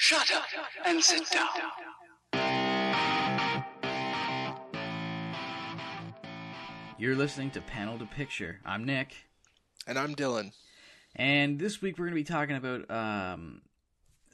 Shut 0.00 0.32
up 0.32 0.44
and 0.86 1.02
sit 1.02 1.28
down. 1.28 1.48
You're 6.96 7.16
listening 7.16 7.50
to 7.50 7.60
Panel 7.60 7.98
to 7.98 8.06
Picture. 8.06 8.60
I'm 8.64 8.84
Nick. 8.84 9.16
And 9.88 9.98
I'm 9.98 10.14
Dylan. 10.14 10.52
And 11.16 11.58
this 11.58 11.82
week 11.82 11.98
we're 11.98 12.04
going 12.04 12.14
to 12.14 12.22
be 12.22 12.22
talking 12.22 12.54
about 12.54 12.88
um, 12.88 13.62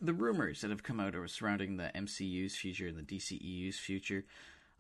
the 0.02 0.12
rumors 0.12 0.60
that 0.60 0.68
have 0.68 0.82
come 0.82 1.00
out 1.00 1.16
or 1.16 1.26
surrounding 1.28 1.78
the 1.78 1.90
MCU's 1.94 2.54
future 2.54 2.88
and 2.88 2.98
the 2.98 3.16
DCEU's 3.16 3.78
future. 3.78 4.26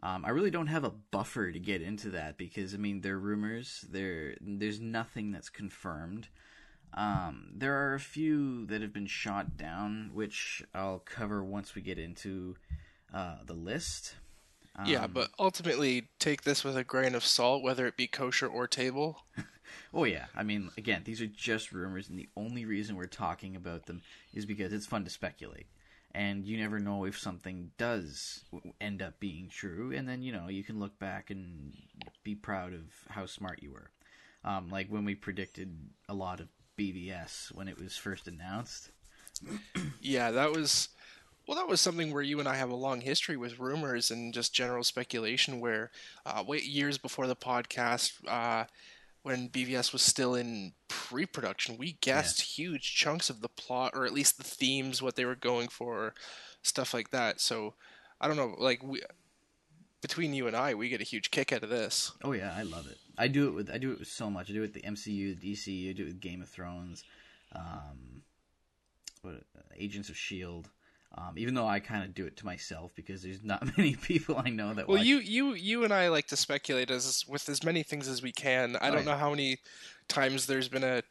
Um, 0.02 0.22
I 0.26 0.30
really 0.30 0.50
don't 0.50 0.66
have 0.66 0.84
a 0.84 0.90
buffer 0.90 1.50
to 1.50 1.58
get 1.58 1.80
into 1.80 2.10
that 2.10 2.36
because 2.36 2.74
I 2.74 2.76
mean 2.76 3.00
they're 3.00 3.18
rumors. 3.18 3.86
There, 3.90 4.34
there's 4.38 4.80
nothing 4.80 5.32
that's 5.32 5.48
confirmed. 5.48 6.28
Um, 6.96 7.48
there 7.52 7.74
are 7.74 7.94
a 7.94 8.00
few 8.00 8.66
that 8.66 8.80
have 8.80 8.92
been 8.92 9.06
shot 9.06 9.56
down, 9.56 10.10
which 10.14 10.62
I'll 10.74 11.00
cover 11.00 11.42
once 11.42 11.74
we 11.74 11.82
get 11.82 11.98
into 11.98 12.56
uh, 13.12 13.38
the 13.44 13.54
list. 13.54 14.14
Um, 14.76 14.86
yeah, 14.86 15.06
but 15.06 15.30
ultimately, 15.38 16.08
take 16.18 16.42
this 16.42 16.62
with 16.62 16.76
a 16.76 16.84
grain 16.84 17.14
of 17.14 17.24
salt, 17.24 17.62
whether 17.62 17.86
it 17.86 17.96
be 17.96 18.06
kosher 18.06 18.46
or 18.46 18.66
table. 18.68 19.24
oh 19.94 20.04
yeah, 20.04 20.26
I 20.36 20.44
mean, 20.44 20.70
again, 20.78 21.02
these 21.04 21.20
are 21.20 21.26
just 21.26 21.72
rumors, 21.72 22.08
and 22.08 22.18
the 22.18 22.28
only 22.36 22.64
reason 22.64 22.96
we're 22.96 23.06
talking 23.06 23.56
about 23.56 23.86
them 23.86 24.02
is 24.32 24.46
because 24.46 24.72
it's 24.72 24.86
fun 24.86 25.04
to 25.04 25.10
speculate, 25.10 25.66
and 26.12 26.44
you 26.44 26.58
never 26.58 26.78
know 26.78 27.04
if 27.04 27.18
something 27.18 27.72
does 27.76 28.44
end 28.80 29.02
up 29.02 29.18
being 29.18 29.48
true, 29.48 29.92
and 29.92 30.08
then 30.08 30.22
you 30.22 30.32
know 30.32 30.48
you 30.48 30.62
can 30.62 30.78
look 30.78 30.98
back 31.00 31.30
and 31.30 31.72
be 32.22 32.36
proud 32.36 32.72
of 32.72 32.82
how 33.08 33.26
smart 33.26 33.62
you 33.62 33.72
were. 33.72 33.90
Um, 34.44 34.68
like 34.70 34.88
when 34.88 35.04
we 35.04 35.14
predicted 35.14 35.74
a 36.08 36.14
lot 36.14 36.38
of 36.38 36.48
BVS 36.78 37.54
when 37.54 37.68
it 37.68 37.78
was 37.78 37.96
first 37.96 38.28
announced. 38.28 38.90
yeah, 40.00 40.30
that 40.30 40.52
was 40.52 40.88
well, 41.46 41.58
that 41.58 41.68
was 41.68 41.80
something 41.80 42.12
where 42.12 42.22
you 42.22 42.40
and 42.40 42.48
I 42.48 42.56
have 42.56 42.70
a 42.70 42.76
long 42.76 43.02
history 43.02 43.36
with 43.36 43.58
rumors 43.58 44.10
and 44.10 44.32
just 44.32 44.54
general 44.54 44.82
speculation. 44.82 45.60
Where, 45.60 45.90
uh, 46.24 46.42
wait, 46.46 46.64
years 46.64 46.96
before 46.96 47.26
the 47.26 47.36
podcast, 47.36 48.12
uh, 48.26 48.64
when 49.22 49.48
BVS 49.50 49.92
was 49.92 50.02
still 50.02 50.34
in 50.34 50.72
pre-production, 50.88 51.76
we 51.76 51.98
guessed 52.00 52.58
yeah. 52.58 52.64
huge 52.64 52.94
chunks 52.94 53.28
of 53.28 53.42
the 53.42 53.48
plot, 53.48 53.92
or 53.94 54.06
at 54.06 54.14
least 54.14 54.38
the 54.38 54.44
themes, 54.44 55.02
what 55.02 55.16
they 55.16 55.24
were 55.24 55.34
going 55.34 55.68
for, 55.68 56.14
stuff 56.62 56.94
like 56.94 57.10
that. 57.10 57.40
So, 57.40 57.74
I 58.20 58.28
don't 58.28 58.36
know, 58.36 58.54
like 58.58 58.82
we, 58.82 59.02
between 60.00 60.32
you 60.32 60.46
and 60.46 60.56
I, 60.56 60.74
we 60.74 60.88
get 60.88 61.00
a 61.00 61.04
huge 61.04 61.30
kick 61.30 61.52
out 61.52 61.62
of 61.62 61.70
this. 61.70 62.12
Oh 62.22 62.32
yeah, 62.32 62.54
I 62.56 62.62
love 62.62 62.86
it. 62.86 62.98
I 63.16 63.28
do 63.28 63.48
it 63.48 63.52
with 63.52 63.70
I 63.70 63.78
do 63.78 63.92
it 63.92 63.98
with 63.98 64.08
so 64.08 64.30
much. 64.30 64.50
I 64.50 64.52
do 64.52 64.60
it 64.60 64.72
with 64.72 64.74
the 64.74 64.82
MCU, 64.82 65.38
the 65.38 65.52
DCU, 65.52 65.90
I 65.90 65.92
do 65.92 66.02
it 66.02 66.06
with 66.06 66.20
Game 66.20 66.42
of 66.42 66.48
Thrones, 66.48 67.04
um, 67.54 68.22
what 69.22 69.34
Agents 69.76 70.08
of 70.08 70.16
Shield. 70.16 70.70
Um, 71.16 71.34
even 71.36 71.54
though 71.54 71.68
I 71.68 71.78
kind 71.78 72.02
of 72.02 72.12
do 72.12 72.26
it 72.26 72.36
to 72.38 72.44
myself 72.44 72.90
because 72.96 73.22
there's 73.22 73.44
not 73.44 73.64
many 73.78 73.94
people 73.94 74.36
I 74.44 74.50
know 74.50 74.74
that. 74.74 74.88
Well, 74.88 74.98
watch. 74.98 75.06
you 75.06 75.18
you 75.18 75.54
you 75.54 75.84
and 75.84 75.92
I 75.92 76.08
like 76.08 76.26
to 76.28 76.36
speculate 76.36 76.90
as 76.90 77.24
with 77.28 77.48
as 77.48 77.62
many 77.62 77.82
things 77.82 78.08
as 78.08 78.22
we 78.22 78.32
can. 78.32 78.76
I 78.76 78.90
don't 78.90 79.04
know 79.04 79.16
how 79.16 79.30
many 79.30 79.58
times 80.08 80.46
there's 80.46 80.68
been 80.68 80.84
a 80.84 81.02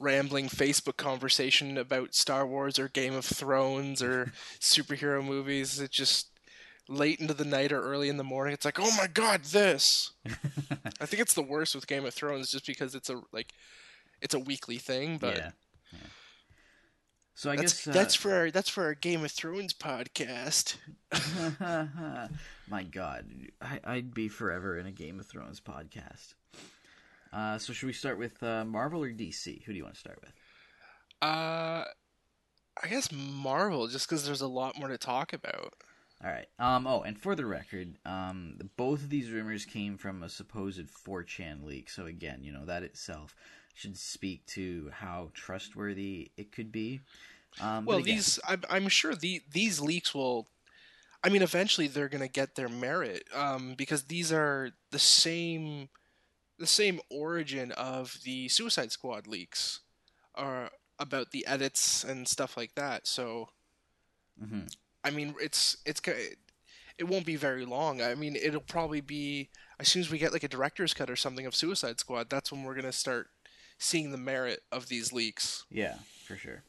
rambling 0.00 0.48
Facebook 0.48 0.96
conversation 0.96 1.78
about 1.78 2.12
Star 2.12 2.44
Wars 2.44 2.76
or 2.78 2.88
Game 2.88 3.14
of 3.14 3.24
Thrones 3.24 4.02
or 4.02 4.32
superhero 4.60 5.24
movies. 5.24 5.78
It 5.78 5.92
just 5.92 6.31
late 6.88 7.20
into 7.20 7.34
the 7.34 7.44
night 7.44 7.72
or 7.72 7.80
early 7.80 8.08
in 8.08 8.16
the 8.16 8.24
morning. 8.24 8.54
It's 8.54 8.64
like, 8.64 8.80
oh 8.80 8.94
my 8.96 9.06
god, 9.06 9.44
this. 9.44 10.12
I 11.00 11.06
think 11.06 11.22
it's 11.22 11.34
the 11.34 11.42
worst 11.42 11.74
with 11.74 11.86
Game 11.86 12.04
of 12.04 12.14
Thrones 12.14 12.50
just 12.50 12.66
because 12.66 12.94
it's 12.94 13.10
a 13.10 13.22
like 13.32 13.52
it's 14.20 14.34
a 14.34 14.38
weekly 14.38 14.78
thing, 14.78 15.18
but. 15.18 15.36
Yeah. 15.36 15.50
yeah. 15.92 15.98
So 17.34 17.50
I 17.50 17.56
that's, 17.56 17.72
guess 17.72 17.88
uh, 17.88 17.92
that's 17.92 18.14
for 18.14 18.34
our 18.34 18.50
that's 18.50 18.68
for 18.68 18.84
our 18.84 18.94
Game 18.94 19.24
of 19.24 19.32
Thrones 19.32 19.72
podcast. 19.72 20.76
My 22.68 22.82
God, 22.84 23.26
I, 23.60 23.96
would 23.96 24.14
be 24.14 24.28
forever 24.28 24.78
in 24.78 24.86
a 24.86 24.92
Game 24.92 25.18
of 25.18 25.26
Thrones 25.26 25.60
podcast. 25.60 26.34
Uh, 27.32 27.58
so 27.58 27.72
should 27.72 27.86
we 27.86 27.92
start 27.94 28.18
with 28.18 28.42
uh, 28.42 28.64
Marvel 28.64 29.02
or 29.02 29.10
DC? 29.10 29.62
Who 29.64 29.72
do 29.72 29.78
you 29.78 29.84
want 29.84 29.94
to 29.94 30.00
start 30.00 30.20
with? 30.20 30.32
Uh, 31.22 31.84
I 32.82 32.88
guess 32.88 33.10
Marvel, 33.10 33.88
just 33.88 34.08
because 34.08 34.26
there's 34.26 34.40
a 34.40 34.46
lot 34.46 34.78
more 34.78 34.88
to 34.88 34.98
talk 34.98 35.32
about. 35.32 35.74
All 36.24 36.30
right. 36.30 36.46
Um. 36.58 36.86
Oh, 36.86 37.02
and 37.02 37.18
for 37.18 37.34
the 37.34 37.46
record, 37.46 37.98
um, 38.06 38.58
both 38.76 39.02
of 39.02 39.10
these 39.10 39.30
rumors 39.30 39.64
came 39.64 39.98
from 39.98 40.22
a 40.22 40.28
supposed 40.28 40.88
4chan 40.88 41.64
leak. 41.64 41.90
So 41.90 42.06
again, 42.06 42.40
you 42.42 42.52
know 42.52 42.64
that 42.64 42.84
itself 42.84 43.34
should 43.74 43.96
speak 43.96 44.46
to 44.46 44.90
how 44.92 45.30
trustworthy 45.34 46.30
it 46.36 46.52
could 46.52 46.70
be. 46.70 47.00
Um, 47.60 47.84
well, 47.84 47.98
again, 47.98 48.16
these 48.16 48.38
I'm, 48.46 48.62
I'm 48.70 48.88
sure 48.88 49.14
the 49.14 49.42
these 49.50 49.80
leaks 49.80 50.14
will. 50.14 50.46
I 51.24 51.28
mean, 51.28 51.42
eventually 51.42 51.86
they're 51.86 52.08
going 52.08 52.22
to 52.22 52.28
get 52.28 52.56
their 52.56 52.68
merit 52.68 53.24
um, 53.32 53.74
because 53.76 54.04
these 54.04 54.32
are 54.32 54.70
the 54.90 54.98
same, 54.98 55.88
the 56.58 56.66
same 56.66 57.00
origin 57.10 57.70
of 57.72 58.18
the 58.24 58.48
Suicide 58.48 58.90
Squad 58.90 59.28
leaks, 59.28 59.80
are 60.34 60.70
about 60.98 61.30
the 61.30 61.46
edits 61.46 62.02
and 62.02 62.26
stuff 62.26 62.56
like 62.56 62.74
that. 62.74 63.06
So, 63.06 63.50
mm-hmm. 64.42 64.66
I 65.04 65.10
mean, 65.10 65.34
it's 65.40 65.76
it's 65.84 66.00
it 66.98 67.04
won't 67.04 67.26
be 67.26 67.36
very 67.36 67.64
long. 67.64 68.00
I 68.00 68.14
mean, 68.14 68.36
it'll 68.36 68.60
probably 68.60 69.00
be 69.00 69.50
as 69.78 69.88
soon 69.88 70.00
as 70.00 70.10
we 70.10 70.18
get 70.18 70.32
like 70.32 70.44
a 70.44 70.48
director's 70.48 70.94
cut 70.94 71.10
or 71.10 71.16
something 71.16 71.46
of 71.46 71.54
Suicide 71.54 71.98
Squad. 71.98 72.30
That's 72.30 72.52
when 72.52 72.62
we're 72.62 72.74
gonna 72.74 72.92
start 72.92 73.28
seeing 73.78 74.12
the 74.12 74.18
merit 74.18 74.60
of 74.70 74.88
these 74.88 75.12
leaks. 75.12 75.64
Yeah, 75.70 75.96
for 76.26 76.36
sure. 76.36 76.62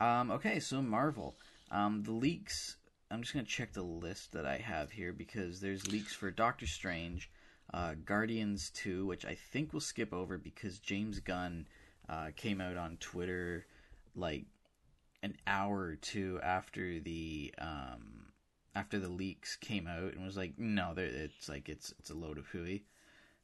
Um, 0.00 0.30
okay, 0.30 0.60
so 0.60 0.82
Marvel. 0.82 1.36
Um, 1.70 2.02
the 2.02 2.12
leaks. 2.12 2.76
I'm 3.10 3.22
just 3.22 3.34
gonna 3.34 3.46
check 3.46 3.72
the 3.72 3.82
list 3.82 4.32
that 4.32 4.46
I 4.46 4.58
have 4.58 4.90
here 4.90 5.12
because 5.12 5.60
there's 5.60 5.86
leaks 5.86 6.14
for 6.14 6.30
Doctor 6.30 6.66
Strange, 6.66 7.30
uh, 7.72 7.94
Guardians 8.04 8.70
Two, 8.70 9.06
which 9.06 9.24
I 9.24 9.34
think 9.34 9.72
we'll 9.72 9.80
skip 9.80 10.12
over 10.12 10.38
because 10.38 10.78
James 10.78 11.20
Gunn 11.20 11.66
uh, 12.08 12.28
came 12.36 12.60
out 12.60 12.76
on 12.76 12.96
Twitter 12.98 13.66
like 14.14 14.44
an 15.22 15.36
hour 15.46 15.80
or 15.80 15.96
two 15.96 16.40
after 16.42 16.98
the 17.00 17.54
um, 17.58 18.26
after 18.74 18.98
the 18.98 19.08
leaks 19.08 19.56
came 19.56 19.86
out 19.86 20.14
and 20.14 20.24
was 20.24 20.36
like, 20.36 20.58
no, 20.58 20.94
it's 20.96 21.48
like 21.48 21.68
it's 21.68 21.92
it's 21.98 22.10
a 22.10 22.14
load 22.14 22.38
of 22.38 22.46
hooey. 22.48 22.84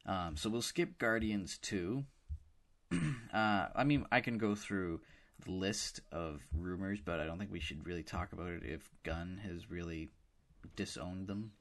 Um, 0.05 0.35
so 0.35 0.49
we'll 0.49 0.61
skip 0.61 0.97
Guardians 0.97 1.57
two. 1.57 2.05
uh, 2.91 3.67
I 3.75 3.83
mean, 3.83 4.05
I 4.11 4.21
can 4.21 4.37
go 4.37 4.55
through 4.55 5.01
the 5.45 5.51
list 5.51 6.01
of 6.11 6.41
rumors, 6.57 6.99
but 7.03 7.19
I 7.19 7.25
don't 7.25 7.37
think 7.37 7.51
we 7.51 7.59
should 7.59 7.85
really 7.85 8.03
talk 8.03 8.33
about 8.33 8.49
it 8.49 8.63
if 8.63 8.89
Gunn 9.03 9.39
has 9.43 9.69
really 9.69 10.09
disowned 10.75 11.27
them. 11.27 11.51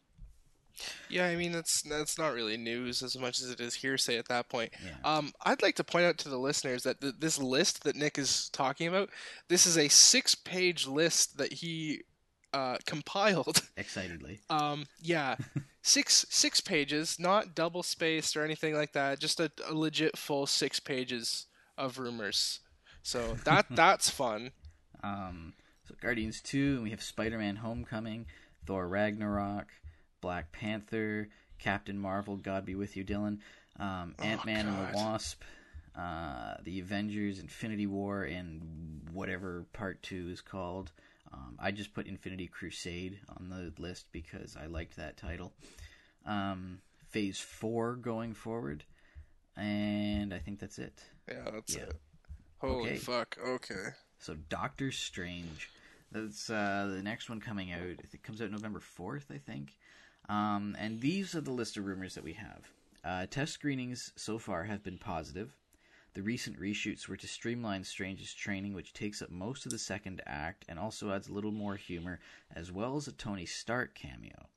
Yeah, 1.08 1.26
I 1.26 1.36
mean 1.36 1.52
that's 1.52 1.82
that's 1.82 2.18
not 2.18 2.32
really 2.34 2.56
news 2.56 3.02
as 3.02 3.18
much 3.18 3.40
as 3.40 3.50
it 3.50 3.60
is 3.60 3.74
hearsay 3.74 4.18
at 4.18 4.28
that 4.28 4.48
point. 4.48 4.72
Yeah. 4.84 5.16
Um, 5.16 5.32
I'd 5.44 5.62
like 5.62 5.76
to 5.76 5.84
point 5.84 6.06
out 6.06 6.18
to 6.18 6.28
the 6.28 6.38
listeners 6.38 6.82
that 6.84 7.00
th- 7.00 7.14
this 7.18 7.38
list 7.38 7.84
that 7.84 7.96
Nick 7.96 8.18
is 8.18 8.48
talking 8.50 8.88
about, 8.88 9.10
this 9.48 9.66
is 9.66 9.76
a 9.76 9.88
six-page 9.88 10.86
list 10.86 11.38
that 11.38 11.52
he 11.52 12.02
uh, 12.52 12.76
compiled. 12.86 13.62
Excitedly. 13.76 14.40
Um, 14.50 14.86
yeah, 15.00 15.36
six 15.82 16.26
six 16.28 16.60
pages, 16.60 17.18
not 17.18 17.54
double 17.54 17.82
spaced 17.82 18.36
or 18.36 18.44
anything 18.44 18.74
like 18.74 18.92
that. 18.92 19.18
Just 19.18 19.40
a, 19.40 19.50
a 19.68 19.74
legit 19.74 20.16
full 20.16 20.46
six 20.46 20.80
pages 20.80 21.46
of 21.76 21.98
rumors. 21.98 22.60
So 23.02 23.36
that 23.44 23.66
that's 23.70 24.10
fun. 24.10 24.52
Um, 25.02 25.54
so 25.86 25.94
Guardians 26.00 26.40
two, 26.40 26.74
and 26.74 26.82
we 26.82 26.90
have 26.90 27.02
Spider-Man: 27.02 27.56
Homecoming, 27.56 28.26
Thor: 28.66 28.88
Ragnarok. 28.88 29.68
Black 30.20 30.52
Panther, 30.52 31.28
Captain 31.58 31.98
Marvel, 31.98 32.36
God 32.36 32.64
be 32.64 32.74
with 32.74 32.96
you, 32.96 33.04
Dylan, 33.04 33.38
um, 33.78 34.14
Ant 34.18 34.44
Man 34.44 34.66
oh, 34.66 34.70
and 34.70 34.78
the 34.78 34.96
Wasp, 34.96 35.42
uh, 35.96 36.54
the 36.62 36.80
Avengers, 36.80 37.38
Infinity 37.38 37.86
War, 37.86 38.24
and 38.24 39.08
whatever 39.12 39.66
Part 39.72 40.02
Two 40.02 40.28
is 40.30 40.40
called. 40.40 40.92
Um, 41.32 41.56
I 41.58 41.70
just 41.72 41.92
put 41.92 42.06
Infinity 42.06 42.46
Crusade 42.46 43.18
on 43.36 43.48
the 43.50 43.72
list 43.80 44.06
because 44.12 44.56
I 44.56 44.66
liked 44.66 44.96
that 44.96 45.16
title. 45.16 45.52
Um, 46.24 46.78
phase 47.08 47.38
Four 47.38 47.96
going 47.96 48.34
forward, 48.34 48.84
and 49.56 50.32
I 50.32 50.38
think 50.38 50.58
that's 50.58 50.78
it. 50.78 51.02
Yeah, 51.28 51.50
that's 51.52 51.76
yeah. 51.76 51.82
it. 51.82 51.96
Holy 52.60 52.90
okay. 52.90 52.96
fuck! 52.96 53.36
Okay. 53.46 53.88
So 54.18 54.34
Doctor 54.48 54.90
Strange. 54.90 55.70
That's 56.10 56.48
uh, 56.48 56.90
the 56.90 57.02
next 57.02 57.28
one 57.28 57.38
coming 57.38 57.70
out. 57.70 57.82
It 57.82 58.22
comes 58.22 58.40
out 58.40 58.50
November 58.50 58.80
fourth, 58.80 59.26
I 59.30 59.36
think. 59.36 59.76
Um, 60.28 60.76
and 60.78 61.00
these 61.00 61.34
are 61.34 61.40
the 61.40 61.50
list 61.50 61.76
of 61.76 61.86
rumors 61.86 62.14
that 62.14 62.24
we 62.24 62.34
have. 62.34 62.70
Uh, 63.04 63.26
test 63.26 63.52
screenings 63.52 64.12
so 64.16 64.38
far 64.38 64.64
have 64.64 64.82
been 64.82 64.98
positive. 64.98 65.56
The 66.14 66.22
recent 66.22 66.58
reshoots 66.58 67.06
were 67.06 67.16
to 67.16 67.28
streamline 67.28 67.84
Strange's 67.84 68.34
training, 68.34 68.74
which 68.74 68.92
takes 68.92 69.22
up 69.22 69.30
most 69.30 69.64
of 69.64 69.72
the 69.72 69.78
second 69.78 70.20
act 70.26 70.64
and 70.68 70.78
also 70.78 71.12
adds 71.12 71.28
a 71.28 71.32
little 71.32 71.52
more 71.52 71.76
humor, 71.76 72.20
as 72.54 72.72
well 72.72 72.96
as 72.96 73.06
a 73.06 73.12
Tony 73.12 73.46
Stark 73.46 73.94
cameo. 73.94 74.48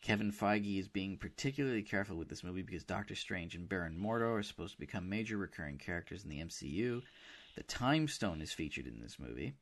Kevin 0.00 0.32
Feige 0.32 0.78
is 0.78 0.88
being 0.88 1.16
particularly 1.16 1.82
careful 1.82 2.16
with 2.16 2.28
this 2.28 2.44
movie 2.44 2.62
because 2.62 2.84
Doctor 2.84 3.14
Strange 3.14 3.54
and 3.54 3.68
Baron 3.68 3.98
Mordo 3.98 4.38
are 4.38 4.42
supposed 4.42 4.74
to 4.74 4.80
become 4.80 5.08
major 5.08 5.36
recurring 5.36 5.78
characters 5.78 6.24
in 6.24 6.30
the 6.30 6.40
MCU. 6.40 7.02
The 7.56 7.62
Time 7.64 8.06
Stone 8.06 8.40
is 8.40 8.52
featured 8.52 8.86
in 8.86 9.00
this 9.00 9.18
movie. 9.18 9.54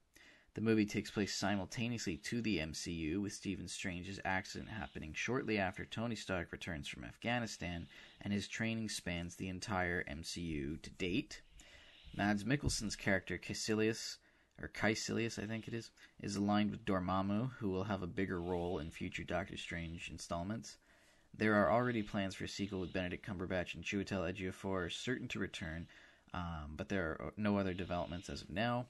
The 0.54 0.60
movie 0.60 0.86
takes 0.86 1.10
place 1.10 1.34
simultaneously 1.34 2.16
to 2.18 2.40
the 2.40 2.58
MCU, 2.58 3.20
with 3.20 3.32
Stephen 3.32 3.66
Strange's 3.66 4.20
accident 4.24 4.70
happening 4.70 5.12
shortly 5.12 5.58
after 5.58 5.84
Tony 5.84 6.14
Stark 6.14 6.52
returns 6.52 6.86
from 6.86 7.02
Afghanistan, 7.02 7.88
and 8.20 8.32
his 8.32 8.46
training 8.46 8.88
spans 8.88 9.34
the 9.34 9.48
entire 9.48 10.04
MCU 10.04 10.80
to 10.80 10.90
date. 10.90 11.42
Mads 12.16 12.44
Mikkelsen's 12.44 12.94
character 12.94 13.36
Kaecilius, 13.36 14.18
or 14.62 14.68
Kaecilius, 14.68 15.42
I 15.42 15.46
think 15.48 15.66
it 15.66 15.74
is, 15.74 15.90
is 16.22 16.36
aligned 16.36 16.70
with 16.70 16.84
Dormammu, 16.84 17.54
who 17.54 17.70
will 17.70 17.84
have 17.84 18.04
a 18.04 18.06
bigger 18.06 18.40
role 18.40 18.78
in 18.78 18.92
future 18.92 19.24
Doctor 19.24 19.56
Strange 19.56 20.08
installments. 20.08 20.76
There 21.36 21.54
are 21.54 21.72
already 21.72 22.04
plans 22.04 22.36
for 22.36 22.44
a 22.44 22.48
sequel 22.48 22.78
with 22.78 22.92
Benedict 22.92 23.26
Cumberbatch 23.26 23.74
and 23.74 23.82
Chiwetel 23.82 24.32
Ejiofor 24.32 24.92
certain 24.92 25.26
to 25.28 25.40
return, 25.40 25.88
um, 26.32 26.74
but 26.76 26.88
there 26.88 27.16
are 27.20 27.32
no 27.36 27.58
other 27.58 27.74
developments 27.74 28.30
as 28.30 28.42
of 28.42 28.50
now. 28.50 28.86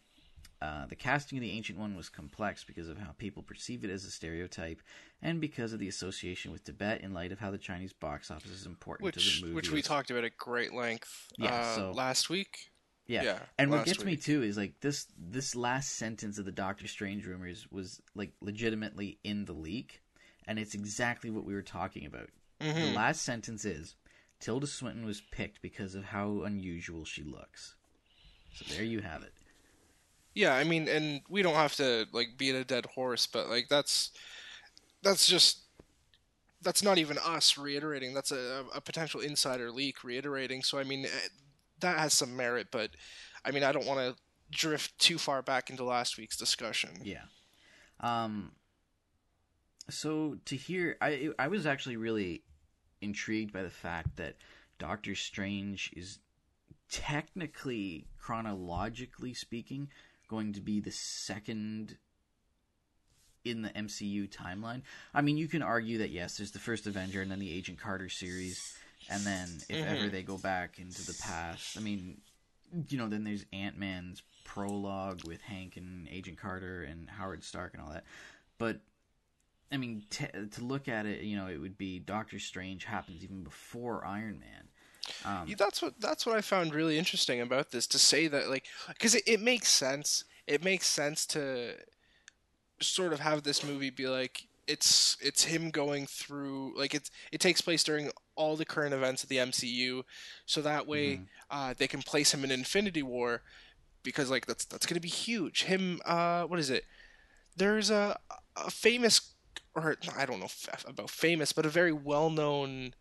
Uh, 0.64 0.86
the 0.86 0.96
casting 0.96 1.36
of 1.36 1.42
the 1.42 1.50
Ancient 1.50 1.78
One 1.78 1.94
was 1.94 2.08
complex 2.08 2.64
because 2.64 2.88
of 2.88 2.96
how 2.96 3.10
people 3.18 3.42
perceive 3.42 3.84
it 3.84 3.90
as 3.90 4.04
a 4.06 4.10
stereotype, 4.10 4.80
and 5.20 5.38
because 5.40 5.74
of 5.74 5.78
the 5.78 5.88
association 5.88 6.52
with 6.52 6.64
Tibet 6.64 7.02
in 7.02 7.12
light 7.12 7.32
of 7.32 7.38
how 7.38 7.50
the 7.50 7.58
Chinese 7.58 7.92
box 7.92 8.30
office 8.30 8.50
is 8.50 8.64
important 8.64 9.04
which 9.04 9.14
to 9.16 9.40
the 9.40 9.42
movie. 9.42 9.54
which 9.56 9.70
we 9.70 9.82
talked 9.82 10.10
about 10.10 10.24
at 10.24 10.38
great 10.38 10.72
length 10.72 11.28
Yeah, 11.36 11.54
uh, 11.54 11.74
so- 11.76 11.92
last 11.92 12.30
week. 12.30 12.70
Yeah. 13.06 13.22
Yeah, 13.24 13.38
and 13.58 13.70
what 13.70 13.84
gets 13.84 14.02
me 14.02 14.12
week. 14.12 14.22
too 14.22 14.42
is 14.42 14.56
like 14.56 14.80
this 14.80 15.06
this 15.18 15.54
last 15.54 15.90
sentence 15.92 16.38
of 16.38 16.46
the 16.46 16.52
Doctor 16.52 16.88
Strange 16.88 17.26
rumors 17.26 17.66
was 17.70 18.00
like 18.14 18.32
legitimately 18.40 19.18
in 19.22 19.44
the 19.44 19.52
leak, 19.52 20.00
and 20.46 20.58
it's 20.58 20.74
exactly 20.74 21.28
what 21.30 21.44
we 21.44 21.52
were 21.52 21.60
talking 21.78 22.06
about. 22.06 22.30
The 22.60 22.66
Mhm. 22.72 22.94
last 22.94 23.20
sentence 23.20 23.66
is 23.66 23.96
Tilda 24.40 24.66
Swinton 24.66 25.04
was 25.04 25.20
picked 25.20 25.60
because 25.60 25.94
of 25.94 26.04
how 26.06 26.42
unusual 26.44 27.04
she 27.04 27.22
looks. 27.22 27.74
So 28.54 28.64
there 28.72 28.84
you 28.84 29.00
have 29.00 29.22
it. 29.22 29.34
Yeah, 30.34 30.54
I 30.54 30.64
mean, 30.64 30.88
and 30.88 31.22
we 31.28 31.42
don't 31.42 31.54
have 31.54 31.76
to 31.76 32.06
like 32.12 32.36
beat 32.36 32.54
a 32.54 32.64
dead 32.64 32.86
horse, 32.86 33.26
but 33.26 33.48
like 33.48 33.68
that's 33.68 34.10
that's 35.02 35.26
just 35.26 35.60
that's 36.62 36.82
not 36.82 36.98
even 36.98 37.18
us 37.18 37.56
reiterating. 37.56 38.14
That's 38.14 38.32
a, 38.32 38.64
a 38.74 38.80
potential 38.80 39.20
insider 39.20 39.70
leak 39.70 40.02
reiterating. 40.02 40.62
So 40.62 40.78
I 40.78 40.84
mean, 40.84 41.04
eh, 41.04 41.28
that 41.80 41.98
has 41.98 42.14
some 42.14 42.36
merit, 42.36 42.68
but 42.72 42.90
I 43.44 43.52
mean, 43.52 43.62
I 43.62 43.70
don't 43.70 43.86
want 43.86 44.00
to 44.00 44.16
drift 44.50 44.98
too 44.98 45.18
far 45.18 45.42
back 45.42 45.70
into 45.70 45.84
last 45.84 46.18
week's 46.18 46.36
discussion. 46.36 46.90
Yeah. 47.02 47.22
Um. 48.00 48.52
So 49.90 50.38
to 50.46 50.56
hear, 50.56 50.96
I 51.00 51.30
I 51.38 51.48
was 51.48 51.66
actually 51.66 51.96
really 51.96 52.42
intrigued 53.00 53.52
by 53.52 53.62
the 53.62 53.70
fact 53.70 54.16
that 54.16 54.36
Doctor 54.78 55.14
Strange 55.14 55.92
is 55.94 56.18
technically, 56.90 58.06
chronologically 58.18 59.34
speaking, 59.34 59.88
going 60.28 60.52
to 60.54 60.60
be 60.60 60.80
the 60.80 60.90
second 60.90 61.96
in 63.44 63.62
the 63.62 63.68
MCU 63.70 64.28
timeline. 64.28 64.82
I 65.12 65.20
mean, 65.20 65.36
you 65.36 65.48
can 65.48 65.62
argue 65.62 65.98
that 65.98 66.10
yes, 66.10 66.36
there's 66.38 66.52
the 66.52 66.58
first 66.58 66.86
Avenger 66.86 67.20
and 67.20 67.30
then 67.30 67.38
the 67.40 67.52
Agent 67.52 67.78
Carter 67.78 68.08
series, 68.08 68.74
and 69.10 69.22
then 69.24 69.48
if 69.68 69.84
ever 69.84 70.08
Mhm. 70.08 70.10
they 70.10 70.22
go 70.22 70.38
back 70.38 70.78
into 70.78 71.04
the 71.04 71.14
past, 71.22 71.76
I 71.76 71.80
mean, 71.80 72.22
you 72.88 72.96
know, 72.96 73.08
then 73.08 73.24
there's 73.24 73.44
Ant 73.52 73.76
Man's 73.76 74.22
prologue 74.44 75.24
with 75.26 75.42
Hank 75.42 75.76
and 75.76 76.08
Agent 76.08 76.38
Carter 76.38 76.82
and 76.84 77.08
Howard 77.10 77.44
Stark 77.44 77.74
and 77.74 77.82
all 77.82 77.90
that. 77.92 78.04
But 78.58 78.80
I 79.72 79.76
mean, 79.76 80.04
t- 80.08 80.26
to 80.26 80.64
look 80.64 80.88
at 80.88 81.04
it, 81.04 81.22
you 81.22 81.36
know, 81.36 81.48
it 81.48 81.58
would 81.58 81.76
be 81.76 81.98
Doctor 81.98 82.38
Strange 82.38 82.84
happens 82.84 83.24
even 83.24 83.42
before 83.42 84.04
Iron 84.04 84.38
Man. 84.38 84.68
Um, 85.24 85.44
Yeah, 85.46 85.56
that's 85.58 85.82
what 85.82 86.00
that's 86.00 86.26
what 86.26 86.36
I 86.36 86.40
found 86.40 86.74
really 86.74 86.98
interesting 86.98 87.40
about 87.40 87.70
this 87.70 87.86
to 87.88 87.98
say 87.98 88.26
that 88.28 88.48
like 88.48 88.66
because 88.88 89.14
it, 89.14 89.22
it 89.26 89.40
makes 89.40 89.68
sense 89.68 90.24
it 90.46 90.62
makes 90.62 90.86
sense 90.86 91.26
to 91.26 91.74
sort 92.80 93.12
of 93.12 93.20
have 93.20 93.42
this 93.42 93.62
movie 93.64 93.90
be 93.90 94.06
like 94.06 94.46
it's 94.66 95.16
it's 95.20 95.44
him 95.44 95.70
going 95.70 96.06
through 96.06 96.72
like 96.76 96.94
it's 96.94 97.10
it 97.32 97.40
takes 97.40 97.60
place 97.60 97.84
during 97.84 98.10
all 98.36 98.56
the 98.56 98.64
current 98.64 98.94
events 98.94 99.22
of 99.22 99.28
the 99.28 99.38
MCU 99.38 100.04
so 100.46 100.60
that 100.62 100.86
way 100.86 101.20
uh, 101.50 101.74
they 101.76 101.86
can 101.86 102.02
place 102.02 102.32
him 102.34 102.44
in 102.44 102.50
Infinity 102.50 103.02
War 103.02 103.42
because 104.02 104.30
like 104.30 104.46
that's 104.46 104.64
that's 104.64 104.86
gonna 104.86 105.00
be 105.00 105.08
huge. 105.08 105.64
Him 105.64 106.00
uh 106.04 106.44
what 106.44 106.58
is 106.58 106.70
it? 106.70 106.84
There's 107.56 107.90
a 107.90 108.18
a 108.56 108.70
famous 108.70 109.34
or 109.74 109.96
I 110.16 110.26
don't 110.26 110.40
know 110.40 110.46
f- 110.46 110.84
about 110.88 111.10
famous 111.10 111.52
but 111.52 111.66
a 111.66 111.70
very 111.70 111.92
well 111.92 112.30
known 112.30 112.94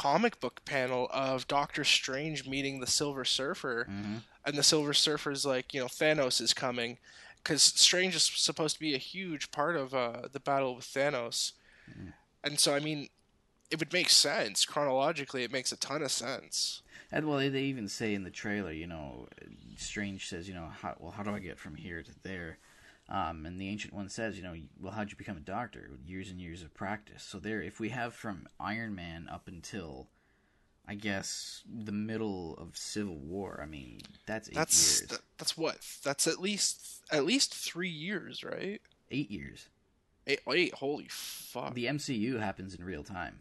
comic 0.00 0.40
book 0.40 0.64
panel 0.64 1.08
of 1.12 1.46
Doctor 1.46 1.84
Strange 1.84 2.46
meeting 2.46 2.80
the 2.80 2.86
Silver 2.86 3.24
Surfer, 3.24 3.86
mhm. 3.90 4.22
and 4.46 4.56
the 4.56 4.62
Silver 4.62 4.94
Surfer's 4.94 5.44
like, 5.44 5.74
you 5.74 5.80
know, 5.80 5.86
Thanos 5.86 6.40
is 6.40 6.54
coming, 6.54 6.98
because 7.42 7.62
Strange 7.62 8.14
is 8.14 8.22
supposed 8.22 8.76
to 8.76 8.80
be 8.80 8.94
a 8.94 8.98
huge 8.98 9.50
part 9.50 9.76
of 9.76 9.94
uh, 9.94 10.28
the 10.32 10.40
battle 10.40 10.74
with 10.74 10.86
Thanos, 10.86 11.52
and 12.42 12.58
so 12.58 12.74
I 12.74 12.80
mean, 12.80 13.08
it 13.70 13.78
would 13.78 13.92
make 13.92 14.08
sense 14.08 14.64
chronologically. 14.64 15.44
It 15.44 15.52
makes 15.52 15.70
a 15.70 15.76
ton 15.76 16.02
of 16.02 16.10
sense. 16.10 16.82
And 17.12 17.26
well, 17.26 17.38
they, 17.38 17.48
they 17.48 17.62
even 17.62 17.88
say 17.88 18.14
in 18.14 18.24
the 18.24 18.30
trailer, 18.30 18.72
you 18.72 18.86
know, 18.86 19.28
Strange 19.76 20.28
says, 20.28 20.48
you 20.48 20.54
know, 20.54 20.68
how, 20.80 20.94
well, 20.98 21.12
how 21.12 21.22
do 21.22 21.30
I 21.30 21.38
get 21.40 21.58
from 21.58 21.74
here 21.74 22.02
to 22.02 22.10
there? 22.22 22.58
Um, 23.10 23.44
and 23.44 23.60
the 23.60 23.68
Ancient 23.68 23.92
One 23.92 24.08
says, 24.08 24.36
you 24.36 24.42
know, 24.44 24.54
well, 24.80 24.92
how'd 24.92 25.10
you 25.10 25.16
become 25.16 25.36
a 25.36 25.40
doctor? 25.40 25.90
Years 26.06 26.30
and 26.30 26.40
years 26.40 26.62
of 26.62 26.72
practice. 26.74 27.24
So 27.24 27.38
there, 27.38 27.60
if 27.60 27.80
we 27.80 27.88
have 27.88 28.14
from 28.14 28.46
Iron 28.60 28.94
Man 28.94 29.28
up 29.28 29.48
until, 29.48 30.06
I 30.86 30.94
guess, 30.94 31.62
the 31.68 31.90
middle 31.90 32.54
of 32.56 32.76
Civil 32.76 33.16
War, 33.16 33.58
I 33.60 33.66
mean, 33.66 34.02
that's 34.26 34.48
eight 34.48 34.54
That's 34.54 35.00
years. 35.00 35.10
that, 35.10 35.20
that's 35.38 35.58
what 35.58 35.78
that's 36.04 36.28
at 36.28 36.40
least 36.40 37.02
at 37.10 37.24
least 37.24 37.52
three 37.52 37.88
years, 37.88 38.44
right? 38.44 38.80
Eight 39.10 39.30
years. 39.30 39.68
Eight, 40.28 40.40
wait, 40.46 40.74
holy 40.74 41.06
fuck! 41.08 41.74
The 41.74 41.86
MCU 41.86 42.38
happens 42.38 42.76
in 42.76 42.84
real 42.84 43.02
time, 43.02 43.40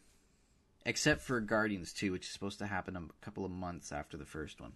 except 0.86 1.22
for 1.22 1.40
Guardians 1.42 1.94
Two, 1.94 2.12
which 2.14 2.26
is 2.26 2.32
supposed 2.32 2.58
to 2.60 2.66
happen 2.66 2.96
a 2.96 3.04
couple 3.24 3.46
of 3.46 3.52
months 3.52 3.92
after 3.92 4.18
the 4.18 4.26
first 4.26 4.60
one. 4.60 4.72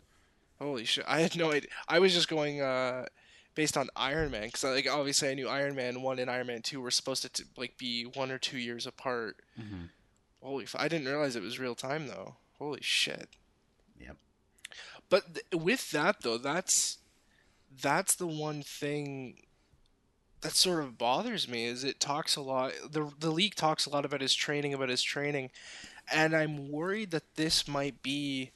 Holy 0.59 0.85
shit! 0.85 1.05
I 1.07 1.21
had 1.21 1.35
no 1.35 1.51
idea. 1.51 1.69
I 1.87 1.97
was 1.97 2.13
just 2.13 2.27
going 2.27 2.61
uh, 2.61 3.05
based 3.55 3.77
on 3.77 3.89
Iron 3.95 4.31
Man 4.31 4.45
because, 4.47 4.63
like, 4.63 4.87
obviously 4.89 5.29
I 5.29 5.33
knew 5.35 5.47
Iron 5.47 5.75
Man 5.75 6.01
one 6.01 6.19
and 6.19 6.29
Iron 6.29 6.47
Man 6.47 6.61
two 6.61 6.81
were 6.81 6.91
supposed 6.91 7.21
to 7.23 7.29
t- 7.29 7.43
like 7.57 7.77
be 7.77 8.03
one 8.03 8.31
or 8.31 8.37
two 8.37 8.57
years 8.57 8.85
apart. 8.87 9.37
Mhm. 9.59 9.89
Holy! 10.41 10.63
F- 10.65 10.75
I 10.77 10.87
didn't 10.87 11.07
realize 11.07 11.35
it 11.35 11.43
was 11.43 11.59
real 11.59 11.75
time 11.75 12.07
though. 12.07 12.35
Holy 12.57 12.81
shit! 12.81 13.29
Yep. 13.99 14.17
But 15.09 15.35
th- 15.35 15.45
with 15.63 15.91
that 15.91 16.21
though, 16.21 16.37
that's 16.37 16.97
that's 17.81 18.15
the 18.15 18.27
one 18.27 18.61
thing 18.63 19.41
that 20.41 20.51
sort 20.53 20.83
of 20.83 20.97
bothers 20.97 21.47
me 21.47 21.65
is 21.65 21.83
it 21.83 21.99
talks 21.99 22.35
a 22.35 22.41
lot. 22.41 22.73
the 22.89 23.11
The 23.19 23.31
leak 23.31 23.55
talks 23.55 23.85
a 23.85 23.89
lot 23.89 24.03
about 24.05 24.19
his 24.21 24.35
training, 24.35 24.73
about 24.73 24.89
his 24.89 25.01
training, 25.01 25.49
and 26.11 26.35
I'm 26.35 26.69
worried 26.69 27.11
that 27.11 27.35
this 27.35 27.67
might 27.67 28.01
be 28.03 28.51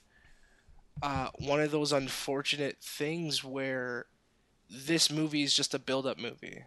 uh, 1.01 1.29
one 1.39 1.61
of 1.61 1.71
those 1.71 1.93
unfortunate 1.93 2.77
things 2.81 3.43
where 3.43 4.07
this 4.69 5.11
movie 5.11 5.43
is 5.43 5.53
just 5.53 5.73
a 5.73 5.79
build-up 5.79 6.17
movie. 6.17 6.63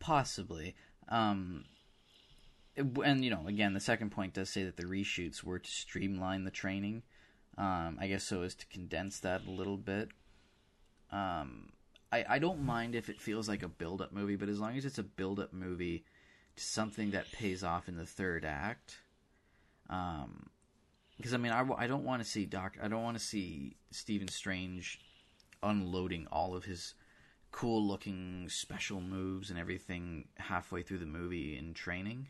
Possibly. 0.00 0.74
Um, 1.08 1.64
and 2.76 3.24
you 3.24 3.30
know, 3.30 3.46
again, 3.46 3.74
the 3.74 3.80
second 3.80 4.10
point 4.10 4.34
does 4.34 4.50
say 4.50 4.64
that 4.64 4.76
the 4.76 4.84
reshoots 4.84 5.42
were 5.42 5.58
to 5.58 5.70
streamline 5.70 6.44
the 6.44 6.50
training. 6.50 7.02
Um, 7.56 7.98
I 8.00 8.06
guess 8.06 8.24
so 8.24 8.42
as 8.42 8.54
to 8.56 8.66
condense 8.66 9.18
that 9.20 9.46
a 9.46 9.50
little 9.50 9.76
bit. 9.76 10.10
Um, 11.10 11.70
I 12.12 12.24
I 12.28 12.38
don't 12.38 12.64
mind 12.64 12.94
if 12.94 13.08
it 13.08 13.20
feels 13.20 13.48
like 13.48 13.62
a 13.62 13.68
build-up 13.68 14.12
movie, 14.12 14.36
but 14.36 14.48
as 14.48 14.60
long 14.60 14.76
as 14.76 14.84
it's 14.84 14.98
a 14.98 15.02
build-up 15.02 15.52
movie 15.52 16.04
to 16.56 16.62
something 16.62 17.10
that 17.10 17.32
pays 17.32 17.64
off 17.64 17.88
in 17.88 17.96
the 17.96 18.06
third 18.06 18.44
act. 18.44 18.98
Um, 19.90 20.50
because 21.16 21.34
I 21.34 21.36
mean, 21.38 21.52
I, 21.52 21.66
I 21.76 21.86
don't 21.88 22.04
want 22.04 22.22
to 22.22 22.28
see 22.28 22.46
Doc. 22.46 22.76
I 22.80 22.86
don't 22.86 23.02
want 23.02 23.18
to 23.18 23.24
see 23.24 23.76
Stephen 23.90 24.28
Strange 24.28 25.00
unloading 25.62 26.26
all 26.30 26.54
of 26.54 26.64
his 26.64 26.94
cool 27.50 27.86
looking 27.86 28.48
special 28.48 29.00
moves 29.00 29.50
and 29.50 29.58
everything 29.58 30.28
halfway 30.36 30.82
through 30.82 30.98
the 30.98 31.06
movie 31.06 31.56
in 31.56 31.74
training. 31.74 32.28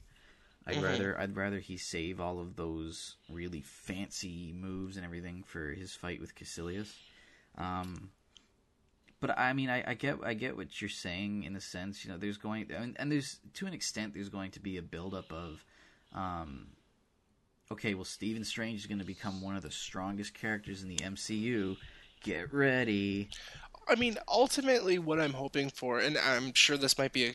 I'd 0.66 0.76
Mhm. 0.76 0.82
rather 0.82 1.18
I'd 1.20 1.36
rather 1.36 1.58
he 1.60 1.76
save 1.76 2.20
all 2.20 2.38
of 2.38 2.56
those 2.56 3.16
really 3.28 3.62
fancy 3.62 4.52
moves 4.52 4.96
and 4.96 5.04
everything 5.04 5.42
for 5.42 5.72
his 5.72 5.94
fight 5.94 6.20
with 6.20 6.34
Kaecilius. 6.34 6.94
Um, 7.56 8.10
but 9.20 9.36
I 9.36 9.52
mean, 9.52 9.68
I, 9.70 9.90
I 9.90 9.94
get 9.94 10.18
I 10.22 10.34
get 10.34 10.56
what 10.56 10.80
you're 10.80 10.88
saying 10.88 11.42
in 11.44 11.56
a 11.56 11.60
sense. 11.60 12.04
You 12.04 12.12
know, 12.12 12.18
there's 12.18 12.36
going 12.38 12.70
and, 12.70 12.96
and 12.98 13.10
there's 13.10 13.40
to 13.54 13.66
an 13.66 13.72
extent 13.72 14.14
there's 14.14 14.28
going 14.28 14.52
to 14.52 14.60
be 14.60 14.76
a 14.76 14.82
buildup 14.82 15.32
of, 15.32 15.64
um, 16.12 16.68
okay, 17.72 17.94
well, 17.94 18.04
Stephen 18.04 18.44
Strange 18.44 18.80
is 18.80 18.86
going 18.86 19.00
to 19.00 19.04
become 19.04 19.40
one 19.40 19.56
of 19.56 19.62
the 19.62 19.70
strongest 19.70 20.34
characters 20.34 20.82
in 20.82 20.88
the 20.88 20.98
MCU. 20.98 21.76
Get 22.22 22.52
ready. 22.52 23.30
I 23.88 23.94
mean, 23.94 24.18
ultimately, 24.28 24.98
what 24.98 25.20
I'm 25.20 25.32
hoping 25.32 25.70
for, 25.70 25.98
and 25.98 26.18
I'm 26.18 26.52
sure 26.54 26.76
this 26.76 26.98
might 26.98 27.12
be 27.12 27.26
a 27.26 27.34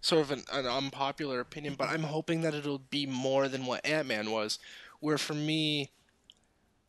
sort 0.00 0.22
of 0.22 0.30
an, 0.30 0.44
an 0.52 0.66
unpopular 0.66 1.40
opinion, 1.40 1.74
but 1.76 1.88
I'm 1.88 2.04
hoping 2.04 2.42
that 2.42 2.54
it'll 2.54 2.78
be 2.78 3.06
more 3.06 3.48
than 3.48 3.66
what 3.66 3.84
Ant 3.84 4.06
Man 4.06 4.30
was. 4.30 4.58
Where 5.00 5.18
for 5.18 5.34
me, 5.34 5.90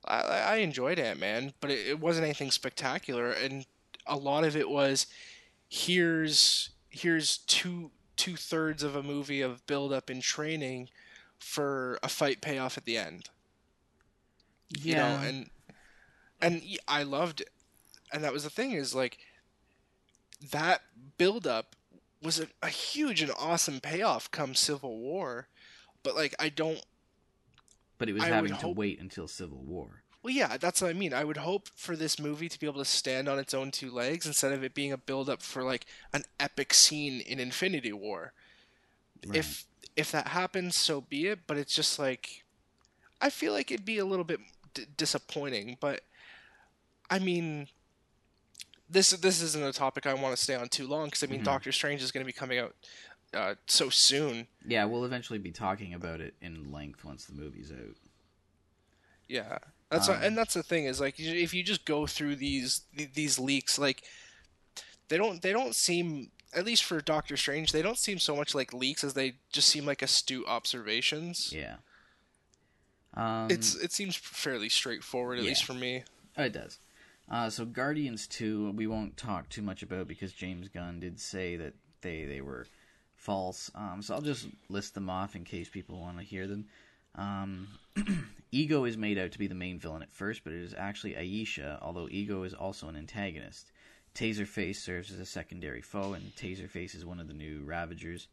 I, 0.05 0.21
I 0.21 0.55
enjoyed 0.57 0.99
Ant 0.99 1.19
Man, 1.19 1.53
but 1.59 1.71
it, 1.71 1.87
it 1.87 1.99
wasn't 1.99 2.25
anything 2.25 2.51
spectacular, 2.51 3.31
and 3.31 3.65
a 4.05 4.15
lot 4.15 4.43
of 4.43 4.55
it 4.55 4.69
was 4.69 5.07
here's 5.69 6.69
here's 6.89 7.39
two 7.39 7.91
two 8.15 8.35
thirds 8.35 8.83
of 8.83 8.95
a 8.95 9.03
movie 9.03 9.41
of 9.41 9.65
build 9.67 9.91
up 9.93 10.09
and 10.09 10.21
training 10.21 10.89
for 11.37 11.99
a 12.01 12.07
fight 12.07 12.41
payoff 12.41 12.77
at 12.77 12.85
the 12.85 12.97
end. 12.97 13.29
Yeah. 14.69 14.85
You 14.85 14.95
know, 14.95 15.27
and 15.27 15.49
and 16.41 16.61
I 16.87 17.03
loved 17.03 17.41
it. 17.41 17.49
And 18.13 18.23
that 18.23 18.33
was 18.33 18.43
the 18.43 18.49
thing 18.49 18.71
is 18.71 18.95
like 18.95 19.17
that 20.51 20.81
build 21.17 21.45
up 21.47 21.75
was 22.21 22.39
a, 22.39 22.47
a 22.61 22.69
huge 22.69 23.21
and 23.21 23.31
awesome 23.37 23.79
payoff 23.79 24.31
come 24.31 24.55
Civil 24.55 24.97
War. 24.97 25.47
But 26.03 26.15
like 26.15 26.35
I 26.39 26.49
don't 26.49 26.81
but 27.97 28.09
it 28.09 28.13
was 28.13 28.23
I 28.23 28.27
having 28.27 28.51
to 28.51 28.55
hope- 28.57 28.77
wait 28.77 28.99
until 28.99 29.27
Civil 29.27 29.57
War. 29.63 30.03
Well, 30.23 30.33
yeah, 30.33 30.57
that's 30.57 30.81
what 30.81 30.89
I 30.89 30.93
mean. 30.93 31.13
I 31.13 31.23
would 31.23 31.37
hope 31.37 31.69
for 31.75 31.95
this 31.95 32.19
movie 32.19 32.49
to 32.49 32.59
be 32.59 32.65
able 32.67 32.79
to 32.83 32.85
stand 32.89 33.29
on 33.29 33.39
its 33.39 33.53
own 33.53 33.71
two 33.71 33.89
legs 33.91 34.25
instead 34.25 34.51
of 34.51 34.61
it 34.63 34.73
being 34.73 34.91
a 34.91 34.97
build 34.97 35.29
up 35.29 35.41
for 35.41 35.63
like 35.63 35.85
an 36.11 36.23
epic 36.39 36.73
scene 36.73 37.21
in 37.21 37.39
Infinity 37.39 37.93
War. 37.93 38.33
Right. 39.25 39.37
If 39.37 39.65
if 39.95 40.11
that 40.11 40.29
happens, 40.29 40.75
so 40.75 41.01
be 41.01 41.27
it. 41.27 41.39
But 41.47 41.57
it's 41.57 41.73
just 41.73 41.97
like 41.97 42.43
I 43.21 43.29
feel 43.29 43.53
like 43.53 43.71
it'd 43.71 43.85
be 43.85 43.99
a 43.99 44.05
little 44.05 44.25
bit 44.25 44.39
d- 44.73 44.85
disappointing. 44.97 45.77
But 45.79 46.01
I 47.09 47.19
mean, 47.19 47.67
this 48.89 49.11
this 49.11 49.41
isn't 49.41 49.63
a 49.63 49.73
topic 49.73 50.05
I 50.05 50.13
want 50.13 50.35
to 50.35 50.41
stay 50.41 50.55
on 50.55 50.69
too 50.69 50.87
long 50.87 51.05
because 51.05 51.23
I 51.23 51.27
mean, 51.27 51.41
Mhm. 51.41 51.45
Doctor 51.45 51.71
Strange 51.71 52.01
is 52.01 52.11
going 52.11 52.23
to 52.23 52.25
be 52.25 52.33
coming 52.33 52.59
out 52.59 52.75
uh, 53.33 53.55
so 53.65 53.89
soon. 53.89 54.47
Yeah, 54.65 54.85
we'll 54.85 55.03
eventually 55.05 55.39
be 55.39 55.51
talking 55.51 55.93
about 55.93 56.21
it 56.21 56.33
in 56.41 56.71
length 56.71 57.03
once 57.03 57.25
the 57.25 57.33
movie's 57.33 57.71
out. 57.71 57.95
Yeah, 59.27 59.57
that's 59.89 60.07
Um, 60.07 60.15
what, 60.15 60.23
and 60.23 60.37
that's 60.37 60.53
the 60.53 60.63
thing 60.63 60.85
is 60.85 60.99
like 61.01 61.15
if 61.19 61.53
you 61.53 61.63
just 61.63 61.83
go 61.85 62.07
through 62.07 62.37
these 62.37 62.81
these 62.93 63.37
leaks, 63.37 63.77
like 63.77 64.03
they 65.09 65.17
don't 65.17 65.41
they 65.41 65.51
don't 65.51 65.75
seem 65.75 66.31
at 66.53 66.63
least 66.65 66.85
for 66.85 67.01
Doctor 67.01 67.35
Strange 67.35 67.73
they 67.73 67.81
don't 67.81 67.97
seem 67.97 68.19
so 68.19 68.35
much 68.35 68.55
like 68.55 68.73
leaks 68.73 69.03
as 69.03 69.13
they 69.13 69.35
just 69.51 69.67
seem 69.67 69.85
like 69.85 70.01
astute 70.01 70.45
observations. 70.47 71.51
Yeah. 71.53 71.77
Um, 73.13 73.49
It's 73.51 73.75
it 73.75 73.91
seems 73.91 74.15
fairly 74.15 74.69
straightforward 74.69 75.39
at 75.39 75.43
yeah. 75.43 75.49
least 75.49 75.65
for 75.65 75.73
me. 75.73 76.03
Oh, 76.37 76.43
it 76.43 76.53
does. 76.53 76.79
Uh, 77.29 77.49
so 77.49 77.65
Guardians 77.65 78.27
2, 78.27 78.71
we 78.71 78.87
won't 78.87 79.17
talk 79.17 79.49
too 79.49 79.61
much 79.61 79.83
about 79.83 80.07
because 80.07 80.31
James 80.31 80.69
Gunn 80.69 80.99
did 80.99 81.19
say 81.19 81.57
that 81.57 81.73
they, 82.01 82.25
they 82.25 82.41
were 82.41 82.65
false. 83.15 83.69
Um, 83.75 84.01
so 84.01 84.13
I'll 84.13 84.21
just 84.21 84.47
list 84.69 84.93
them 84.93 85.09
off 85.09 85.35
in 85.35 85.43
case 85.43 85.69
people 85.69 85.99
want 85.99 86.17
to 86.17 86.23
hear 86.23 86.47
them. 86.47 86.67
Um, 87.15 87.67
Ego 88.51 88.85
is 88.85 88.95
made 88.95 89.17
out 89.17 89.31
to 89.31 89.39
be 89.39 89.47
the 89.47 89.55
main 89.55 89.79
villain 89.79 90.03
at 90.03 90.11
first, 90.11 90.43
but 90.43 90.53
it 90.53 90.61
is 90.61 90.73
actually 90.77 91.17
Ayesha, 91.17 91.79
although 91.81 92.07
Ego 92.09 92.43
is 92.43 92.53
also 92.53 92.87
an 92.87 92.95
antagonist. 92.95 93.71
Taserface 94.15 94.77
serves 94.77 95.11
as 95.11 95.19
a 95.19 95.25
secondary 95.25 95.81
foe, 95.81 96.13
and 96.13 96.35
Taserface 96.35 96.95
is 96.95 97.05
one 97.05 97.19
of 97.19 97.27
the 97.27 97.33
new 97.33 97.61
Ravagers. 97.65 98.27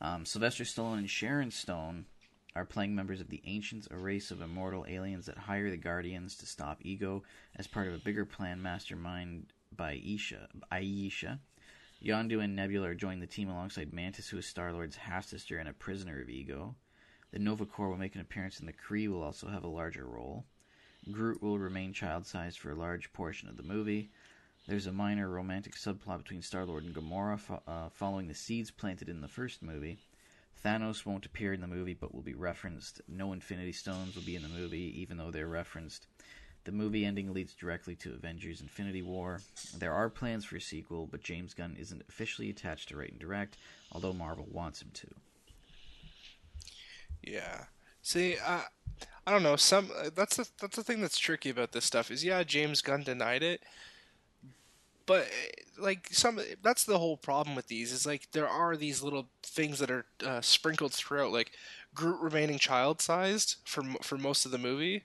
Um, 0.00 0.24
Sylvester 0.24 0.64
Stallone 0.64 0.98
and 0.98 1.10
Sharon 1.10 1.50
Stone 1.50 2.06
are 2.54 2.64
playing 2.64 2.94
members 2.94 3.20
of 3.20 3.28
the 3.28 3.42
Ancients, 3.46 3.88
a 3.90 3.96
race 3.96 4.30
of 4.30 4.40
immortal 4.40 4.84
aliens 4.88 5.26
that 5.26 5.38
hire 5.38 5.70
the 5.70 5.76
Guardians 5.76 6.36
to 6.36 6.46
stop 6.46 6.78
Ego 6.82 7.22
as 7.56 7.66
part 7.66 7.88
of 7.88 7.94
a 7.94 7.98
bigger 7.98 8.24
plan 8.24 8.60
mastermind 8.60 9.46
by 9.74 10.00
Isha, 10.04 10.48
Ayesha. 10.70 11.40
Yondu 12.04 12.42
and 12.42 12.56
Nebula 12.56 12.94
joining 12.94 13.20
the 13.20 13.26
team 13.26 13.48
alongside 13.48 13.92
Mantis, 13.92 14.28
who 14.28 14.38
is 14.38 14.46
Star 14.46 14.72
Lord's 14.72 14.96
half 14.96 15.24
sister 15.24 15.58
and 15.58 15.68
a 15.68 15.72
prisoner 15.72 16.20
of 16.20 16.28
Ego. 16.28 16.74
The 17.30 17.38
Nova 17.38 17.64
Corps 17.64 17.88
will 17.88 17.96
make 17.96 18.14
an 18.14 18.20
appearance, 18.20 18.58
and 18.58 18.68
the 18.68 18.72
Kree 18.72 19.08
will 19.08 19.22
also 19.22 19.48
have 19.48 19.64
a 19.64 19.68
larger 19.68 20.04
role. 20.04 20.44
Groot 21.10 21.42
will 21.42 21.58
remain 21.58 21.92
child 21.92 22.26
sized 22.26 22.58
for 22.58 22.70
a 22.70 22.76
large 22.76 23.12
portion 23.12 23.48
of 23.48 23.56
the 23.56 23.62
movie. 23.62 24.10
There's 24.68 24.86
a 24.86 24.92
minor 24.92 25.28
romantic 25.28 25.74
subplot 25.74 26.18
between 26.18 26.42
Star 26.42 26.64
Lord 26.66 26.84
and 26.84 26.94
Gamora 26.94 27.38
fo- 27.38 27.62
uh, 27.66 27.88
following 27.88 28.28
the 28.28 28.34
seeds 28.34 28.70
planted 28.70 29.08
in 29.08 29.20
the 29.20 29.28
first 29.28 29.62
movie. 29.62 29.98
Thanos 30.64 31.04
won't 31.04 31.26
appear 31.26 31.52
in 31.52 31.60
the 31.60 31.66
movie 31.66 31.94
but 31.94 32.14
will 32.14 32.22
be 32.22 32.34
referenced. 32.34 33.00
No 33.08 33.32
Infinity 33.32 33.72
Stones 33.72 34.14
will 34.14 34.22
be 34.22 34.36
in 34.36 34.42
the 34.42 34.48
movie, 34.48 35.00
even 35.00 35.16
though 35.16 35.30
they're 35.30 35.48
referenced. 35.48 36.06
The 36.64 36.72
movie 36.72 37.04
ending 37.04 37.32
leads 37.32 37.54
directly 37.54 37.96
to 37.96 38.14
Avengers 38.14 38.60
Infinity 38.60 39.02
War. 39.02 39.40
There 39.76 39.92
are 39.92 40.08
plans 40.08 40.44
for 40.44 40.56
a 40.56 40.60
sequel, 40.60 41.08
but 41.10 41.22
James 41.22 41.54
Gunn 41.54 41.76
isn't 41.78 42.04
officially 42.08 42.50
attached 42.50 42.88
to 42.90 42.96
write 42.96 43.10
and 43.10 43.18
direct, 43.18 43.56
although 43.90 44.12
Marvel 44.12 44.46
wants 44.48 44.80
him 44.80 44.90
to. 44.94 45.08
Yeah. 47.22 47.64
See, 48.00 48.36
uh, 48.44 48.62
I 49.26 49.30
don't 49.30 49.42
know. 49.42 49.56
Some 49.56 49.90
that's 50.14 50.36
the 50.36 50.48
that's 50.60 50.76
the 50.76 50.84
thing 50.84 51.00
that's 51.00 51.18
tricky 51.18 51.50
about 51.50 51.72
this 51.72 51.84
stuff 51.84 52.10
is 52.10 52.24
yeah, 52.24 52.42
James 52.42 52.82
Gunn 52.82 53.02
denied 53.02 53.42
it, 53.42 53.62
but 55.06 55.22
uh, 55.22 55.82
like 55.82 56.08
some 56.12 56.40
that's 56.62 56.84
the 56.84 56.98
whole 56.98 57.16
problem 57.16 57.56
with 57.56 57.68
these 57.68 57.92
is 57.92 58.06
like 58.06 58.30
there 58.32 58.48
are 58.48 58.76
these 58.76 59.02
little 59.02 59.28
things 59.42 59.78
that 59.78 59.90
are 59.90 60.04
uh, 60.24 60.40
sprinkled 60.40 60.92
throughout, 60.92 61.32
like 61.32 61.52
Groot 61.94 62.20
remaining 62.20 62.58
child 62.58 63.00
sized 63.00 63.56
for 63.64 63.82
for 64.02 64.16
most 64.16 64.44
of 64.44 64.50
the 64.50 64.58
movie. 64.58 65.04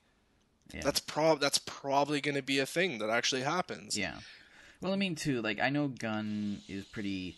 Yeah. 0.73 0.81
That's 0.83 0.99
prob 0.99 1.39
that's 1.39 1.57
probably 1.57 2.21
going 2.21 2.35
to 2.35 2.41
be 2.41 2.59
a 2.59 2.65
thing 2.65 2.99
that 2.99 3.09
actually 3.09 3.41
happens. 3.41 3.97
Yeah. 3.97 4.15
Well, 4.81 4.93
I 4.93 4.95
mean, 4.95 5.15
too, 5.15 5.41
like, 5.41 5.59
I 5.59 5.69
know 5.69 5.87
Gunn 5.87 6.61
is 6.67 6.85
pretty 6.85 7.37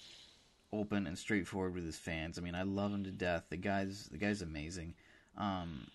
open 0.73 1.07
and 1.07 1.17
straightforward 1.17 1.73
with 1.73 1.85
his 1.85 1.97
fans. 1.97 2.37
I 2.37 2.41
mean, 2.41 2.55
I 2.55 2.63
love 2.63 2.93
him 2.93 3.03
to 3.05 3.11
death. 3.11 3.45
The 3.49 3.57
guy's 3.57 4.07
the 4.11 4.17
guy's 4.17 4.41
amazing. 4.41 4.93
Um, 5.37 5.87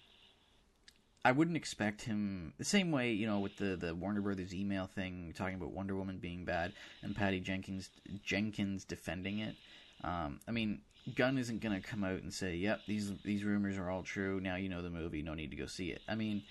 I 1.25 1.33
wouldn't 1.33 1.57
expect 1.57 2.03
him 2.03 2.53
the 2.59 2.65
same 2.65 2.91
way, 2.91 3.13
you 3.13 3.27
know, 3.27 3.41
with 3.41 3.57
the 3.57 3.77
the 3.77 3.95
Warner 3.95 4.21
Brothers 4.21 4.55
email 4.55 4.87
thing 4.87 5.33
talking 5.37 5.55
about 5.55 5.73
Wonder 5.73 5.97
Woman 5.97 6.19
being 6.19 6.45
bad 6.45 6.73
and 7.03 7.17
Patty 7.17 7.41
Jenkins 7.41 7.91
Jenkins 8.23 8.85
defending 8.85 9.39
it. 9.39 9.57
Um, 10.03 10.41
I 10.47 10.51
mean, 10.51 10.83
Gunn 11.15 11.39
isn't 11.39 11.61
gonna 11.61 11.81
come 11.81 12.05
out 12.05 12.23
and 12.23 12.33
say, 12.33 12.57
"Yep, 12.57 12.81
these 12.87 13.13
these 13.25 13.43
rumors 13.45 13.79
are 13.79 13.91
all 13.91 14.03
true. 14.03 14.41
Now 14.41 14.57
you 14.57 14.69
know 14.69 14.83
the 14.83 14.91
movie. 14.91 15.23
No 15.23 15.35
need 15.35 15.51
to 15.51 15.57
go 15.57 15.67
see 15.67 15.91
it." 15.91 16.03
I 16.07 16.15
mean, 16.15 16.43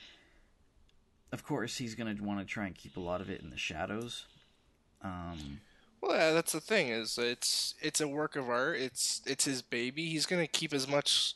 of 1.31 1.43
course, 1.43 1.77
he's 1.77 1.95
gonna 1.95 2.15
want 2.19 2.39
to 2.39 2.45
try 2.45 2.65
and 2.65 2.75
keep 2.75 2.97
a 2.97 2.99
lot 2.99 3.21
of 3.21 3.29
it 3.29 3.41
in 3.41 3.49
the 3.51 3.57
shadows. 3.57 4.25
Um, 5.03 5.61
Well, 6.01 6.15
yeah, 6.17 6.31
that's 6.31 6.51
the 6.51 6.59
thing 6.61 6.89
is 6.89 7.17
it's 7.17 7.75
it's 7.81 8.01
a 8.01 8.07
work 8.07 8.35
of 8.35 8.49
art. 8.49 8.77
It's 8.77 9.21
it's 9.25 9.45
his 9.45 9.61
baby. 9.61 10.09
He's 10.09 10.25
gonna 10.25 10.47
keep 10.47 10.73
as 10.73 10.87
much 10.87 11.35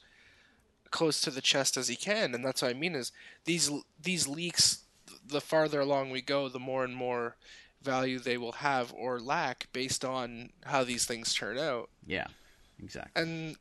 close 0.91 1.22
to 1.22 1.32
the 1.32 1.41
chest 1.41 1.77
as 1.77 1.88
he 1.88 1.96
can, 1.96 2.34
and 2.36 2.44
that's 2.44 2.62
what 2.62 2.72
I 2.72 2.74
mean 2.74 2.96
is 2.96 3.12
these 3.46 3.72
these 4.01 4.27
leaks. 4.27 4.84
The 5.29 5.41
farther 5.41 5.82
along 5.82 6.12
we 6.12 6.22
go, 6.22 6.48
the 6.48 6.60
more 6.60 6.84
and 6.86 6.96
more 6.96 7.36
value 7.82 8.17
they 8.20 8.38
will 8.38 8.53
have 8.53 8.94
or 8.94 9.20
lack 9.20 9.67
based 9.74 10.06
on 10.06 10.51
how 10.65 10.84
these 10.86 11.06
things 11.06 11.34
turn 11.34 11.58
out. 11.58 11.89
yeah, 12.06 12.27
exactly. 12.82 13.22
And 13.22 13.58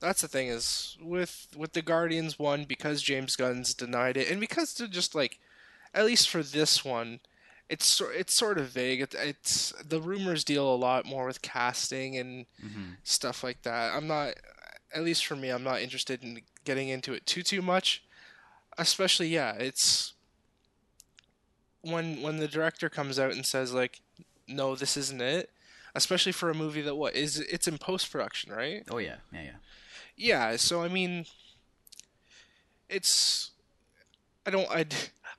that's 0.00 0.22
the 0.22 0.28
thing 0.28 0.48
is 0.48 0.96
with 1.00 1.48
with 1.56 1.72
the 1.72 1.82
Guardians 1.82 2.38
one 2.38 2.64
because 2.64 3.02
James 3.02 3.36
Gunn's 3.36 3.74
denied 3.74 4.16
it, 4.16 4.30
and 4.30 4.40
because 4.40 4.74
they're 4.74 4.86
just 4.86 5.14
like, 5.14 5.38
at 5.92 6.06
least 6.06 6.28
for 6.30 6.42
this 6.42 6.84
one, 6.84 7.20
it's 7.68 8.00
it's 8.14 8.32
sort 8.34 8.58
of 8.58 8.68
vague. 8.68 9.00
It, 9.00 9.14
it's 9.14 9.72
the 9.84 10.00
rumors 10.00 10.44
deal 10.44 10.72
a 10.72 10.76
lot 10.76 11.04
more 11.04 11.26
with 11.26 11.42
casting 11.42 12.16
and 12.16 12.46
hmm 12.60 12.92
stuff 13.02 13.42
like 13.42 13.62
that. 13.62 13.94
I'm 13.94 14.06
not, 14.06 14.34
at 14.94 15.04
least 15.04 15.26
for 15.26 15.36
me, 15.36 15.50
I'm 15.50 15.64
not 15.64 15.80
interested 15.80 16.22
in 16.22 16.40
getting 16.64 16.88
into 16.88 17.12
it 17.12 17.26
too 17.26 17.42
too 17.42 17.62
much. 17.62 18.02
Especially, 18.76 19.28
yeah, 19.28 19.52
it's 19.54 20.14
when 21.82 22.22
when 22.22 22.38
the 22.38 22.48
director 22.48 22.88
comes 22.88 23.18
out 23.18 23.32
and 23.32 23.44
says 23.44 23.72
like, 23.72 24.00
no, 24.46 24.74
this 24.74 24.96
isn't 24.96 25.20
it. 25.20 25.50
Especially 25.94 26.32
for 26.32 26.50
a 26.50 26.54
movie 26.54 26.82
that 26.82 26.94
what 26.94 27.14
is 27.14 27.38
it's 27.40 27.66
in 27.66 27.78
post 27.78 28.10
production, 28.10 28.52
right? 28.52 28.84
Oh 28.90 28.98
yeah, 28.98 29.16
yeah, 29.32 29.42
yeah. 29.42 29.50
Yeah, 30.16 30.56
so 30.56 30.82
I 30.82 30.88
mean, 30.88 31.26
it's 32.88 33.50
I 34.46 34.50
don't 34.50 34.70
I 34.70 34.86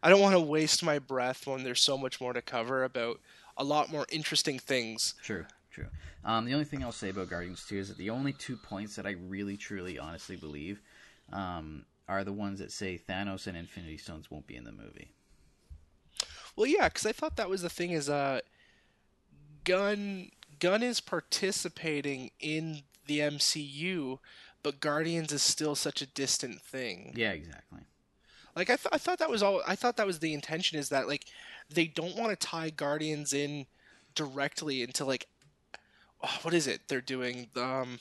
I 0.01 0.10
don't 0.10 0.22
want 0.22 0.36
to 0.36 0.39
waste 0.39 0.84
my 0.84 1.00
breath 1.00 1.46
when 1.48 1.63
there's 1.63 1.82
so 1.82 1.98
much 1.98 2.20
more 2.22 2.34
to 2.34 2.41
cover 2.41 2.84
about 2.84 3.20
a 3.58 3.63
lot 3.63 3.91
more 3.91 4.06
interesting 4.10 4.58
things. 4.60 5.15
True, 5.24 5.46
true. 5.79 5.89
Um, 6.25 6.45
the 6.45 6.53
only 6.53 6.65
thing 6.65 6.83
I'll 6.83 6.91
say 6.91 7.09
about 7.09 7.29
Guardians 7.29 7.65
2 7.67 7.77
is 7.77 7.88
that 7.89 7.98
the 7.98 8.09
only 8.09 8.33
two 8.33 8.57
points 8.57 8.95
that 8.95 9.05
I 9.05 9.12
really, 9.12 9.57
truly, 9.57 9.98
honestly 9.98 10.36
believe 10.36 10.81
um, 11.31 11.86
are 12.07 12.24
the 12.24 12.33
ones 12.33 12.59
that 12.59 12.71
say 12.71 13.00
Thanos 13.07 13.48
and 13.48 13.55
Infinity 13.57 13.98
Stones 13.98 14.29
won't 14.29 14.48
be 14.48 14.55
in 14.55 14.63
the 14.63 14.71
movie. 14.71 15.12
Well, 16.55 16.67
yeah, 16.67 16.89
because 16.89 17.05
I 17.05 17.12
thought 17.12 17.38
that 17.38 17.50
was 17.50 17.62
the 17.62 17.69
thing 17.69 17.91
is 17.91 18.09
uh, 18.09 18.41
Gunn 19.63 20.31
Gunn 20.59 20.83
is 20.83 21.00
participating 21.00 22.31
in 22.41 22.81
the 23.05 23.19
MCU, 23.19 24.19
but 24.62 24.81
Guardians 24.81 25.31
is 25.31 25.41
still 25.41 25.75
such 25.75 26.01
a 26.01 26.05
distant 26.05 26.62
thing. 26.62 27.13
Yeah, 27.15 27.31
exactly. 27.31 27.79
Like 28.55 28.69
I, 28.69 28.75
th- 28.75 28.89
I 28.91 28.98
thought 28.98 29.19
that 29.19 29.29
was 29.29 29.41
all. 29.41 29.62
I 29.65 29.75
thought 29.75 29.95
that 29.98 30.07
was 30.07 30.19
the 30.19 30.33
intention 30.33 30.77
is 30.77 30.89
that 30.89 31.07
like 31.07 31.25
they 31.69 31.86
don't 31.86 32.17
want 32.17 32.38
to 32.38 32.48
tie 32.48 32.71
Guardians 32.71 33.31
in 33.31 33.67
directly 34.15 34.81
into 34.81 35.05
like 35.05 35.27
oh, 36.23 36.39
what 36.41 36.53
is 36.53 36.67
it 36.67 36.81
they're 36.88 37.01
doing 37.01 37.47
um. 37.55 37.99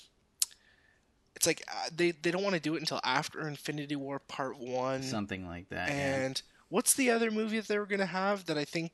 It's 1.36 1.46
like 1.46 1.62
uh, 1.68 1.88
they 1.94 2.10
they 2.10 2.32
don't 2.32 2.42
want 2.42 2.56
to 2.56 2.60
do 2.60 2.74
it 2.74 2.80
until 2.80 3.00
after 3.04 3.46
Infinity 3.46 3.94
War 3.94 4.18
Part 4.18 4.58
One. 4.58 5.04
Something 5.04 5.46
like 5.46 5.68
that. 5.68 5.88
yeah. 5.88 6.24
and 6.24 6.42
what's 6.68 6.94
the 6.94 7.10
other 7.10 7.30
movie 7.30 7.58
that 7.58 7.68
they 7.68 7.78
were 7.78 7.86
gonna 7.86 8.06
have 8.06 8.46
that 8.46 8.58
I 8.58 8.64
think 8.64 8.90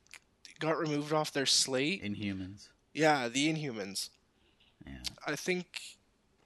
got 0.59 0.77
removed 0.77 1.11
off 1.11 1.33
their 1.33 1.47
slate? 1.47 2.03
Inhumans. 2.03 2.69
Yeah, 2.93 3.27
the 3.29 3.51
Inhumans. 3.51 4.09
Yeah. 4.85 4.93
I 5.25 5.35
think 5.35 5.65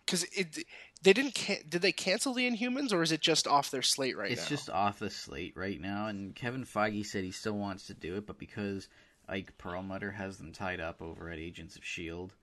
because 0.05 0.23
it 0.31 0.65
they 1.01 1.13
didn't 1.13 1.35
can- 1.35 1.63
did 1.67 1.81
they 1.81 1.91
cancel 1.91 2.33
the 2.33 2.49
Inhumans 2.49 2.91
or 2.91 3.01
is 3.01 3.11
it 3.11 3.21
just 3.21 3.47
off 3.47 3.71
their 3.71 3.81
slate 3.81 4.17
right 4.17 4.31
it's 4.31 4.39
now? 4.39 4.43
It's 4.43 4.49
just 4.49 4.69
off 4.69 4.99
the 4.99 5.09
slate 5.09 5.53
right 5.55 5.79
now, 5.79 6.07
and 6.07 6.35
Kevin 6.35 6.65
Feige 6.65 7.05
said 7.05 7.23
he 7.23 7.31
still 7.31 7.57
wants 7.57 7.87
to 7.87 7.93
do 7.93 8.15
it, 8.17 8.25
but 8.25 8.37
because 8.37 8.87
Ike 9.27 9.57
Perlmutter 9.57 10.11
has 10.11 10.37
them 10.37 10.51
tied 10.51 10.79
up 10.79 11.01
over 11.01 11.29
at 11.29 11.37
Agents 11.39 11.75
of 11.75 11.85
Shield, 11.85 12.33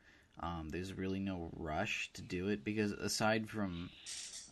um, 0.41 0.69
there's 0.71 0.93
really 0.93 1.19
no 1.19 1.51
rush 1.57 2.11
to 2.15 2.23
do 2.23 2.49
it 2.49 2.65
because 2.65 2.93
aside 2.93 3.49
from 3.49 3.91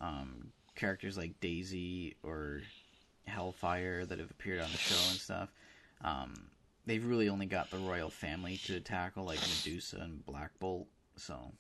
um, 0.01 0.53
characters 0.75 1.17
like 1.17 1.39
Daisy 1.41 2.17
or 2.23 2.63
Hellfire 3.27 4.05
that 4.07 4.19
have 4.19 4.31
appeared 4.31 4.61
on 4.61 4.71
the 4.71 4.79
show 4.79 5.11
and 5.11 5.19
stuff, 5.19 5.49
um, 6.03 6.35
they've 6.87 7.05
really 7.05 7.29
only 7.29 7.47
got 7.47 7.71
the 7.71 7.79
royal 7.79 8.11
family 8.11 8.59
to 8.65 8.81
tackle, 8.81 9.25
like 9.25 9.41
Medusa 9.41 9.99
and 9.99 10.25
Black 10.25 10.51
Bolt. 10.59 10.87
So 11.17 11.53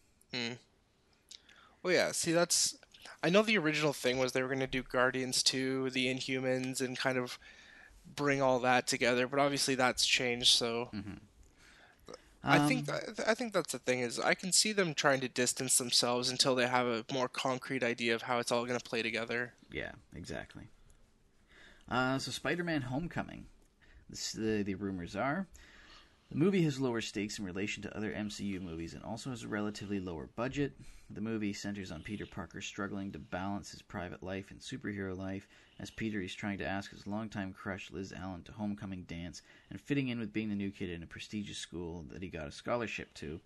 Well, 1.83 1.93
yeah. 1.93 2.13
See, 2.13 2.33
that's. 2.33 2.77
I 3.23 3.29
know 3.29 3.43
the 3.43 3.59
original 3.59 3.93
thing 3.93 4.19
was 4.19 4.33
they 4.33 4.43
were 4.43 4.49
going 4.49 4.61
to 4.61 4.67
do 4.67 4.83
Guardians 4.83 5.43
2, 5.43 5.91
the 5.91 6.07
Inhumans, 6.07 6.81
and 6.81 6.99
kind 6.99 7.19
of 7.19 7.39
bring 8.17 8.41
all 8.41 8.59
that 8.61 8.87
together, 8.87 9.27
but 9.27 9.39
obviously 9.39 9.75
that's 9.75 10.07
changed. 10.07 10.49
So 10.49 10.89
I 12.45 12.69
think 12.69 12.89
Um, 12.91 13.15
I 13.27 13.35
think 13.35 13.53
that's 13.53 13.73
the 13.73 13.79
thing 13.79 14.01
is 14.01 14.21
I 14.21 14.35
can 14.35 14.53
see 14.53 14.73
them 14.73 14.95
trying 14.95 15.21
to 15.21 15.29
distance 15.29 15.79
themselves 15.79 16.29
until 16.29 16.55
they 16.55 16.67
have 16.67 16.87
a 16.87 17.05
more 17.13 17.29
concrete 17.29 17.83
idea 17.83 18.15
of 18.15 18.23
how 18.23 18.39
it's 18.39 18.53
all 18.53 18.67
going 18.67 18.79
to 18.79 18.85
play 18.85 19.03
together. 19.03 19.55
Yeah, 19.71 19.93
exactly. 20.15 20.69
Uh, 21.89 22.19
so, 22.19 22.31
Spider-Man: 22.31 22.83
Homecoming. 22.83 23.47
This, 24.11 24.33
the 24.33 24.63
the 24.63 24.75
rumors 24.75 25.17
are 25.17 25.47
the 26.31 26.37
movie 26.37 26.63
has 26.63 26.81
lower 26.81 27.01
stakes 27.01 27.39
in 27.39 27.45
relation 27.45 27.83
to 27.83 27.97
other 27.97 28.13
MCU 28.13 28.61
movies 28.61 28.95
and 28.95 29.03
also 29.03 29.31
has 29.31 29.43
a 29.43 29.49
relatively 29.49 30.01
lower 30.01 30.29
budget. 30.37 30.73
The 31.11 31.21
movie 31.21 31.53
centers 31.53 31.93
on 31.93 32.03
Peter 32.03 32.25
Parker 32.25 32.63
struggling 32.63 33.13
to 33.13 33.19
balance 33.19 33.71
his 33.71 33.83
private 33.83 34.23
life 34.23 34.51
and 34.51 34.59
superhero 34.59 35.17
life 35.17 35.47
as 35.79 35.91
Peter 35.91 36.21
is 36.21 36.35
trying 36.35 36.57
to 36.59 36.67
ask 36.67 36.91
his 36.91 37.07
longtime 37.07 37.53
crush 37.53 37.91
Liz 37.91 38.13
Allen 38.13 38.43
to 38.45 38.53
homecoming 38.53 39.03
dance 39.03 39.43
and 39.71 39.79
fitting 39.79 40.09
in 40.09 40.19
with 40.19 40.33
being 40.33 40.49
the 40.49 40.55
new 40.55 40.71
kid 40.71 40.89
in 40.89 41.03
a 41.03 41.07
prestigious 41.07 41.59
school 41.59 42.07
that 42.11 42.23
he 42.23 42.29
got 42.29 42.49
a 42.49 42.51
scholarship 42.51 43.13
to. 43.15 43.41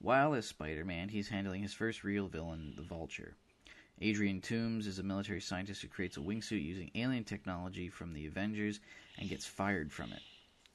While 0.00 0.34
as 0.34 0.46
Spider-Man, 0.46 1.10
he's 1.10 1.28
handling 1.28 1.62
his 1.62 1.74
first 1.74 2.02
real 2.02 2.28
villain, 2.28 2.72
the 2.76 2.82
Vulture. 2.82 3.34
Adrian 4.00 4.40
Toomes 4.40 4.86
is 4.86 4.98
a 4.98 5.02
military 5.04 5.40
scientist 5.40 5.82
who 5.82 5.88
creates 5.88 6.16
a 6.16 6.20
wingsuit 6.20 6.64
using 6.64 6.90
alien 6.94 7.24
technology 7.24 7.88
from 7.88 8.14
the 8.14 8.26
Avengers 8.26 8.80
and 9.18 9.28
gets 9.28 9.46
fired 9.46 9.92
from 9.92 10.12
it. 10.12 10.22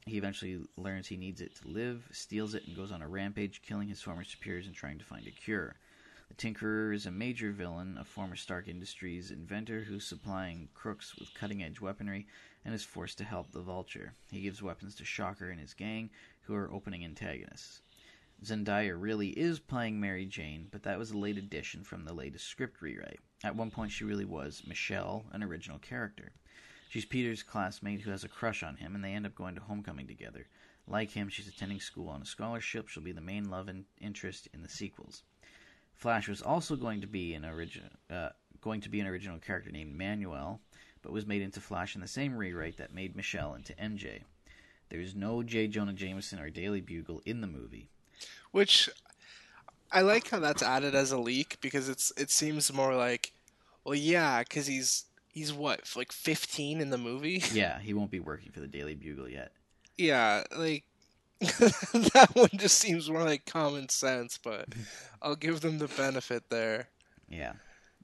He 0.06 0.18
eventually 0.18 0.62
learns 0.78 1.08
he 1.08 1.18
needs 1.18 1.42
it 1.42 1.56
to 1.56 1.68
live, 1.68 2.08
steals 2.12 2.54
it, 2.54 2.66
and 2.68 2.76
goes 2.76 2.92
on 2.92 3.02
a 3.02 3.08
rampage, 3.08 3.64
killing 3.64 3.90
his 3.90 4.02
former 4.02 4.24
superiors 4.24 4.68
and 4.68 4.76
trying 4.76 5.00
to 5.00 5.04
find 5.04 5.28
a 5.28 5.32
cure. 5.32 5.76
The 6.30 6.36
Tinkerer 6.36 6.94
is 6.94 7.06
a 7.06 7.12
major 7.12 7.52
villain, 7.52 7.98
a 7.98 8.04
former 8.04 8.36
Stark 8.36 8.68
Industries 8.68 9.32
inventor 9.32 9.82
who's 9.82 10.06
supplying 10.06 10.68
crooks 10.74 11.16
with 11.16 11.34
cutting 11.34 11.64
edge 11.64 11.80
weaponry 11.80 12.28
and 12.66 12.76
is 12.76 12.84
forced 12.84 13.18
to 13.20 13.24
help 13.24 13.52
the 13.52 13.62
Vulture. 13.62 14.14
He 14.30 14.42
gives 14.42 14.62
weapons 14.62 14.94
to 14.96 15.06
Shocker 15.06 15.50
and 15.50 15.60
his 15.60 15.74
gang, 15.74 16.10
who 16.42 16.54
are 16.54 16.70
opening 16.70 17.06
antagonists. 17.06 17.82
Zendaya 18.44 18.96
really 19.00 19.30
is 19.30 19.60
playing 19.60 20.02
Mary 20.02 20.26
Jane, 20.26 20.68
but 20.70 20.84
that 20.84 21.00
was 21.00 21.12
a 21.12 21.18
late 21.18 21.38
addition 21.38 21.86
from 21.86 22.04
the 22.04 22.14
latest 22.14 22.46
script 22.46 22.82
rewrite. 22.82 23.22
At 23.44 23.56
one 23.56 23.72
point, 23.72 23.94
she 23.94 24.04
really 24.04 24.26
was 24.26 24.64
Michelle, 24.68 25.26
an 25.32 25.44
original 25.44 25.80
character. 25.80 26.34
She's 26.90 27.06
Peter's 27.06 27.42
classmate 27.42 28.02
who 28.02 28.12
has 28.12 28.24
a 28.24 28.30
crush 28.30 28.64
on 28.64 28.76
him, 28.76 28.96
and 28.96 29.04
they 29.04 29.14
end 29.14 29.26
up 29.26 29.34
going 29.34 29.56
to 29.56 29.62
homecoming 29.62 30.08
together. 30.08 30.48
Like 30.86 31.12
him, 31.12 31.30
she's 31.30 31.48
attending 31.48 31.80
school 31.80 32.10
on 32.10 32.22
a 32.22 32.26
scholarship. 32.26 32.90
She'll 32.90 33.02
be 33.02 33.12
the 33.12 33.22
main 33.22 33.50
love 33.50 33.70
and 33.70 33.86
interest 34.00 34.48
in 34.54 34.62
the 34.62 34.70
sequels. 34.70 35.24
Flash 35.98 36.30
was 36.30 36.42
also 36.42 36.76
going 36.76 37.02
to 37.02 37.08
be 37.08 37.34
an 37.34 37.44
original, 37.44 37.90
uh, 38.10 38.30
going 38.62 38.82
to 38.82 38.90
be 38.90 39.00
an 39.00 39.08
original 39.08 39.40
character 39.40 39.72
named 39.72 39.96
Manuel, 39.96 40.62
but 41.02 41.12
was 41.12 41.26
made 41.26 41.42
into 41.42 41.60
Flash 41.60 41.96
in 41.96 42.02
the 42.02 42.08
same 42.08 42.38
rewrite 42.38 42.78
that 42.78 42.94
made 42.94 43.16
Michelle 43.16 43.56
into 43.56 43.74
MJ. 43.74 44.22
There's 44.90 45.16
no 45.16 45.44
J. 45.44 45.68
Jonah 45.68 45.94
Jameson 45.94 46.40
or 46.40 46.50
Daily 46.50 46.82
Bugle 46.82 47.22
in 47.26 47.42
the 47.42 47.48
movie. 47.48 47.90
Which 48.52 48.90
I 49.92 50.02
like 50.02 50.30
how 50.30 50.40
that's 50.40 50.64
added 50.64 50.96
as 50.96 51.12
a 51.12 51.18
leak 51.18 51.58
because 51.62 51.90
it's 51.90 52.14
it 52.16 52.30
seems 52.32 52.72
more 52.72 52.96
like, 52.96 53.34
well, 53.84 53.96
yeah, 53.96 54.44
because 54.44 54.68
he's 54.68 55.06
he's 55.34 55.52
what 55.52 55.82
like 55.96 56.12
15 56.12 56.80
in 56.80 56.90
the 56.90 56.98
movie. 56.98 57.44
Yeah, 57.52 57.80
he 57.80 57.94
won't 57.94 58.12
be 58.12 58.20
working 58.20 58.52
for 58.52 58.60
the 58.60 58.68
Daily 58.68 58.96
Bugle 58.96 59.30
yet. 59.30 59.52
yeah, 59.98 60.44
like 60.56 60.84
that 61.40 62.30
one 62.34 62.50
just 62.56 62.80
seems 62.80 63.10
more 63.10 63.24
like 63.24 63.46
common 63.46 63.90
sense, 63.90 64.40
but 64.44 64.68
I'll 65.22 65.36
give 65.36 65.62
them 65.62 65.78
the 65.78 65.88
benefit 65.88 66.50
there. 66.50 66.90
Yeah. 67.30 67.54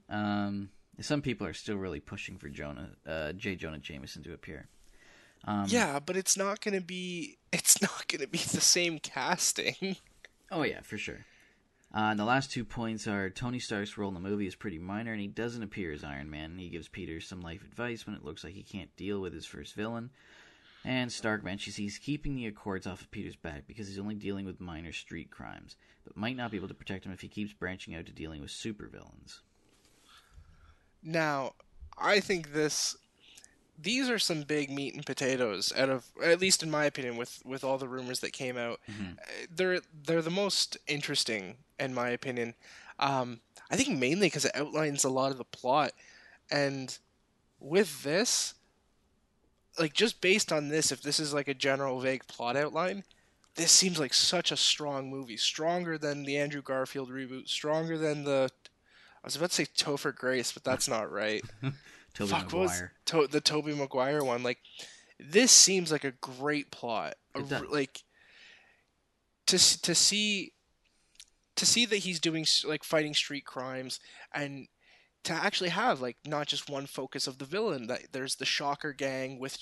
Um, 0.08 0.70
some 1.00 1.22
people 1.22 1.46
are 1.46 1.52
still 1.54 1.76
really 1.76 2.00
pushing 2.00 2.38
for 2.38 2.48
Jonah, 2.48 2.90
uh, 3.06 3.32
J. 3.32 3.56
Jonah 3.56 3.78
Jameson 3.78 4.22
to 4.24 4.32
appear. 4.34 4.68
Um, 5.46 5.64
Yeah, 5.68 5.98
but 5.98 6.16
it's 6.16 6.36
not 6.36 6.60
gonna 6.60 6.80
be 6.80 7.38
it's 7.52 7.82
not 7.82 8.06
gonna 8.08 8.26
be 8.28 8.38
the 8.38 8.60
same 8.60 8.98
casting. 8.98 9.96
Oh 10.50 10.62
yeah, 10.62 10.80
for 10.82 10.96
sure. 10.98 11.24
Uh, 11.94 12.10
and 12.10 12.18
the 12.18 12.24
last 12.24 12.50
two 12.50 12.64
points 12.64 13.06
are 13.06 13.30
Tony 13.30 13.58
Stark's 13.58 13.96
role 13.96 14.08
in 14.08 14.14
the 14.14 14.20
movie 14.20 14.46
is 14.46 14.56
pretty 14.56 14.78
minor, 14.78 15.12
and 15.12 15.20
he 15.20 15.28
doesn't 15.28 15.62
appear 15.62 15.92
as 15.92 16.02
Iron 16.02 16.28
Man. 16.28 16.58
He 16.58 16.68
gives 16.68 16.88
Peter 16.88 17.20
some 17.20 17.40
life 17.40 17.62
advice 17.62 18.04
when 18.06 18.16
it 18.16 18.24
looks 18.24 18.42
like 18.42 18.54
he 18.54 18.62
can't 18.64 18.94
deal 18.96 19.20
with 19.20 19.32
his 19.32 19.46
first 19.46 19.74
villain. 19.74 20.10
And 20.84 21.10
Stark 21.10 21.42
mentions 21.42 21.76
he's 21.76 21.96
keeping 21.98 22.36
the 22.36 22.46
Accords 22.46 22.86
off 22.86 23.00
of 23.00 23.10
Peter's 23.10 23.36
back 23.36 23.66
because 23.66 23.88
he's 23.88 23.98
only 23.98 24.14
dealing 24.14 24.44
with 24.44 24.60
minor 24.60 24.92
street 24.92 25.30
crimes, 25.30 25.76
but 26.04 26.16
might 26.16 26.36
not 26.36 26.50
be 26.50 26.58
able 26.58 26.68
to 26.68 26.74
protect 26.74 27.06
him 27.06 27.12
if 27.12 27.22
he 27.22 27.28
keeps 27.28 27.52
branching 27.54 27.94
out 27.94 28.04
to 28.06 28.12
dealing 28.12 28.42
with 28.42 28.50
supervillains. 28.50 29.40
Now, 31.02 31.54
I 31.98 32.20
think 32.20 32.52
this 32.52 32.96
these 33.76 34.08
are 34.08 34.20
some 34.20 34.42
big 34.42 34.70
meat 34.70 34.94
and 34.94 35.04
potatoes 35.04 35.72
out 35.76 35.88
of 35.90 36.04
at 36.22 36.40
least 36.40 36.62
in 36.62 36.70
my 36.70 36.84
opinion 36.84 37.16
with 37.16 37.42
with 37.44 37.64
all 37.64 37.76
the 37.78 37.88
rumors 37.88 38.20
that 38.20 38.32
came 38.32 38.56
out. 38.56 38.80
Mhm. 38.88 39.18
Uh, 39.18 39.46
They're 39.50 39.80
they're 40.06 40.22
the 40.22 40.30
most 40.30 40.76
interesting 40.86 41.56
in 41.80 41.92
my 41.94 42.10
opinion. 42.10 42.54
Um, 42.98 43.40
I 43.70 43.76
think 43.76 43.98
mainly 43.98 44.26
because 44.26 44.44
it 44.44 44.54
outlines 44.54 45.02
a 45.02 45.08
lot 45.10 45.32
of 45.32 45.38
the 45.38 45.44
plot 45.44 45.92
and 46.50 46.96
with 47.58 48.02
this 48.04 48.54
like 49.78 49.92
just 49.92 50.20
based 50.20 50.52
on 50.52 50.68
this 50.68 50.92
if 50.92 51.02
this 51.02 51.18
is 51.20 51.34
like 51.34 51.48
a 51.48 51.54
general 51.54 52.00
vague 52.00 52.26
plot 52.26 52.56
outline 52.56 53.02
this 53.56 53.70
seems 53.70 53.98
like 54.00 54.12
such 54.14 54.50
a 54.50 54.56
strong 54.56 55.08
movie 55.10 55.36
stronger 55.36 55.96
than 55.98 56.24
the 56.24 56.36
andrew 56.36 56.62
garfield 56.62 57.10
reboot 57.10 57.48
stronger 57.48 57.96
than 57.98 58.24
the 58.24 58.48
i 59.22 59.26
was 59.26 59.36
about 59.36 59.50
to 59.50 59.56
say 59.56 59.66
topher 59.76 60.14
grace 60.14 60.52
but 60.52 60.64
that's 60.64 60.88
not 60.88 61.10
right 61.10 61.42
Tobey 62.14 62.30
Fuck, 62.30 62.44
Maguire. 62.52 62.92
to- 63.06 63.26
the 63.26 63.40
Tobey 63.40 63.74
Maguire 63.74 64.22
one? 64.22 64.44
Like, 64.44 64.58
this 65.18 65.50
seems 65.50 65.90
like 65.90 66.04
a 66.04 66.12
great 66.12 66.70
plot. 66.70 67.14
A 67.34 67.40
like 67.68 68.04
to 69.46 69.58
to 69.82 69.94
see 69.96 70.52
to 71.56 71.66
see 71.66 71.86
that 71.86 71.96
he's 71.98 72.20
doing 72.20 72.46
like 72.64 72.84
fighting 72.84 73.14
street 73.14 73.44
crimes 73.44 73.98
and 74.32 74.68
to 75.24 75.32
actually 75.32 75.70
have 75.70 76.00
like 76.00 76.16
not 76.26 76.46
just 76.46 76.70
one 76.70 76.86
focus 76.86 77.26
of 77.26 77.38
the 77.38 77.44
villain. 77.44 77.86
That 77.86 78.12
there's 78.12 78.36
the 78.36 78.44
Shocker 78.44 78.92
gang 78.92 79.38
with 79.38 79.58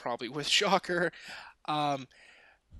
probably 0.00 0.28
with 0.28 0.48
Shocker. 0.48 1.12
Um, 1.66 2.08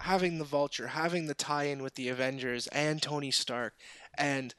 having 0.01 0.39
the 0.39 0.45
Vulture, 0.45 0.89
having 0.89 1.27
the 1.27 1.35
tie-in 1.35 1.83
with 1.83 1.95
the 1.95 2.09
Avengers 2.09 2.67
and 2.69 3.01
Tony 3.01 3.31
Stark, 3.31 3.75
and 4.19 4.55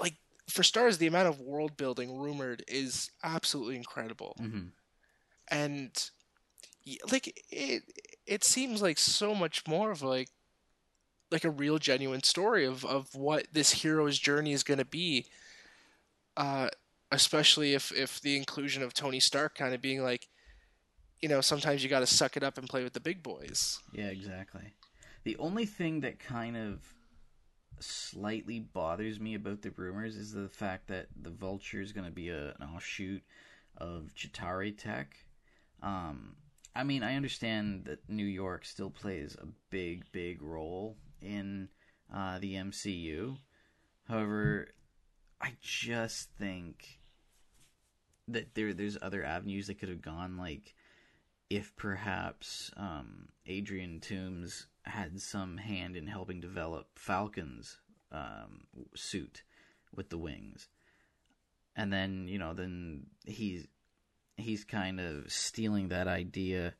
like 0.00 0.16
for 0.48 0.62
stars, 0.62 0.98
the 0.98 1.06
amount 1.06 1.28
of 1.28 1.40
world 1.40 1.76
building 1.76 2.18
rumored 2.18 2.64
is 2.66 3.10
absolutely 3.22 3.76
incredible. 3.76 4.36
hmm 4.38 4.68
And 5.50 6.10
like 7.10 7.42
it, 7.50 7.82
it 8.26 8.44
seems 8.44 8.80
like 8.82 8.98
so 8.98 9.34
much 9.34 9.66
more 9.66 9.90
of 9.90 10.02
like 10.02 10.30
like 11.30 11.44
a 11.44 11.50
real 11.50 11.78
genuine 11.78 12.22
story 12.22 12.64
of 12.64 12.84
of 12.84 13.14
what 13.14 13.46
this 13.52 13.72
hero's 13.82 14.18
journey 14.18 14.52
is 14.52 14.62
going 14.62 14.78
to 14.78 14.84
be. 14.84 15.26
Uh, 16.38 16.68
especially 17.10 17.74
if 17.74 17.90
if 17.90 18.20
the 18.20 18.36
inclusion 18.36 18.82
of 18.82 18.94
Tony 18.94 19.18
Stark 19.18 19.56
kind 19.56 19.74
of 19.74 19.82
being 19.82 20.02
like, 20.02 20.28
you 21.20 21.28
know, 21.28 21.40
sometimes 21.40 21.82
you 21.82 21.90
got 21.90 22.00
to 22.00 22.06
suck 22.06 22.36
it 22.36 22.44
up 22.44 22.58
and 22.58 22.68
play 22.68 22.84
with 22.84 22.92
the 22.92 23.00
big 23.00 23.24
boys. 23.24 23.80
Yeah, 23.92 24.06
exactly. 24.06 24.72
The 25.24 25.36
only 25.38 25.66
thing 25.66 26.00
that 26.00 26.20
kind 26.20 26.56
of 26.56 26.80
slightly 27.80 28.60
bothers 28.60 29.18
me 29.18 29.34
about 29.34 29.62
the 29.62 29.72
rumors 29.72 30.16
is 30.16 30.32
the 30.32 30.48
fact 30.48 30.86
that 30.88 31.08
the 31.20 31.30
Vulture 31.30 31.80
is 31.80 31.92
going 31.92 32.06
to 32.06 32.12
be 32.12 32.28
a, 32.28 32.54
an 32.60 32.68
offshoot 32.74 33.22
of 33.76 34.10
Chitauri 34.16 34.76
Tech. 34.78 35.16
Um, 35.82 36.36
I 36.74 36.84
mean, 36.84 37.02
I 37.02 37.16
understand 37.16 37.86
that 37.86 38.08
New 38.08 38.24
York 38.24 38.64
still 38.64 38.90
plays 38.90 39.36
a 39.40 39.46
big, 39.70 40.04
big 40.12 40.40
role 40.40 40.96
in 41.20 41.68
uh, 42.14 42.38
the 42.38 42.54
MCU. 42.54 43.36
However, 44.06 44.68
I 45.40 45.52
just 45.60 46.30
think 46.38 46.98
that 48.26 48.54
there 48.54 48.74
there's 48.74 48.98
other 49.00 49.24
avenues 49.24 49.68
that 49.68 49.78
could 49.78 49.88
have 49.88 50.02
gone 50.02 50.36
like 50.36 50.74
if 51.50 51.74
perhaps 51.76 52.70
um, 52.76 53.28
Adrian 53.46 54.00
Toomes 54.00 54.66
had 54.82 55.20
some 55.20 55.56
hand 55.56 55.96
in 55.96 56.06
helping 56.06 56.40
develop 56.40 56.88
Falcon's 56.94 57.78
um, 58.12 58.64
suit 58.94 59.42
with 59.94 60.10
the 60.10 60.18
wings, 60.18 60.68
and 61.74 61.92
then 61.92 62.28
you 62.28 62.38
know 62.38 62.52
then 62.52 63.06
he's 63.24 63.66
he's 64.36 64.64
kind 64.64 65.00
of 65.00 65.30
stealing 65.30 65.88
that 65.88 66.08
idea. 66.08 66.74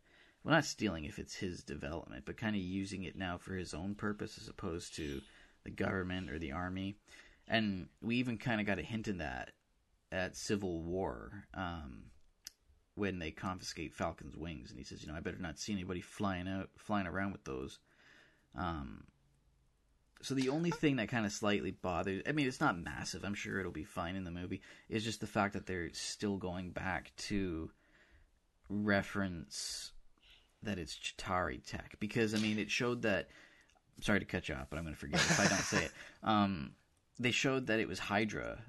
Well, 0.45 0.55
not 0.55 0.65
stealing 0.65 1.05
if 1.05 1.19
it's 1.19 1.35
his 1.35 1.63
development, 1.63 2.25
but 2.25 2.37
kind 2.37 2.55
of 2.55 2.63
using 2.63 3.05
it 3.05 3.17
now 3.17 3.39
for 3.39 3.55
his 3.55 3.75
own 3.75 3.95
purpose 3.95 4.39
as 4.39 4.49
opposed 4.49 4.95
to 4.97 5.21
the 5.65 5.71
government 5.71 6.31
or 6.31 6.39
the 6.39 6.53
army. 6.53 6.97
And 7.49 7.89
we 8.03 8.17
even 8.17 8.37
kind 8.37 8.61
of 8.61 8.67
got 8.67 8.79
a 8.79 8.83
hint 8.83 9.09
in 9.09 9.19
that 9.19 9.53
at 10.13 10.37
Civil 10.37 10.83
War 10.83 11.45
um, 11.55 12.05
when 12.95 13.19
they 13.19 13.31
confiscate 13.31 13.95
Falcon's 13.95 14.37
wings, 14.37 14.71
and 14.71 14.79
he 14.79 14.85
says, 14.85 15.03
"You 15.03 15.09
know, 15.09 15.17
I 15.17 15.21
better 15.21 15.39
not 15.39 15.59
see 15.59 15.73
anybody 15.73 16.01
flying 16.01 16.47
out, 16.47 16.71
flying 16.77 17.07
around 17.07 17.33
with 17.33 17.45
those." 17.45 17.79
Um, 18.55 19.05
so 20.21 20.35
the 20.35 20.49
only 20.49 20.71
thing 20.71 20.97
that 20.97 21.09
kind 21.09 21.25
of 21.25 21.33
slightly 21.33 21.71
bothers—I 21.71 22.33
mean, 22.33 22.47
it's 22.47 22.61
not 22.61 22.79
massive. 22.79 23.25
I'm 23.25 23.35
sure 23.35 23.59
it'll 23.61 23.73
be 23.73 23.85
fine 23.85 24.17
in 24.17 24.25
the 24.25 24.31
movie—is 24.31 25.05
just 25.05 25.21
the 25.21 25.27
fact 25.27 25.55
that 25.55 25.67
they're 25.67 25.91
still 25.93 26.37
going 26.37 26.71
back 26.71 27.13
to 27.17 27.71
reference 28.69 29.93
that 30.63 30.79
it's 30.79 30.95
Chitauri 30.95 31.65
tech 31.65 31.97
because 32.01 32.35
I 32.35 32.39
mean, 32.39 32.59
it 32.59 32.71
showed 32.71 33.03
that. 33.03 33.29
Sorry 34.01 34.21
to 34.21 34.27
cut 34.27 34.49
you 34.49 34.55
off, 34.55 34.69
but 34.71 34.79
I'm 34.79 34.85
going 34.85 34.95
to 34.95 35.01
forget 35.01 35.19
if 35.19 35.41
I 35.41 35.49
don't 35.49 35.59
say 35.59 35.85
it. 35.85 35.93
Um, 36.23 36.73
they 37.19 37.31
showed 37.31 37.67
that 37.67 37.81
it 37.81 37.89
was 37.89 37.99
Hydra 37.99 38.65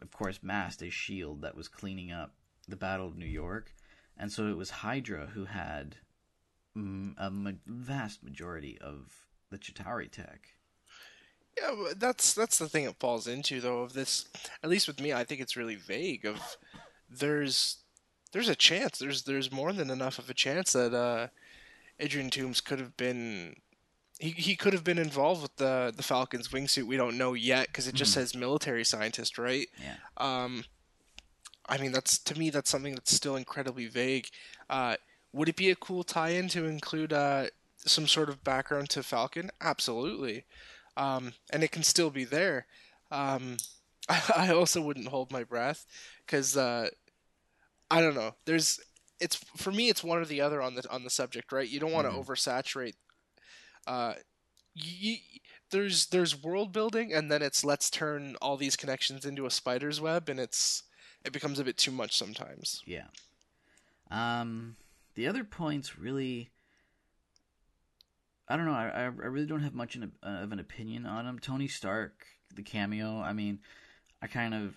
of 0.00 0.12
course, 0.12 0.40
masked 0.42 0.82
a 0.82 0.90
shield 0.90 1.42
that 1.42 1.56
was 1.56 1.68
cleaning 1.68 2.12
up 2.12 2.34
the 2.66 2.76
Battle 2.76 3.06
of 3.06 3.16
New 3.16 3.26
York, 3.26 3.74
and 4.16 4.30
so 4.30 4.46
it 4.48 4.56
was 4.56 4.70
Hydra 4.70 5.26
who 5.34 5.46
had 5.46 5.96
a 6.76 7.30
vast 7.66 8.22
majority 8.22 8.78
of 8.80 9.26
the 9.50 9.58
Chitauri 9.58 10.10
tech. 10.10 10.54
Yeah, 11.60 11.92
that's 11.96 12.34
that's 12.34 12.58
the 12.58 12.68
thing 12.68 12.84
it 12.84 13.00
falls 13.00 13.26
into 13.26 13.60
though. 13.60 13.80
Of 13.80 13.94
this, 13.94 14.26
at 14.62 14.70
least 14.70 14.86
with 14.86 15.00
me, 15.00 15.12
I 15.12 15.24
think 15.24 15.40
it's 15.40 15.56
really 15.56 15.74
vague. 15.74 16.24
Of 16.24 16.56
there's 17.10 17.78
there's 18.32 18.48
a 18.48 18.54
chance. 18.54 18.98
There's 18.98 19.24
there's 19.24 19.50
more 19.50 19.72
than 19.72 19.90
enough 19.90 20.20
of 20.20 20.30
a 20.30 20.34
chance 20.34 20.72
that 20.74 20.94
uh, 20.94 21.28
Adrian 21.98 22.30
Toomes 22.30 22.62
could 22.62 22.78
have 22.78 22.96
been 22.96 23.56
he, 24.18 24.30
he 24.30 24.56
could 24.56 24.72
have 24.72 24.84
been 24.84 24.98
involved 24.98 25.42
with 25.42 25.56
the 25.56 25.92
the 25.96 26.02
Falcons 26.02 26.48
wingsuit. 26.48 26.84
We 26.84 26.96
don't 26.96 27.18
know 27.18 27.34
yet 27.34 27.68
because 27.68 27.86
it 27.86 27.94
just 27.94 28.12
mm-hmm. 28.12 28.20
says 28.20 28.34
military 28.34 28.84
scientist, 28.84 29.38
right? 29.38 29.68
Yeah. 29.80 29.94
Um, 30.16 30.64
I 31.68 31.78
mean, 31.78 31.92
that's 31.92 32.18
to 32.18 32.38
me 32.38 32.50
that's 32.50 32.70
something 32.70 32.94
that's 32.94 33.14
still 33.14 33.36
incredibly 33.36 33.86
vague. 33.86 34.28
Uh, 34.68 34.96
would 35.32 35.48
it 35.48 35.56
be 35.56 35.70
a 35.70 35.76
cool 35.76 36.02
tie-in 36.02 36.48
to 36.48 36.64
include 36.64 37.12
uh, 37.12 37.46
some 37.78 38.06
sort 38.06 38.28
of 38.28 38.42
background 38.42 38.90
to 38.90 39.02
Falcon? 39.02 39.50
Absolutely, 39.60 40.44
um, 40.96 41.34
and 41.52 41.62
it 41.62 41.70
can 41.70 41.82
still 41.82 42.10
be 42.10 42.24
there. 42.24 42.66
Um, 43.10 43.58
I, 44.08 44.22
I, 44.36 44.48
also 44.50 44.80
wouldn't 44.80 45.08
hold 45.08 45.30
my 45.30 45.44
breath 45.44 45.86
because 46.26 46.56
uh, 46.56 46.88
I 47.90 48.00
don't 48.00 48.16
know. 48.16 48.34
There's 48.46 48.80
it's 49.20 49.36
for 49.56 49.70
me 49.70 49.88
it's 49.88 50.02
one 50.02 50.18
or 50.18 50.24
the 50.24 50.40
other 50.40 50.60
on 50.60 50.74
the 50.74 50.90
on 50.90 51.04
the 51.04 51.10
subject, 51.10 51.52
right? 51.52 51.68
You 51.68 51.78
don't 51.78 51.92
want 51.92 52.06
to 52.06 52.12
mm-hmm. 52.12 52.30
oversaturate 52.30 52.94
uh, 53.86 54.14
there's 55.70 56.06
there's 56.06 56.42
world 56.42 56.72
building, 56.72 57.12
and 57.12 57.30
then 57.30 57.42
it's 57.42 57.64
let's 57.64 57.90
turn 57.90 58.36
all 58.40 58.56
these 58.56 58.76
connections 58.76 59.24
into 59.24 59.46
a 59.46 59.50
spider's 59.50 60.00
web, 60.00 60.28
and 60.28 60.40
it's 60.40 60.84
it 61.24 61.32
becomes 61.32 61.58
a 61.58 61.64
bit 61.64 61.76
too 61.76 61.90
much 61.90 62.16
sometimes. 62.16 62.82
Yeah. 62.86 63.06
Um, 64.10 64.76
the 65.14 65.26
other 65.26 65.44
points 65.44 65.98
really. 65.98 66.50
I 68.50 68.56
don't 68.56 68.64
know. 68.64 68.72
I, 68.72 69.02
I 69.02 69.04
really 69.06 69.46
don't 69.46 69.62
have 69.62 69.74
much 69.74 69.94
in 69.94 70.04
a, 70.04 70.26
uh, 70.26 70.42
of 70.42 70.52
an 70.52 70.58
opinion 70.58 71.04
on 71.04 71.26
him. 71.26 71.38
Tony 71.38 71.68
Stark, 71.68 72.24
the 72.54 72.62
cameo. 72.62 73.20
I 73.20 73.34
mean, 73.34 73.58
I 74.22 74.26
kind 74.26 74.54
of 74.54 74.74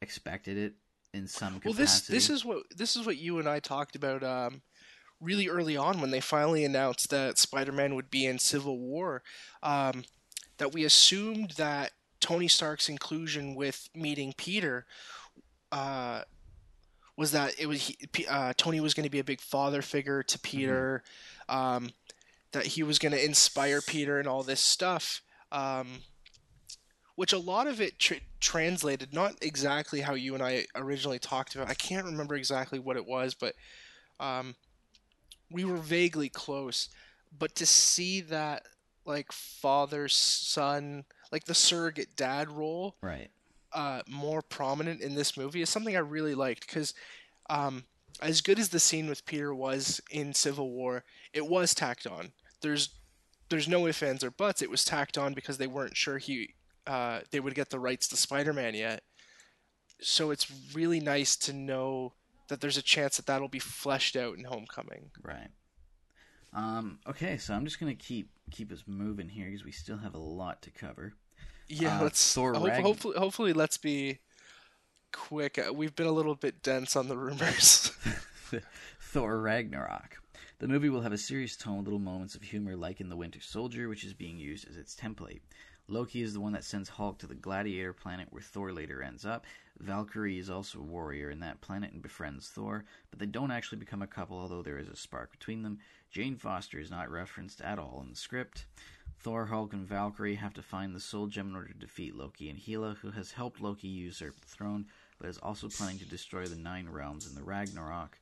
expected 0.00 0.56
it 0.56 0.72
in 1.12 1.26
some 1.26 1.60
capacity. 1.60 1.68
Well, 1.68 1.74
this 1.74 2.00
this 2.06 2.30
is 2.30 2.44
what 2.46 2.62
this 2.74 2.96
is 2.96 3.04
what 3.04 3.18
you 3.18 3.38
and 3.38 3.48
I 3.48 3.60
talked 3.60 3.94
about. 3.94 4.22
Um, 4.22 4.62
really 5.24 5.48
early 5.48 5.76
on 5.76 6.00
when 6.00 6.10
they 6.10 6.20
finally 6.20 6.64
announced 6.64 7.10
that 7.10 7.38
Spider-Man 7.38 7.94
would 7.94 8.10
be 8.10 8.26
in 8.26 8.38
Civil 8.38 8.78
War, 8.78 9.22
um, 9.62 10.04
that 10.58 10.72
we 10.72 10.84
assumed 10.84 11.52
that 11.52 11.92
Tony 12.20 12.48
Stark's 12.48 12.88
inclusion 12.88 13.54
with 13.54 13.88
meeting 13.94 14.34
Peter 14.36 14.86
uh, 15.72 16.22
was 17.16 17.32
that 17.32 17.58
it 17.58 17.66
was 17.66 17.82
he, 17.82 18.26
uh, 18.26 18.52
Tony 18.56 18.80
was 18.80 18.94
going 18.94 19.04
to 19.04 19.10
be 19.10 19.18
a 19.18 19.24
big 19.24 19.40
father 19.40 19.82
figure 19.82 20.22
to 20.22 20.38
mm-hmm. 20.38 20.58
Peter, 20.58 21.02
mm-hmm. 21.48 21.58
um, 21.58 21.90
that 22.52 22.66
he 22.66 22.82
was 22.82 22.98
going 22.98 23.12
to 23.12 23.24
inspire 23.24 23.80
Peter 23.80 24.18
and 24.18 24.28
all 24.28 24.42
this 24.42 24.60
stuff. 24.60 25.22
Um, 25.50 26.00
which 27.16 27.32
a 27.32 27.38
lot 27.38 27.68
of 27.68 27.80
it 27.80 27.98
tr- 27.98 28.14
translated 28.40 29.12
not 29.12 29.36
exactly 29.40 30.00
how 30.00 30.14
you 30.14 30.34
and 30.34 30.42
I 30.42 30.66
originally 30.74 31.20
talked 31.20 31.54
about. 31.54 31.70
I 31.70 31.74
can't 31.74 32.06
remember 32.06 32.34
exactly 32.34 32.80
what 32.80 32.96
it 32.96 33.06
was, 33.06 33.34
but 33.34 33.54
um, 34.18 34.56
we 35.50 35.64
were 35.64 35.76
vaguely 35.76 36.28
close, 36.28 36.88
but 37.36 37.54
to 37.56 37.66
see 37.66 38.20
that 38.22 38.66
like 39.04 39.32
father 39.32 40.08
son, 40.08 41.04
like 41.30 41.44
the 41.44 41.54
surrogate 41.54 42.16
dad 42.16 42.50
role, 42.50 42.96
right, 43.02 43.30
uh, 43.72 44.02
more 44.08 44.42
prominent 44.42 45.00
in 45.00 45.14
this 45.14 45.36
movie 45.36 45.62
is 45.62 45.68
something 45.68 45.96
I 45.96 46.00
really 46.00 46.34
liked 46.34 46.66
because, 46.66 46.94
um, 47.50 47.84
as 48.22 48.40
good 48.40 48.58
as 48.58 48.68
the 48.68 48.80
scene 48.80 49.08
with 49.08 49.26
Peter 49.26 49.54
was 49.54 50.00
in 50.10 50.32
Civil 50.32 50.70
War, 50.70 51.04
it 51.32 51.46
was 51.46 51.74
tacked 51.74 52.06
on. 52.06 52.32
There's 52.62 52.90
there's 53.50 53.68
no 53.68 53.86
ifs 53.86 54.02
ands 54.02 54.24
or 54.24 54.30
buts. 54.30 54.62
It 54.62 54.70
was 54.70 54.84
tacked 54.84 55.18
on 55.18 55.34
because 55.34 55.58
they 55.58 55.66
weren't 55.66 55.96
sure 55.96 56.18
he 56.18 56.54
uh, 56.86 57.20
they 57.30 57.40
would 57.40 57.54
get 57.54 57.70
the 57.70 57.78
rights 57.78 58.08
to 58.08 58.16
Spider-Man 58.16 58.74
yet. 58.74 59.02
So 60.00 60.30
it's 60.30 60.50
really 60.74 61.00
nice 61.00 61.36
to 61.36 61.52
know 61.52 62.14
that 62.48 62.60
there's 62.60 62.76
a 62.76 62.82
chance 62.82 63.16
that 63.16 63.26
that'll 63.26 63.48
be 63.48 63.58
fleshed 63.58 64.16
out 64.16 64.36
in 64.36 64.44
Homecoming. 64.44 65.10
Right. 65.22 65.48
Um, 66.52 67.00
okay, 67.08 67.36
so 67.36 67.54
I'm 67.54 67.64
just 67.64 67.80
gonna 67.80 67.94
keep 67.94 68.30
keep 68.50 68.70
us 68.70 68.84
moving 68.86 69.28
here 69.28 69.46
because 69.46 69.64
we 69.64 69.72
still 69.72 69.98
have 69.98 70.14
a 70.14 70.18
lot 70.18 70.62
to 70.62 70.70
cover. 70.70 71.14
Yeah, 71.68 71.98
uh, 71.98 72.04
let's. 72.04 72.34
Thor 72.34 72.54
hope, 72.54 72.68
Ragn- 72.68 72.82
hopefully, 72.82 73.18
hopefully, 73.18 73.52
let's 73.52 73.76
be 73.76 74.18
quick. 75.12 75.58
Uh, 75.58 75.72
we've 75.72 75.96
been 75.96 76.06
a 76.06 76.12
little 76.12 76.36
bit 76.36 76.62
dense 76.62 76.94
on 76.94 77.08
the 77.08 77.16
rumors. 77.16 77.90
Thor 79.00 79.40
Ragnarok. 79.40 80.18
The 80.60 80.68
movie 80.68 80.88
will 80.88 81.00
have 81.00 81.12
a 81.12 81.18
serious 81.18 81.56
tone, 81.56 81.82
little 81.82 81.98
moments 81.98 82.34
of 82.36 82.42
humor, 82.42 82.76
like 82.76 83.00
in 83.00 83.08
The 83.08 83.16
Winter 83.16 83.40
Soldier, 83.40 83.88
which 83.88 84.04
is 84.04 84.14
being 84.14 84.38
used 84.38 84.68
as 84.68 84.76
its 84.76 84.94
template. 84.94 85.40
Loki 85.88 86.22
is 86.22 86.32
the 86.32 86.40
one 86.40 86.52
that 86.52 86.64
sends 86.64 86.88
Hulk 86.88 87.18
to 87.18 87.26
the 87.26 87.34
Gladiator 87.34 87.92
planet 87.92 88.28
where 88.30 88.40
Thor 88.40 88.72
later 88.72 89.02
ends 89.02 89.26
up. 89.26 89.44
Valkyrie 89.80 90.38
is 90.38 90.48
also 90.48 90.78
a 90.78 90.82
warrior 90.82 91.30
in 91.30 91.40
that 91.40 91.60
planet 91.60 91.92
and 91.92 92.02
befriends 92.02 92.48
Thor, 92.48 92.84
but 93.10 93.18
they 93.18 93.26
don't 93.26 93.50
actually 93.50 93.78
become 93.78 94.02
a 94.02 94.06
couple, 94.06 94.38
although 94.38 94.62
there 94.62 94.78
is 94.78 94.88
a 94.88 94.96
spark 94.96 95.32
between 95.32 95.62
them. 95.62 95.78
Jane 96.10 96.36
Foster 96.36 96.78
is 96.78 96.90
not 96.90 97.10
referenced 97.10 97.60
at 97.60 97.78
all 97.78 98.00
in 98.04 98.10
the 98.10 98.16
script. 98.16 98.66
Thor, 99.18 99.46
Hulk, 99.46 99.72
and 99.72 99.86
Valkyrie 99.86 100.36
have 100.36 100.54
to 100.54 100.62
find 100.62 100.94
the 100.94 101.00
Soul 101.00 101.26
Gem 101.26 101.48
in 101.48 101.56
order 101.56 101.68
to 101.68 101.78
defeat 101.78 102.14
Loki 102.14 102.48
and 102.48 102.58
Hela, 102.58 102.96
who 103.00 103.10
has 103.10 103.32
helped 103.32 103.60
Loki 103.60 103.88
usurp 103.88 104.40
the 104.40 104.46
throne, 104.46 104.86
but 105.18 105.28
is 105.28 105.38
also 105.38 105.68
planning 105.68 105.98
to 105.98 106.04
destroy 106.04 106.46
the 106.46 106.56
Nine 106.56 106.88
Realms 106.88 107.26
in 107.26 107.34
the 107.34 107.42
Ragnarok. 107.42 108.18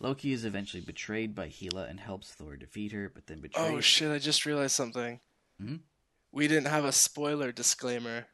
Loki 0.00 0.32
is 0.32 0.44
eventually 0.44 0.82
betrayed 0.82 1.34
by 1.34 1.48
Hela 1.48 1.84
and 1.84 2.00
helps 2.00 2.30
Thor 2.32 2.56
defeat 2.56 2.92
her, 2.92 3.10
but 3.12 3.26
then 3.26 3.40
betrays. 3.40 3.70
Oh 3.70 3.80
shit! 3.80 4.10
I 4.10 4.18
just 4.18 4.46
realized 4.46 4.74
something. 4.74 5.20
Hmm? 5.60 5.76
We 6.32 6.48
didn't 6.48 6.66
have 6.66 6.84
a 6.84 6.92
spoiler 6.92 7.52
disclaimer. 7.52 8.26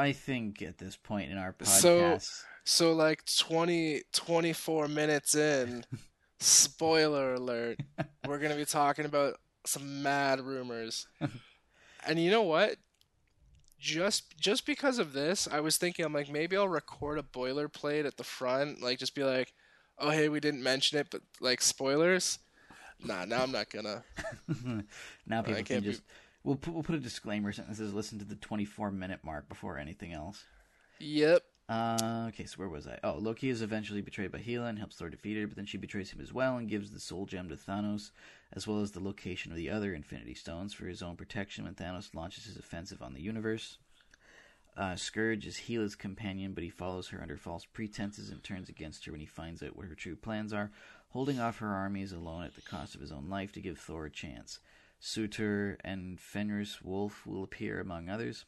I 0.00 0.12
think 0.12 0.62
at 0.62 0.78
this 0.78 0.96
point 0.96 1.30
in 1.30 1.36
our 1.36 1.52
podcast. 1.52 2.22
So, 2.22 2.48
so 2.64 2.92
like 2.92 3.22
20, 3.26 4.02
24 4.12 4.88
minutes 4.88 5.34
in, 5.34 5.84
spoiler 6.40 7.34
alert, 7.34 7.80
we're 8.26 8.38
going 8.38 8.50
to 8.50 8.56
be 8.56 8.64
talking 8.64 9.04
about 9.04 9.38
some 9.66 10.02
mad 10.02 10.40
rumors. 10.40 11.06
and 12.06 12.18
you 12.18 12.30
know 12.30 12.42
what? 12.42 12.76
Just 13.78 14.38
just 14.38 14.66
because 14.66 14.98
of 14.98 15.12
this, 15.12 15.48
I 15.50 15.60
was 15.60 15.76
thinking 15.76 16.04
I'm 16.04 16.12
like 16.12 16.30
maybe 16.30 16.56
I'll 16.56 16.68
record 16.68 17.18
a 17.18 17.22
boilerplate 17.22 18.06
at 18.06 18.18
the 18.18 18.24
front, 18.24 18.82
like 18.82 18.98
just 18.98 19.14
be 19.14 19.24
like, 19.24 19.54
"Oh, 19.98 20.10
hey, 20.10 20.28
we 20.28 20.38
didn't 20.38 20.62
mention 20.62 20.98
it, 20.98 21.06
but 21.10 21.22
like 21.40 21.62
spoilers." 21.62 22.38
Nah, 23.02 23.24
now 23.24 23.42
I'm 23.42 23.52
not 23.52 23.70
gonna. 23.70 24.04
now 25.26 25.40
people 25.40 25.62
can 25.62 25.82
just 25.82 26.06
be... 26.06 26.12
We'll 26.42 26.56
put, 26.56 26.72
we'll 26.74 26.82
put 26.82 26.94
a 26.94 27.00
disclaimer 27.00 27.52
that 27.52 27.76
says 27.76 27.92
listen 27.92 28.18
to 28.18 28.24
the 28.24 28.34
24 28.34 28.90
minute 28.90 29.20
mark 29.22 29.48
before 29.48 29.78
anything 29.78 30.12
else. 30.12 30.44
Yep. 30.98 31.42
Uh, 31.68 32.26
okay, 32.28 32.46
so 32.46 32.56
where 32.56 32.68
was 32.68 32.88
I? 32.88 32.98
Oh, 33.04 33.14
Loki 33.18 33.48
is 33.48 33.62
eventually 33.62 34.00
betrayed 34.00 34.32
by 34.32 34.38
Hela 34.38 34.66
and 34.66 34.78
helps 34.78 34.96
Thor 34.96 35.08
defeat 35.08 35.36
her, 35.36 35.46
but 35.46 35.54
then 35.54 35.66
she 35.66 35.78
betrays 35.78 36.10
him 36.10 36.20
as 36.20 36.32
well 36.32 36.56
and 36.56 36.68
gives 36.68 36.90
the 36.90 36.98
Soul 36.98 37.26
Gem 37.26 37.48
to 37.48 37.54
Thanos, 37.54 38.10
as 38.52 38.66
well 38.66 38.80
as 38.80 38.90
the 38.90 38.98
location 38.98 39.52
of 39.52 39.56
the 39.56 39.70
other 39.70 39.94
Infinity 39.94 40.34
Stones 40.34 40.74
for 40.74 40.86
his 40.86 41.00
own 41.00 41.14
protection 41.14 41.64
when 41.64 41.74
Thanos 41.74 42.12
launches 42.12 42.46
his 42.46 42.56
offensive 42.56 43.02
on 43.02 43.14
the 43.14 43.22
universe. 43.22 43.78
Uh, 44.76 44.96
Scourge 44.96 45.46
is 45.46 45.58
Hela's 45.58 45.94
companion, 45.94 46.54
but 46.54 46.64
he 46.64 46.70
follows 46.70 47.08
her 47.08 47.22
under 47.22 47.36
false 47.36 47.64
pretenses 47.64 48.30
and 48.30 48.42
turns 48.42 48.68
against 48.68 49.04
her 49.04 49.12
when 49.12 49.20
he 49.20 49.26
finds 49.26 49.62
out 49.62 49.76
what 49.76 49.86
her 49.86 49.94
true 49.94 50.16
plans 50.16 50.52
are, 50.52 50.72
holding 51.10 51.38
off 51.38 51.58
her 51.58 51.68
armies 51.68 52.12
alone 52.12 52.42
at 52.42 52.56
the 52.56 52.62
cost 52.62 52.96
of 52.96 53.00
his 53.00 53.12
own 53.12 53.28
life 53.28 53.52
to 53.52 53.60
give 53.60 53.78
Thor 53.78 54.06
a 54.06 54.10
chance. 54.10 54.58
Surtur 55.00 55.78
and 55.82 56.20
Fenris 56.20 56.82
Wolf 56.82 57.26
will 57.26 57.42
appear, 57.42 57.80
among 57.80 58.08
others. 58.08 58.44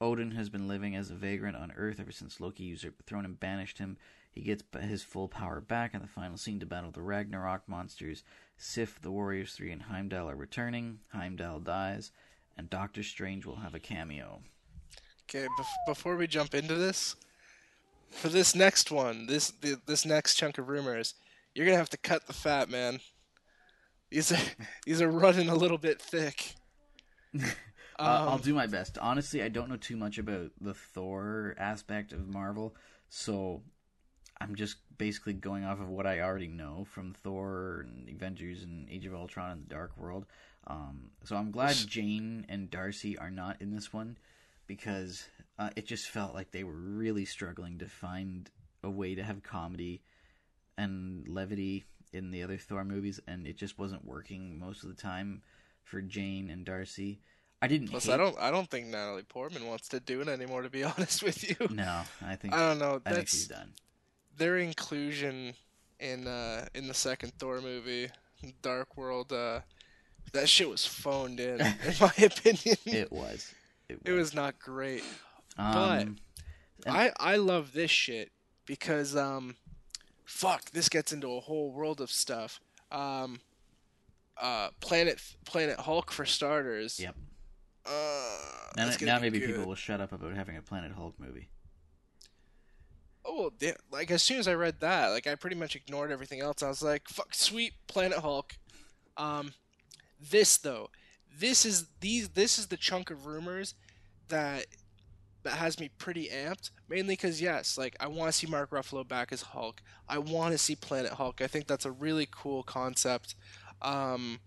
Odin 0.00 0.32
has 0.32 0.50
been 0.50 0.68
living 0.68 0.94
as 0.94 1.10
a 1.10 1.14
vagrant 1.14 1.56
on 1.56 1.72
Earth 1.76 1.98
ever 1.98 2.12
since 2.12 2.38
Loki 2.38 2.64
usurped 2.64 2.98
the 2.98 3.04
throne 3.04 3.24
and 3.24 3.40
banished 3.40 3.78
him. 3.78 3.96
He 4.30 4.42
gets 4.42 4.62
his 4.78 5.02
full 5.02 5.28
power 5.28 5.62
back 5.62 5.94
in 5.94 6.02
the 6.02 6.06
final 6.06 6.36
scene 6.36 6.60
to 6.60 6.66
battle 6.66 6.90
the 6.90 7.00
Ragnarok 7.00 7.62
monsters. 7.66 8.22
Sif, 8.58 9.00
the 9.00 9.10
Warriors 9.10 9.54
3, 9.54 9.72
and 9.72 9.82
Heimdall 9.82 10.28
are 10.28 10.36
returning. 10.36 10.98
Heimdall 11.14 11.60
dies, 11.60 12.12
and 12.58 12.68
Doctor 12.68 13.02
Strange 13.02 13.46
will 13.46 13.56
have 13.56 13.74
a 13.74 13.80
cameo. 13.80 14.42
Okay, 15.24 15.46
bef- 15.58 15.86
before 15.86 16.16
we 16.16 16.26
jump 16.26 16.54
into 16.54 16.74
this, 16.74 17.16
for 18.10 18.28
this 18.28 18.54
next 18.54 18.90
one, 18.90 19.26
this 19.26 19.50
th- 19.50 19.78
this 19.86 20.04
next 20.04 20.34
chunk 20.36 20.58
of 20.58 20.68
rumors, 20.68 21.14
you're 21.54 21.64
gonna 21.64 21.78
have 21.78 21.90
to 21.90 21.96
cut 21.96 22.26
the 22.26 22.32
fat, 22.34 22.68
man. 22.68 23.00
These 24.16 24.32
are 24.32 24.38
these 24.86 25.02
are 25.02 25.10
running 25.10 25.50
a 25.50 25.54
little 25.54 25.76
bit 25.76 26.00
thick. 26.00 26.54
Uh, 27.34 27.44
I'll 27.98 28.38
do 28.38 28.54
my 28.54 28.66
best. 28.66 28.96
Honestly, 28.96 29.42
I 29.42 29.50
don't 29.50 29.68
know 29.68 29.76
too 29.76 29.98
much 29.98 30.16
about 30.16 30.52
the 30.58 30.72
Thor 30.72 31.54
aspect 31.58 32.14
of 32.14 32.26
Marvel, 32.26 32.74
so 33.10 33.60
I'm 34.40 34.54
just 34.54 34.76
basically 34.96 35.34
going 35.34 35.66
off 35.66 35.80
of 35.80 35.90
what 35.90 36.06
I 36.06 36.20
already 36.20 36.48
know 36.48 36.86
from 36.90 37.12
Thor 37.12 37.84
and 37.86 38.08
Avengers 38.08 38.62
and 38.62 38.88
Age 38.88 39.04
of 39.04 39.14
Ultron 39.14 39.50
and 39.50 39.62
the 39.62 39.74
Dark 39.74 39.98
World. 39.98 40.24
Um, 40.66 41.10
so 41.24 41.36
I'm 41.36 41.50
glad 41.50 41.76
Jane 41.76 42.46
and 42.48 42.70
Darcy 42.70 43.18
are 43.18 43.30
not 43.30 43.60
in 43.60 43.70
this 43.70 43.92
one 43.92 44.16
because 44.66 45.28
uh, 45.58 45.68
it 45.76 45.86
just 45.86 46.08
felt 46.08 46.32
like 46.32 46.52
they 46.52 46.64
were 46.64 46.72
really 46.72 47.26
struggling 47.26 47.76
to 47.80 47.86
find 47.86 48.48
a 48.82 48.88
way 48.88 49.14
to 49.14 49.22
have 49.22 49.42
comedy 49.42 50.00
and 50.78 51.28
levity 51.28 51.84
in 52.16 52.30
the 52.30 52.42
other 52.42 52.56
Thor 52.58 52.84
movies, 52.84 53.20
and 53.26 53.46
it 53.46 53.56
just 53.56 53.78
wasn't 53.78 54.04
working 54.04 54.58
most 54.58 54.82
of 54.82 54.88
the 54.88 55.00
time 55.00 55.42
for 55.84 56.00
Jane 56.00 56.50
and 56.50 56.64
Darcy. 56.64 57.20
I 57.62 57.68
didn't. 57.68 57.88
Plus, 57.88 58.06
hate... 58.06 58.14
I 58.14 58.16
don't 58.16 58.36
I 58.38 58.50
don't 58.50 58.68
think 58.70 58.86
Natalie 58.88 59.22
Portman 59.22 59.66
wants 59.66 59.88
to 59.88 60.00
do 60.00 60.20
it 60.20 60.28
anymore. 60.28 60.62
To 60.62 60.70
be 60.70 60.84
honest 60.96 61.22
with 61.22 61.48
you, 61.48 61.68
No, 61.70 62.02
I 62.24 62.36
think 62.36 62.54
I 62.54 62.58
don't 62.68 62.78
know. 62.78 63.00
I 63.06 63.12
think 63.12 63.28
she's 63.28 63.48
done. 63.48 63.72
their 64.36 64.58
inclusion 64.58 65.54
in 66.00 66.26
uh 66.26 66.66
in 66.74 66.88
the 66.88 66.94
second 66.94 67.32
Thor 67.38 67.60
movie, 67.60 68.08
Dark 68.62 68.96
World. 68.96 69.32
Uh, 69.32 69.60
that 70.32 70.48
shit 70.48 70.68
was 70.68 70.84
phoned 70.84 71.38
in, 71.40 71.60
in 71.60 71.94
my 72.00 72.12
opinion. 72.18 72.76
It 72.84 73.12
was. 73.12 73.54
It 73.88 74.02
was. 74.02 74.02
It 74.04 74.12
was 74.12 74.34
not 74.34 74.58
great. 74.58 75.04
Um, 75.56 75.76
And- 75.76 76.20
I 76.86 77.12
I 77.18 77.36
love 77.36 77.72
this 77.72 77.90
shit 77.90 78.30
because 78.66 79.16
um, 79.16 79.56
fuck, 80.26 80.70
this 80.72 80.90
gets 80.90 81.12
into 81.12 81.32
a 81.32 81.40
whole 81.40 81.72
world 81.72 82.02
of 82.02 82.10
stuff. 82.10 82.60
Um, 82.92 83.40
uh, 84.38 84.68
Planet 84.80 85.20
Planet 85.46 85.80
Hulk 85.80 86.12
for 86.12 86.26
starters. 86.26 87.00
Yep. 87.00 87.14
Uh, 87.86 88.38
Now, 88.76 88.90
now 89.00 89.18
maybe 89.18 89.38
good. 89.38 89.50
people 89.50 89.64
will 89.66 89.74
shut 89.76 90.00
up 90.00 90.12
about 90.12 90.34
having 90.34 90.56
a 90.58 90.62
Planet 90.62 90.92
Hulk 90.92 91.14
movie. 91.18 91.48
Oh, 93.24 93.40
well, 93.40 93.50
da- 93.58 93.74
like 93.90 94.10
as 94.10 94.22
soon 94.22 94.38
as 94.38 94.46
I 94.46 94.54
read 94.54 94.80
that, 94.80 95.08
like 95.08 95.26
I 95.26 95.34
pretty 95.34 95.56
much 95.56 95.74
ignored 95.74 96.12
everything 96.12 96.40
else. 96.40 96.62
I 96.62 96.68
was 96.68 96.82
like, 96.82 97.08
"Fuck, 97.08 97.34
sweet 97.34 97.72
Planet 97.88 98.18
Hulk." 98.18 98.56
Um, 99.16 99.54
this 100.20 100.58
though, 100.58 100.90
this 101.36 101.64
is 101.64 101.86
these 102.00 102.30
this 102.30 102.58
is 102.58 102.66
the 102.68 102.76
chunk 102.76 103.10
of 103.10 103.26
rumors 103.26 103.74
that 104.28 104.66
that 105.46 105.56
has 105.56 105.78
me 105.80 105.90
pretty 105.98 106.28
amped. 106.28 106.70
Mainly 106.88 107.14
because 107.14 107.40
yes, 107.40 107.78
like 107.78 107.96
I 108.00 108.08
want 108.08 108.30
to 108.30 108.36
see 108.36 108.46
Mark 108.46 108.70
Ruffalo 108.70 109.06
back 109.06 109.32
as 109.32 109.42
Hulk. 109.42 109.80
I 110.08 110.18
want 110.18 110.52
to 110.52 110.58
see 110.58 110.76
Planet 110.76 111.12
Hulk. 111.12 111.40
I 111.40 111.46
think 111.46 111.66
that's 111.66 111.84
a 111.84 111.90
really 111.90 112.28
cool 112.30 112.62
concept. 112.62 113.34
Um, 113.80 114.40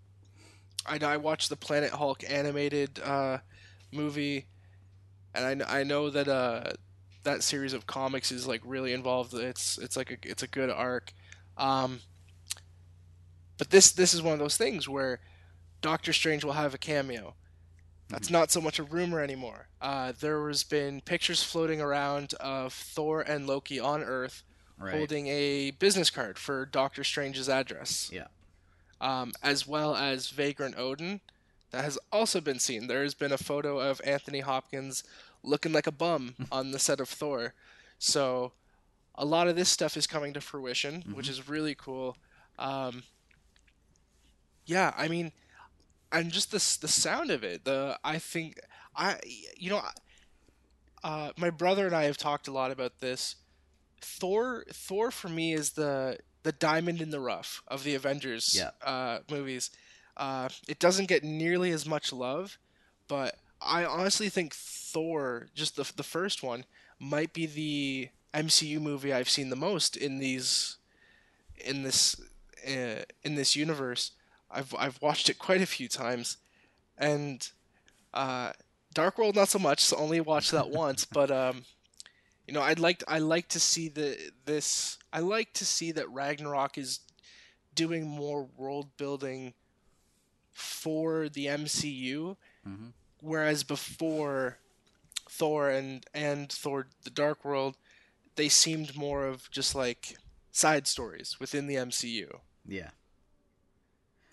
I 0.86 0.98
I 1.02 1.16
watched 1.16 1.48
the 1.48 1.56
Planet 1.56 1.90
Hulk 1.92 2.22
animated 2.28 3.00
uh, 3.00 3.38
movie, 3.92 4.46
and 5.34 5.62
I, 5.62 5.80
I 5.80 5.84
know 5.84 6.10
that 6.10 6.28
uh 6.28 6.72
that 7.22 7.42
series 7.42 7.72
of 7.72 7.86
comics 7.86 8.32
is 8.32 8.46
like 8.46 8.62
really 8.64 8.92
involved. 8.92 9.34
It's 9.34 9.78
it's 9.78 9.96
like 9.96 10.10
a 10.10 10.16
it's 10.22 10.42
a 10.42 10.48
good 10.48 10.70
arc. 10.70 11.12
Um, 11.56 12.00
but 13.58 13.70
this 13.70 13.92
this 13.92 14.14
is 14.14 14.22
one 14.22 14.32
of 14.32 14.38
those 14.38 14.56
things 14.56 14.88
where 14.88 15.20
Doctor 15.80 16.12
Strange 16.12 16.44
will 16.44 16.52
have 16.52 16.74
a 16.74 16.78
cameo. 16.78 17.34
That's 18.10 18.30
not 18.30 18.50
so 18.50 18.60
much 18.60 18.78
a 18.78 18.82
rumor 18.82 19.20
anymore. 19.20 19.68
Uh, 19.80 20.12
there 20.18 20.46
has 20.48 20.64
been 20.64 21.00
pictures 21.00 21.42
floating 21.42 21.80
around 21.80 22.34
of 22.34 22.72
Thor 22.72 23.20
and 23.22 23.46
Loki 23.46 23.78
on 23.80 24.02
Earth 24.02 24.42
Right. 24.78 24.94
holding 24.96 25.26
a 25.28 25.72
business 25.72 26.08
card 26.10 26.38
for 26.38 26.64
Doctor 26.64 27.04
Strange's 27.04 27.48
address, 27.50 28.08
Yeah. 28.10 28.28
um, 29.00 29.32
as 29.42 29.66
well 29.66 29.94
as 29.94 30.30
Vagrant 30.30 30.76
Odin. 30.78 31.20
That 31.70 31.84
has 31.84 31.98
also 32.10 32.40
been 32.40 32.58
seen. 32.58 32.86
There 32.86 33.02
has 33.02 33.14
been 33.14 33.30
a 33.30 33.38
photo 33.38 33.78
of 33.78 34.00
Anthony 34.04 34.40
Hopkins 34.40 35.04
looking 35.42 35.72
like 35.72 35.86
a 35.86 35.92
bum 35.92 36.34
on 36.52 36.70
the 36.72 36.78
set 36.78 36.98
of 36.98 37.08
Thor. 37.10 37.52
So 37.98 38.52
a 39.14 39.24
lot 39.26 39.48
of 39.48 39.54
this 39.56 39.68
stuff 39.68 39.96
is 39.98 40.06
coming 40.06 40.32
to 40.32 40.40
fruition, 40.40 41.02
which 41.12 41.28
is 41.28 41.46
really 41.48 41.74
cool. 41.74 42.16
Um, 42.58 43.02
yeah, 44.66 44.94
I 44.96 45.08
mean, 45.08 45.32
and 46.12 46.30
just 46.32 46.50
the 46.50 46.58
the 46.80 46.88
sound 46.92 47.30
of 47.30 47.44
it. 47.44 47.64
The 47.64 47.98
I 48.04 48.18
think 48.18 48.58
I 48.96 49.18
you 49.56 49.70
know, 49.70 49.82
uh, 51.02 51.30
my 51.36 51.50
brother 51.50 51.86
and 51.86 51.94
I 51.94 52.04
have 52.04 52.16
talked 52.16 52.48
a 52.48 52.52
lot 52.52 52.70
about 52.70 53.00
this. 53.00 53.36
Thor 54.00 54.64
Thor 54.72 55.10
for 55.10 55.28
me 55.28 55.52
is 55.54 55.70
the 55.72 56.18
the 56.42 56.52
diamond 56.52 57.00
in 57.00 57.10
the 57.10 57.20
rough 57.20 57.62
of 57.68 57.84
the 57.84 57.94
Avengers 57.94 58.54
Yeah. 58.56 58.70
uh, 58.82 59.20
movies. 59.30 59.70
Uh, 60.16 60.48
it 60.68 60.78
doesn't 60.78 61.06
get 61.08 61.22
nearly 61.24 61.70
as 61.70 61.86
much 61.86 62.12
love, 62.12 62.58
but 63.08 63.36
I 63.60 63.84
honestly 63.84 64.28
think 64.28 64.54
Thor, 64.54 65.48
just 65.54 65.76
the 65.76 65.90
the 65.96 66.02
first 66.02 66.42
one, 66.42 66.64
might 66.98 67.32
be 67.32 67.46
the 67.46 68.08
MCU 68.34 68.80
movie 68.80 69.12
I've 69.12 69.28
seen 69.30 69.50
the 69.50 69.56
most 69.56 69.96
in 69.96 70.18
these 70.18 70.78
in 71.56 71.82
this 71.82 72.16
uh, 72.66 73.02
in 73.22 73.34
this 73.36 73.56
universe. 73.56 74.12
I've 74.50 74.74
I've 74.78 75.00
watched 75.00 75.28
it 75.30 75.38
quite 75.38 75.60
a 75.62 75.66
few 75.66 75.88
times, 75.88 76.36
and 76.98 77.48
uh, 78.12 78.52
Dark 78.92 79.18
World 79.18 79.36
not 79.36 79.48
so 79.48 79.58
much. 79.58 79.84
So 79.84 79.96
only 79.96 80.20
watched 80.20 80.50
that 80.52 80.70
once, 80.84 81.04
but 81.04 81.30
um, 81.30 81.64
you 82.46 82.54
know, 82.54 82.62
I'd 82.62 82.78
like 82.80 83.04
I 83.06 83.18
like 83.18 83.48
to 83.48 83.60
see 83.60 83.88
the 83.88 84.32
this. 84.44 84.98
I 85.12 85.20
like 85.20 85.52
to 85.54 85.64
see 85.64 85.92
that 85.92 86.10
Ragnarok 86.10 86.78
is 86.78 87.00
doing 87.74 88.06
more 88.06 88.48
world 88.56 88.96
building 88.96 89.54
for 90.52 91.28
the 91.28 91.46
MCU, 91.46 92.36
Mhm. 92.66 92.92
whereas 93.20 93.62
before 93.64 94.58
Thor 95.28 95.70
and 95.70 96.04
and 96.12 96.50
Thor: 96.52 96.88
The 97.04 97.10
Dark 97.10 97.44
World, 97.44 97.76
they 98.36 98.48
seemed 98.48 98.96
more 98.96 99.26
of 99.26 99.50
just 99.50 99.74
like 99.74 100.16
side 100.52 100.86
stories 100.88 101.38
within 101.38 101.66
the 101.68 101.76
MCU, 101.76 102.40
Yeah. 102.66 102.90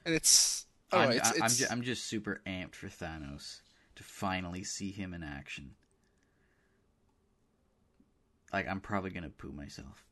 And 0.08 0.16
it's 0.16 0.66
oh, 0.94 1.00
I'm, 1.00 1.12
it's, 1.12 1.30
I'm, 1.30 1.46
it's 1.46 1.58
ju- 1.58 1.66
I'm 1.70 1.82
just 1.82 2.06
super 2.06 2.42
amped 2.48 2.76
for 2.76 2.88
Thanos 2.88 3.60
to 3.96 4.04
finally 4.04 4.64
see 4.64 4.90
him 4.92 5.14
in 5.14 5.22
action. 5.22 5.72
Like, 8.54 8.68
I'm 8.70 8.80
probably 8.80 9.10
gonna 9.12 9.30
poo 9.30 9.52
myself. 9.52 10.06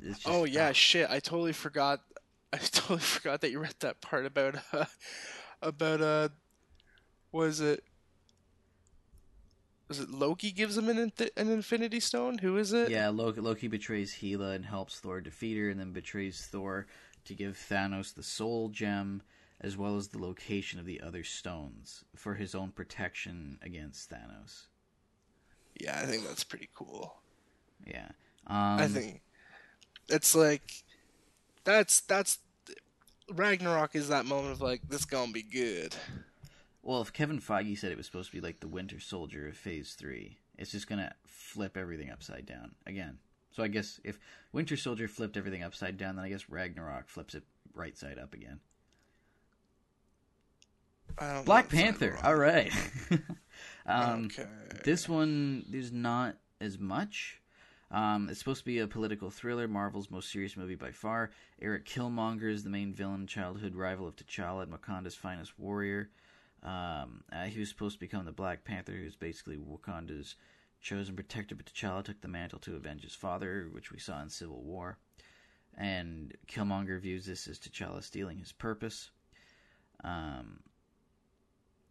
It's 0.00 0.18
just- 0.18 0.28
oh 0.28 0.44
yeah, 0.44 0.70
ah, 0.70 0.72
shit! 0.72 1.08
I 1.08 1.20
totally 1.20 1.52
forgot. 1.52 2.00
I 2.52 2.56
totally 2.58 2.98
forgot 2.98 3.40
that 3.42 3.52
you 3.52 3.60
read 3.60 3.76
that 3.80 4.00
part 4.00 4.26
about 4.26 4.56
uh, 4.72 4.86
about 5.62 6.00
uh, 6.00 6.28
was 7.30 7.60
it? 7.60 7.84
Was 9.86 10.00
it 10.00 10.10
Loki 10.10 10.50
gives 10.50 10.76
him 10.76 10.88
an 10.88 11.12
an 11.36 11.50
Infinity 11.50 12.00
Stone? 12.00 12.38
Who 12.38 12.56
is 12.56 12.72
it? 12.72 12.90
Yeah, 12.90 13.10
Loki, 13.10 13.40
Loki 13.40 13.68
betrays 13.68 14.14
Hela 14.14 14.50
and 14.50 14.64
helps 14.64 14.98
Thor 14.98 15.20
defeat 15.20 15.56
her, 15.58 15.70
and 15.70 15.78
then 15.78 15.92
betrays 15.92 16.44
Thor 16.50 16.88
to 17.24 17.34
give 17.34 17.56
Thanos 17.56 18.14
the 18.14 18.22
Soul 18.22 18.68
Gem, 18.68 19.22
as 19.60 19.76
well 19.76 19.96
as 19.96 20.08
the 20.08 20.18
location 20.18 20.78
of 20.78 20.86
the 20.86 21.00
other 21.00 21.22
stones 21.22 22.04
for 22.16 22.34
his 22.34 22.54
own 22.54 22.70
protection 22.70 23.58
against 23.62 24.10
Thanos. 24.10 24.66
Yeah, 25.78 25.98
I 26.00 26.06
think 26.06 26.26
that's 26.26 26.44
pretty 26.44 26.68
cool. 26.74 27.16
Yeah. 27.86 28.08
Um, 28.46 28.80
I 28.80 28.88
think 28.88 29.22
it's 30.08 30.34
like 30.34 30.84
that's 31.64 32.00
that's 32.00 32.38
Ragnarok 33.32 33.94
is 33.94 34.08
that 34.08 34.26
moment 34.26 34.52
of 34.52 34.60
like 34.60 34.82
this 34.88 35.04
gonna 35.04 35.32
be 35.32 35.42
good. 35.42 35.94
Well, 36.82 37.02
if 37.02 37.12
Kevin 37.12 37.40
Feige 37.40 37.78
said 37.78 37.92
it 37.92 37.98
was 37.98 38.06
supposed 38.06 38.30
to 38.30 38.36
be 38.36 38.40
like 38.40 38.60
the 38.60 38.68
Winter 38.68 39.00
Soldier 39.00 39.48
of 39.48 39.56
Phase 39.56 39.94
Three, 39.94 40.38
it's 40.58 40.72
just 40.72 40.88
gonna 40.88 41.14
flip 41.26 41.76
everything 41.76 42.10
upside 42.10 42.46
down 42.46 42.72
again. 42.86 43.18
So 43.50 43.62
I 43.62 43.68
guess 43.68 44.00
if 44.04 44.18
Winter 44.52 44.76
Soldier 44.76 45.08
flipped 45.08 45.36
everything 45.36 45.62
upside 45.62 45.96
down, 45.96 46.16
then 46.16 46.24
I 46.24 46.28
guess 46.28 46.48
Ragnarok 46.48 47.08
flips 47.08 47.34
it 47.34 47.42
right 47.74 47.96
side 47.96 48.18
up 48.18 48.34
again. 48.34 48.60
I 51.18 51.34
don't 51.34 51.44
Black 51.44 51.68
Panther. 51.68 52.18
All 52.22 52.36
right. 52.36 52.72
Um, 53.86 54.26
okay. 54.26 54.48
This 54.84 55.08
one, 55.08 55.64
there's 55.68 55.92
not 55.92 56.36
as 56.60 56.78
much. 56.78 57.40
Um, 57.90 58.28
it's 58.30 58.38
supposed 58.38 58.60
to 58.60 58.64
be 58.64 58.78
a 58.78 58.86
political 58.86 59.30
thriller, 59.30 59.66
Marvel's 59.66 60.10
most 60.10 60.30
serious 60.30 60.56
movie 60.56 60.76
by 60.76 60.92
far. 60.92 61.30
Eric 61.60 61.86
Killmonger 61.86 62.50
is 62.50 62.62
the 62.62 62.70
main 62.70 62.94
villain, 62.94 63.26
childhood 63.26 63.74
rival 63.74 64.06
of 64.06 64.14
T'Challa 64.14 64.62
and 64.62 64.72
Wakanda's 64.72 65.16
finest 65.16 65.58
warrior. 65.58 66.10
Um, 66.62 67.24
uh, 67.32 67.44
he 67.44 67.58
was 67.58 67.68
supposed 67.68 67.96
to 67.96 68.00
become 68.00 68.26
the 68.26 68.32
Black 68.32 68.64
Panther, 68.64 68.92
who's 68.92 69.16
basically 69.16 69.56
Wakanda's 69.56 70.36
chosen 70.80 71.14
protector, 71.16 71.54
but 71.54 71.66
T'Challa 71.66 72.04
took 72.04 72.20
the 72.20 72.28
mantle 72.28 72.58
to 72.60 72.76
avenge 72.76 73.02
his 73.02 73.14
father, 73.14 73.68
which 73.72 73.92
we 73.92 73.98
saw 73.98 74.22
in 74.22 74.28
Civil 74.28 74.62
War. 74.62 74.98
And 75.76 76.34
Killmonger 76.48 77.00
views 77.00 77.26
this 77.26 77.46
as 77.46 77.58
T'Challa 77.58 78.02
stealing 78.02 78.38
his 78.38 78.52
purpose. 78.52 79.10
Um, 80.02 80.60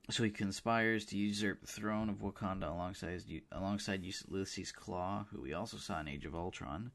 so 0.10 0.24
he 0.24 0.30
conspires 0.32 1.06
to 1.06 1.18
usurp 1.18 1.62
the 1.62 1.68
throne 1.68 2.10
of 2.10 2.18
Wakanda 2.18 2.70
alongside 2.70 3.22
alongside 3.52 4.04
Ulysses 4.04 4.72
Klaue, 4.72 5.28
who 5.32 5.42
we 5.42 5.54
also 5.54 5.78
saw 5.78 6.00
in 6.00 6.08
Age 6.08 6.26
of 6.26 6.36
Ultron. 6.36 6.92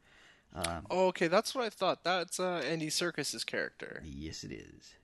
Uh, 0.54 0.80
oh, 0.90 1.06
okay, 1.08 1.28
that's 1.28 1.54
what 1.54 1.64
I 1.64 1.70
thought. 1.70 2.04
That's 2.04 2.38
uh, 2.38 2.62
Andy 2.64 2.88
Serkis's 2.88 3.44
character. 3.44 4.02
Yes, 4.04 4.44
it 4.44 4.52
is. 4.52 4.94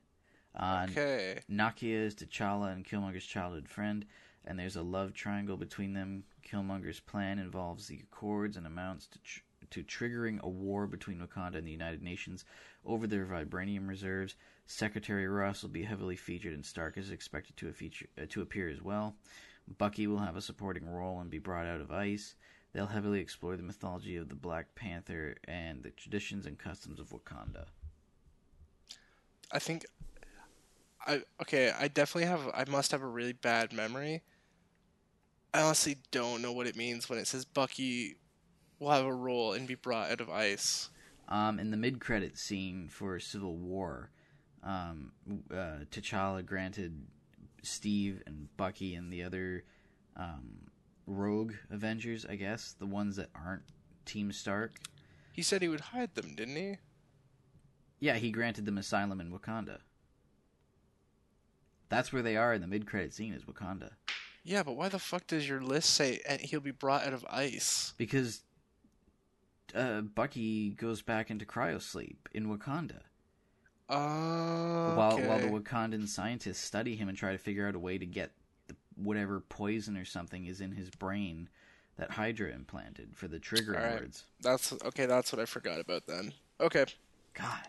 Uh, 0.54 0.86
okay. 0.90 1.40
Nakia 1.50 2.06
is 2.06 2.14
T'Challa 2.14 2.72
and 2.72 2.84
Killmonger's 2.84 3.24
childhood 3.24 3.68
friend, 3.68 4.04
and 4.44 4.58
there's 4.58 4.76
a 4.76 4.82
love 4.82 5.12
triangle 5.12 5.56
between 5.56 5.92
them. 5.92 6.24
Killmonger's 6.42 7.00
plan 7.00 7.38
involves 7.38 7.86
the 7.86 8.00
Accords 8.00 8.56
and 8.56 8.66
amounts 8.66 9.06
to 9.08 9.18
tr- 9.20 9.40
to 9.70 9.84
triggering 9.84 10.40
a 10.40 10.48
war 10.48 10.86
between 10.86 11.20
Wakanda 11.20 11.56
and 11.56 11.66
the 11.66 11.72
United 11.72 12.02
Nations 12.02 12.44
over 12.84 13.06
their 13.06 13.26
vibranium 13.26 13.86
reserves. 13.88 14.34
Secretary 14.66 15.28
Ross 15.28 15.62
will 15.62 15.70
be 15.70 15.84
heavily 15.84 16.16
featured, 16.16 16.54
and 16.54 16.64
Stark 16.64 16.96
is 16.96 17.10
expected 17.10 17.56
to, 17.56 17.72
feature, 17.72 18.06
uh, 18.20 18.26
to 18.30 18.42
appear 18.42 18.68
as 18.68 18.82
well. 18.82 19.14
Bucky 19.78 20.06
will 20.06 20.18
have 20.18 20.36
a 20.36 20.42
supporting 20.42 20.88
role 20.88 21.20
and 21.20 21.30
be 21.30 21.38
brought 21.38 21.66
out 21.66 21.80
of 21.80 21.92
ice. 21.92 22.34
They'll 22.72 22.86
heavily 22.86 23.20
explore 23.20 23.56
the 23.56 23.62
mythology 23.62 24.16
of 24.16 24.28
the 24.28 24.34
Black 24.34 24.74
Panther 24.74 25.36
and 25.44 25.82
the 25.82 25.90
traditions 25.90 26.46
and 26.46 26.58
customs 26.58 26.98
of 26.98 27.10
Wakanda. 27.10 27.66
I 29.52 29.58
think 29.58 29.86
I 31.06 31.22
okay, 31.42 31.72
I 31.76 31.88
definitely 31.88 32.28
have 32.28 32.50
I 32.54 32.64
must 32.70 32.92
have 32.92 33.02
a 33.02 33.06
really 33.06 33.32
bad 33.32 33.72
memory. 33.72 34.22
I 35.52 35.62
honestly 35.62 35.96
don't 36.10 36.42
know 36.42 36.52
what 36.52 36.66
it 36.66 36.76
means 36.76 37.08
when 37.08 37.18
it 37.18 37.26
says 37.26 37.44
Bucky 37.44 38.16
will 38.78 38.90
have 38.90 39.04
a 39.04 39.12
role 39.12 39.52
and 39.52 39.66
be 39.66 39.74
brought 39.74 40.10
out 40.10 40.20
of 40.20 40.30
ice. 40.30 40.90
Um, 41.28 41.58
in 41.58 41.70
the 41.70 41.76
mid-credit 41.76 42.38
scene 42.38 42.88
for 42.88 43.18
Civil 43.20 43.56
War, 43.56 44.10
um, 44.62 45.12
uh, 45.50 45.84
T'Challa 45.90 46.44
granted 46.44 47.06
Steve 47.62 48.22
and 48.26 48.48
Bucky 48.56 48.94
and 48.94 49.12
the 49.12 49.22
other 49.22 49.64
um, 50.16 50.70
rogue 51.06 51.54
Avengers, 51.70 52.26
I 52.28 52.36
guess, 52.36 52.74
the 52.78 52.86
ones 52.86 53.16
that 53.16 53.30
aren't 53.34 53.62
Team 54.06 54.32
Stark. 54.32 54.72
He 55.32 55.42
said 55.42 55.62
he 55.62 55.68
would 55.68 55.80
hide 55.80 56.14
them, 56.14 56.34
didn't 56.34 56.56
he? 56.56 56.76
Yeah, 58.00 58.14
he 58.16 58.30
granted 58.30 58.66
them 58.66 58.78
asylum 58.78 59.20
in 59.20 59.30
Wakanda. 59.30 59.78
That's 61.88 62.12
where 62.12 62.22
they 62.22 62.36
are 62.36 62.54
in 62.54 62.60
the 62.60 62.66
mid-credit 62.66 63.12
scene 63.12 63.34
is 63.34 63.44
Wakanda. 63.44 63.90
Yeah, 64.42 64.62
but 64.62 64.76
why 64.76 64.88
the 64.88 64.98
fuck 64.98 65.26
does 65.26 65.48
your 65.48 65.60
list 65.60 65.90
say 65.90 66.20
and 66.28 66.40
he'll 66.40 66.60
be 66.60 66.70
brought 66.70 67.06
out 67.06 67.12
of 67.12 67.26
ice? 67.28 67.92
Because 67.96 68.40
uh, 69.74 70.00
Bucky 70.00 70.70
goes 70.70 71.02
back 71.02 71.30
into 71.30 71.44
cryosleep 71.44 72.16
in 72.32 72.46
Wakanda. 72.46 73.00
Uh, 73.88 74.94
while 74.94 75.14
okay. 75.14 75.26
while 75.26 75.38
the 75.40 75.48
Wakandan 75.48 76.06
scientists 76.06 76.60
study 76.60 76.94
him 76.94 77.08
and 77.08 77.18
try 77.18 77.32
to 77.32 77.38
figure 77.38 77.66
out 77.66 77.74
a 77.74 77.78
way 77.78 77.98
to 77.98 78.06
get 78.06 78.30
the, 78.68 78.76
whatever 78.94 79.40
poison 79.40 79.96
or 79.96 80.04
something 80.04 80.46
is 80.46 80.60
in 80.60 80.70
his 80.70 80.90
brain 80.90 81.48
that 81.96 82.12
Hydra 82.12 82.50
implanted 82.50 83.16
for 83.16 83.26
the 83.26 83.40
trigger 83.40 83.76
All 83.76 83.82
right. 83.82 84.00
words. 84.00 84.26
That's 84.40 84.72
okay. 84.72 85.06
That's 85.06 85.32
what 85.32 85.42
I 85.42 85.44
forgot 85.44 85.80
about 85.80 86.06
then. 86.06 86.32
Okay, 86.60 86.86
God. 87.34 87.68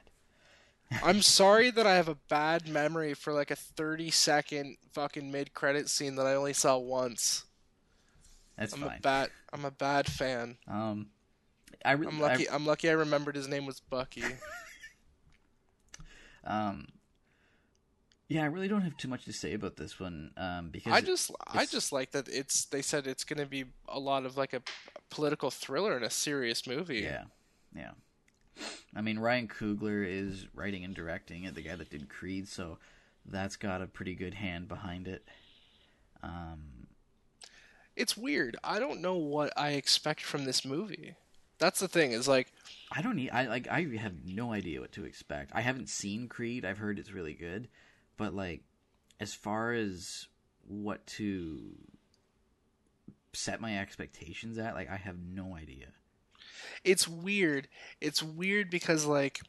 I'm 1.04 1.22
sorry 1.22 1.72
that 1.72 1.88
I 1.88 1.96
have 1.96 2.10
a 2.10 2.18
bad 2.30 2.68
memory 2.68 3.14
for 3.14 3.34
like 3.34 3.52
a 3.52 3.56
30 3.56 4.12
second 4.12 4.78
fucking 4.94 5.32
mid 5.32 5.54
credit 5.54 5.90
scene 5.90 6.16
that 6.16 6.26
I 6.26 6.36
only 6.36 6.54
saw 6.54 6.78
once. 6.78 7.46
That's 8.58 8.74
I'm 8.74 8.82
fine. 8.82 8.98
a 8.98 9.02
bad. 9.02 9.30
I'm 9.54 9.66
a 9.66 9.72
bad 9.72 10.08
fan. 10.08 10.58
um, 10.68 11.08
I 11.84 11.94
re- 11.94 12.08
I'm 12.08 12.20
lucky. 12.20 12.48
I, 12.50 12.56
am 12.56 12.66
lucky. 12.66 12.90
I 12.90 12.94
remembered 12.94 13.36
his 13.36 13.48
name 13.48 13.66
was 13.66 13.80
Bucky. 13.80 14.24
Um, 16.44 16.88
yeah, 18.28 18.44
I 18.44 18.46
really 18.46 18.68
don't 18.68 18.82
have 18.82 18.98
too 18.98 19.08
much 19.08 19.26
to 19.26 19.34
say 19.34 19.54
about 19.54 19.76
this 19.76 20.00
one. 20.00 20.32
Um, 20.38 20.70
because 20.70 20.94
I 20.94 21.02
just, 21.02 21.32
I 21.48 21.66
just 21.66 21.92
like 21.92 22.12
that. 22.12 22.28
It's. 22.30 22.66
They 22.66 22.82
said 22.82 23.08
it's 23.08 23.24
going 23.24 23.40
to 23.40 23.46
be 23.46 23.66
a 23.88 24.00
lot 24.00 24.26
of 24.26 24.38
like 24.38 24.54
a 24.54 24.62
political 25.10 25.52
thriller 25.52 25.96
and 25.96 26.06
a 26.06 26.10
serious 26.10 26.66
movie. 26.66 27.00
yeah, 27.00 27.26
yeah. 27.76 27.92
I 28.96 29.02
mean, 29.02 29.20
Ryan 29.20 29.48
Coogler 29.48 30.06
is 30.08 30.48
writing 30.54 30.84
and 30.84 30.94
directing 30.94 31.46
it, 31.46 31.56
the 31.56 31.62
guy 31.62 31.76
that 31.76 31.90
did 31.90 32.10
Creed, 32.10 32.48
so 32.48 32.78
that's 33.26 33.56
got 33.56 33.82
a 33.82 33.88
pretty 33.88 34.16
good 34.16 34.34
hand 34.34 34.68
behind 34.68 35.08
it. 35.08 35.26
Um, 36.24 36.88
It's 37.96 38.18
weird. 38.18 38.58
I 38.64 38.80
don't 38.80 39.02
know 39.02 39.16
what 39.16 39.54
I 39.58 39.72
expect 39.72 40.22
from 40.22 40.46
this 40.46 40.66
movie. 40.66 41.16
That's 41.58 41.80
the 41.80 41.88
thing. 41.88 42.12
Is 42.12 42.28
like 42.28 42.52
I 42.92 43.02
don't 43.02 43.16
need. 43.16 43.30
I 43.30 43.48
like. 43.48 43.68
I 43.68 43.84
have 43.98 44.26
no 44.26 44.52
idea 44.52 44.82
what 44.82 44.92
to 44.94 45.06
expect. 45.06 45.52
I 45.54 45.62
haven't 45.62 45.90
seen 45.90 46.28
Creed. 46.28 46.66
I've 46.66 46.80
heard 46.80 46.98
it's 46.98 47.12
really 47.12 47.34
good, 47.36 47.68
but 48.18 48.34
like, 48.34 48.64
as 49.20 49.34
far 49.34 49.72
as 49.74 50.28
what 50.68 51.06
to 51.06 51.76
set 53.34 53.62
my 53.62 53.78
expectations 53.80 54.58
at, 54.58 54.74
like, 54.74 54.90
I 54.90 54.98
have 54.98 55.18
no 55.20 55.56
idea. 55.56 55.88
It's 56.84 57.08
weird. 57.08 57.68
It's 58.00 58.22
weird 58.24 58.70
because 58.70 59.06
like 59.06 59.42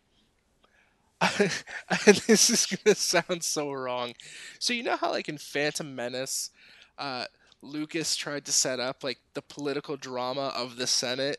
and 2.07 2.17
this 2.27 2.51
is 2.51 2.67
gonna 2.67 2.95
sound 2.95 3.43
so 3.45 3.71
wrong. 3.73 4.15
So 4.59 4.73
you 4.73 4.83
know 4.83 4.97
how 4.97 5.11
like 5.11 5.29
in 5.29 5.39
Phantom 5.39 5.95
Menace, 5.95 6.51
uh, 6.99 7.27
Lucas 7.61 8.17
tried 8.17 8.45
to 8.47 8.53
set 8.53 8.81
up 8.81 9.05
like 9.05 9.19
the 9.35 9.43
political 9.43 9.97
drama 9.97 10.53
of 10.57 10.77
the 10.77 10.87
Senate, 10.87 11.39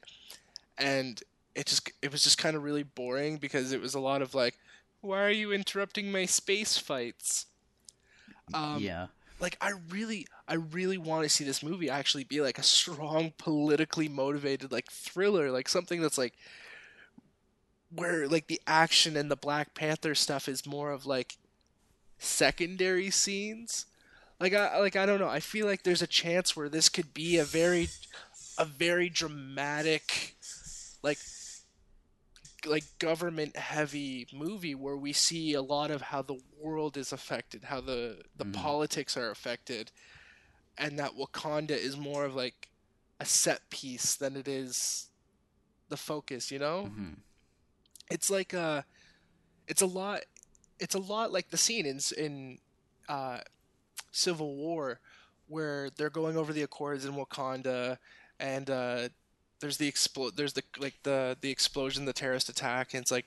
and 0.78 1.22
it 1.56 1.66
just 1.66 1.92
it 2.02 2.12
was 2.12 2.24
just 2.24 2.38
kind 2.38 2.56
of 2.56 2.64
really 2.64 2.84
boring 2.84 3.38
because 3.38 3.72
it 3.72 3.82
was 3.82 3.94
a 3.94 4.00
lot 4.00 4.22
of 4.22 4.34
like, 4.34 4.58
why 5.02 5.22
are 5.22 5.32
you 5.32 5.52
interrupting 5.52 6.12
my 6.12 6.26
space 6.26 6.78
fights? 6.78 7.48
Um, 8.54 8.80
yeah, 8.80 9.08
like 9.40 9.58
I 9.62 9.72
really 9.90 10.28
I 10.48 10.56
really 10.56 10.98
want 10.98 11.24
to 11.24 11.30
see 11.30 11.44
this 11.44 11.64
movie 11.64 11.90
actually 11.90 12.24
be 12.24 12.42
like 12.42 12.58
a 12.58 12.64
strong 12.64 13.34
politically 13.38 14.08
motivated 14.08 14.72
like 14.72 14.92
thriller 14.92 15.52
like 15.52 15.68
something 15.68 16.02
that's 16.02 16.18
like 16.18 16.34
where 17.96 18.28
like 18.28 18.48
the 18.48 18.62
action 18.66 19.16
and 19.16 19.30
the 19.30 19.36
Black 19.36 19.74
Panther 19.74 20.16
stuff 20.16 20.48
is 20.48 20.66
more 20.66 20.92
of 20.92 21.06
like 21.06 21.38
secondary 22.18 23.10
scenes. 23.10 23.86
Like 24.40 24.54
I 24.54 24.80
like 24.80 24.96
I 24.96 25.06
don't 25.06 25.20
know 25.20 25.30
I 25.30 25.40
feel 25.40 25.68
like 25.68 25.84
there's 25.84 26.02
a 26.02 26.08
chance 26.08 26.56
where 26.56 26.70
this 26.70 26.90
could 26.90 27.14
be 27.14 27.38
a 27.38 27.46
very 27.46 27.90
a 28.58 28.66
very 28.66 29.10
dramatic 29.10 30.36
like 31.02 31.20
like 32.66 32.86
government 33.00 33.56
heavy 33.58 34.28
movie 34.34 34.76
where 34.76 34.98
we 34.98 35.14
see 35.14 35.54
a 35.54 35.62
lot 35.62 35.92
of 35.92 36.02
how 36.02 36.22
the 36.22 36.40
world 36.60 36.98
is 36.98 37.12
affected, 37.12 37.66
how 37.66 37.82
the 37.82 38.22
the 38.36 38.46
Mhm. 38.46 38.54
politics 38.54 39.18
are 39.18 39.30
affected, 39.32 39.92
and 40.78 41.00
that 41.00 41.14
Wakanda 41.16 41.72
is 41.72 41.98
more 41.98 42.26
of 42.26 42.36
like 42.36 42.70
a 43.20 43.26
set 43.26 43.70
piece 43.70 44.16
than 44.16 44.36
it 44.38 44.48
is 44.48 45.10
the 45.90 45.98
focus. 45.98 46.52
You 46.52 46.60
know, 46.60 46.92
hmm 46.92 47.14
it's 48.10 48.30
like 48.30 48.54
a, 48.54 48.86
it's 49.68 49.82
a 49.82 49.86
lot, 49.88 50.22
it's 50.80 50.96
a 50.96 51.00
lot 51.00 51.32
like 51.32 51.50
the 51.50 51.58
scene 51.58 51.86
in 51.86 52.00
in 52.18 52.58
uh, 53.10 53.40
Civil 54.12 54.56
War 54.56 55.00
where 55.48 55.90
they're 55.98 56.10
going 56.10 56.38
over 56.38 56.54
the 56.54 56.64
Accords 56.64 57.06
in 57.06 57.14
Wakanda, 57.14 57.98
and 58.40 58.70
uh, 58.70 59.10
there's 59.64 59.78
the 59.78 59.90
explo- 59.90 60.36
there's 60.36 60.54
the 60.54 60.64
like 60.78 60.96
the 61.04 61.38
the 61.40 61.50
explosion, 61.50 62.04
the 62.04 62.12
terrorist 62.12 62.50
attack, 62.50 62.94
and 62.94 63.02
it's 63.02 63.12
like 63.12 63.26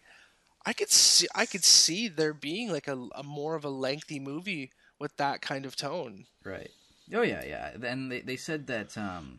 I 0.66 0.74
could 0.74 0.90
see 0.90 1.26
I 1.34 1.46
could 1.46 1.64
see 1.64 2.08
there 2.08 2.34
being 2.34 2.70
like 2.70 2.86
a, 2.88 3.08
a 3.14 3.22
more 3.22 3.54
of 3.54 3.64
a 3.64 3.70
lengthy 3.70 4.20
movie 4.20 4.70
with 4.98 5.16
that 5.16 5.40
kind 5.40 5.64
of 5.64 5.76
tone. 5.76 6.26
right. 6.44 6.70
Oh 7.14 7.22
yeah, 7.22 7.42
yeah. 7.42 7.70
and 7.82 8.12
they 8.12 8.20
they 8.20 8.36
said 8.36 8.66
that 8.66 8.98
um, 8.98 9.38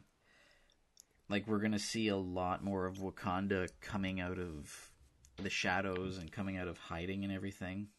like 1.30 1.46
we're 1.46 1.60
gonna 1.60 1.78
see 1.78 2.08
a 2.08 2.18
lot 2.18 2.64
more 2.64 2.88
of 2.88 2.98
Wakanda 2.98 3.70
coming 3.80 4.20
out 4.20 4.40
of 4.40 4.90
the 5.38 5.52
shadows 5.52 6.18
and 6.18 6.32
coming 6.32 6.58
out 6.58 6.68
of 6.68 6.80
hiding 6.80 7.24
and 7.24 7.32
everything. 7.32 7.90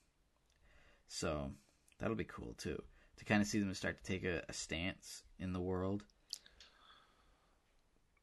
So 1.06 1.52
that'll 2.00 2.16
be 2.16 2.24
cool 2.24 2.54
too 2.58 2.82
to 3.18 3.24
kind 3.24 3.40
of 3.40 3.46
see 3.46 3.60
them 3.60 3.72
start 3.74 4.02
to 4.02 4.12
take 4.12 4.24
a, 4.24 4.42
a 4.48 4.52
stance 4.52 5.22
in 5.38 5.52
the 5.52 5.60
world. 5.60 6.02